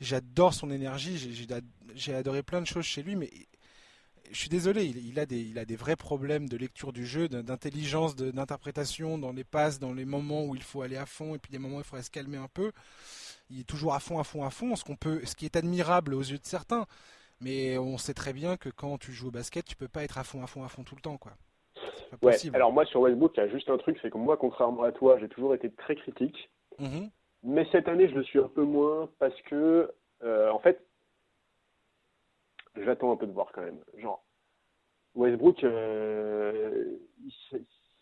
[0.00, 1.46] J'adore son énergie.
[1.94, 3.30] J'ai adoré plein de choses chez lui, mais
[4.32, 7.28] je suis désolé, il, a des, il a des vrais problèmes de lecture du jeu,
[7.28, 11.38] d'intelligence, d'interprétation dans les passes, dans les moments où il faut aller à fond et
[11.38, 12.72] puis des moments où il faudrait se calmer un peu.
[13.50, 15.56] Il est toujours à fond, à fond, à fond, ce, qu'on peut, ce qui est
[15.56, 16.86] admirable aux yeux de certains.
[17.40, 20.18] Mais on sait très bien que quand tu joues au basket, tu peux pas être
[20.18, 21.32] à fond, à fond, à fond tout le temps, quoi.
[22.22, 22.36] Ouais.
[22.54, 24.92] Alors moi sur Westbrook, il y a juste un truc, c'est que moi, contrairement à
[24.92, 26.50] toi, j'ai toujours été très critique.
[26.78, 27.10] Mhm.
[27.42, 29.90] Mais cette année, je le suis un peu moins parce que,
[30.22, 30.86] euh, en fait,
[32.76, 33.78] j'attends un peu de voir quand même.
[33.98, 34.22] Genre,
[35.14, 37.32] Westbrook, euh, il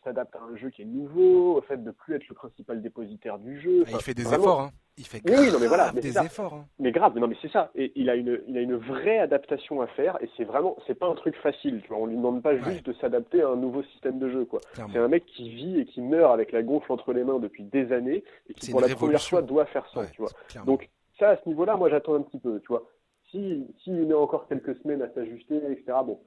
[0.04, 3.38] s'adapte à un jeu qui est nouveau, au fait de plus être le principal dépositaire
[3.38, 3.84] du jeu.
[3.88, 4.70] il fait des efforts, hein.
[4.96, 6.52] Il fait oui, non, mais voilà, des efforts.
[6.52, 6.66] Hein.
[6.78, 7.70] Mais grave, non mais c'est ça.
[7.74, 10.94] Et il a une, il a une vraie adaptation à faire, et c'est vraiment, c'est
[10.94, 11.80] pas un truc facile.
[11.82, 14.44] Tu vois, on lui demande pas juste de s'adapter à un nouveau système de jeu,
[14.44, 14.60] quoi.
[14.74, 17.64] C'est un mec qui vit et qui meurt avec la gonfle entre les mains depuis
[17.64, 20.30] des années, et qui pour la première fois doit faire ça, tu vois.
[20.66, 22.84] Donc ça, à ce niveau-là, moi j'attends un petit peu, tu vois.
[23.30, 25.98] Si, s'il met encore quelques semaines à s'ajuster, etc.
[26.04, 26.20] Bon,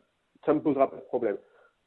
[0.45, 1.37] ça me posera pas de problème.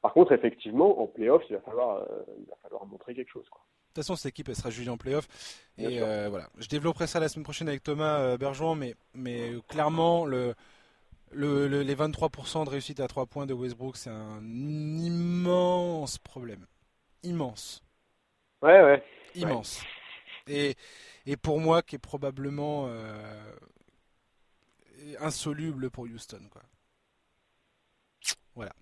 [0.03, 3.49] Par contre, effectivement, en playoff, il va falloir, euh, il va falloir montrer quelque chose.
[3.49, 3.61] Quoi.
[3.61, 5.27] De toute façon, cette équipe elle sera jugée en playoff.
[5.79, 9.53] Et euh, voilà, je développerai ça la semaine prochaine avec Thomas euh, Bergeron, mais, mais
[9.69, 10.55] clairement, le,
[11.33, 16.67] le, les 23% de réussite à 3 points de Westbrook, c'est un immense problème.
[17.23, 17.83] Immense.
[18.63, 19.03] Ouais, ouais.
[19.35, 19.83] Immense.
[20.47, 20.75] Et,
[21.25, 22.89] et pour moi, qui est probablement
[25.21, 26.43] insoluble pour Houston.
[26.51, 26.63] Quoi.
[28.55, 28.73] Voilà.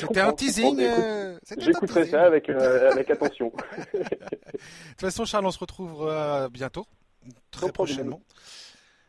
[0.00, 0.80] C'était un teasing.
[0.80, 3.52] Euh, j'écouterai ça avec, euh, avec attention.
[3.94, 6.86] de toute façon, Charles, on se retrouvera bientôt,
[7.50, 8.20] très prochainement.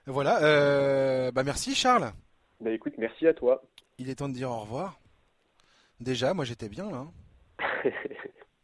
[0.06, 0.44] Voilà.
[0.44, 2.12] Euh, bah merci, Charles.
[2.60, 3.64] Bah écoute, merci à toi.
[3.98, 5.00] Il est temps de dire au revoir.
[6.00, 7.06] Déjà, moi j'étais bien là.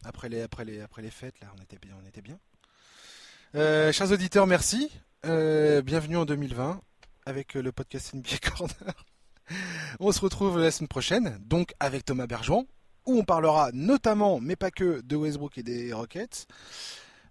[0.04, 2.38] après les après les après les fêtes là, on était bien, on était bien.
[3.92, 4.90] chers auditeurs, merci.
[5.24, 6.80] bienvenue en 2020
[7.30, 9.04] avec le podcast NBA Corner.
[10.00, 12.66] On se retrouve la semaine prochaine, donc avec Thomas Bergeron,
[13.06, 16.48] où on parlera notamment, mais pas que, de Westbrook et des Rockets.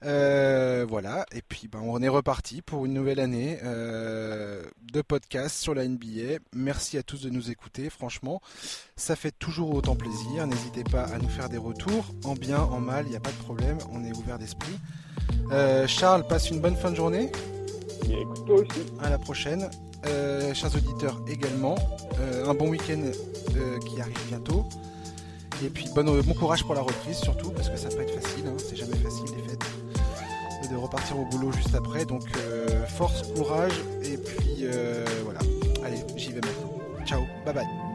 [0.05, 5.57] Euh, voilà, et puis ben, on est reparti pour une nouvelle année euh, de podcast
[5.57, 6.39] sur la NBA.
[6.55, 8.41] Merci à tous de nous écouter, franchement,
[8.95, 10.47] ça fait toujours autant plaisir.
[10.47, 13.31] N'hésitez pas à nous faire des retours, en bien, en mal, il n'y a pas
[13.31, 14.79] de problème, on est ouvert d'esprit.
[15.51, 17.29] Euh, Charles, passe une bonne fin de journée.
[18.49, 18.85] Aussi.
[19.01, 19.69] À la prochaine.
[20.05, 21.75] Euh, chers auditeurs également.
[22.19, 23.01] Euh, un bon week-end
[23.55, 24.65] euh, qui arrive bientôt.
[25.63, 28.47] Et puis bon, bon, courage pour la reprise surtout, parce que ça peut être facile,
[28.47, 28.55] hein.
[28.57, 30.71] c'est jamais facile les fêtes.
[30.71, 32.05] de repartir au boulot juste après.
[32.05, 32.23] Donc
[32.87, 33.73] force, courage,
[34.03, 34.65] et puis
[35.25, 35.39] voilà.
[35.83, 36.73] Allez, j'y vais maintenant.
[37.05, 37.88] Ciao, bye bye.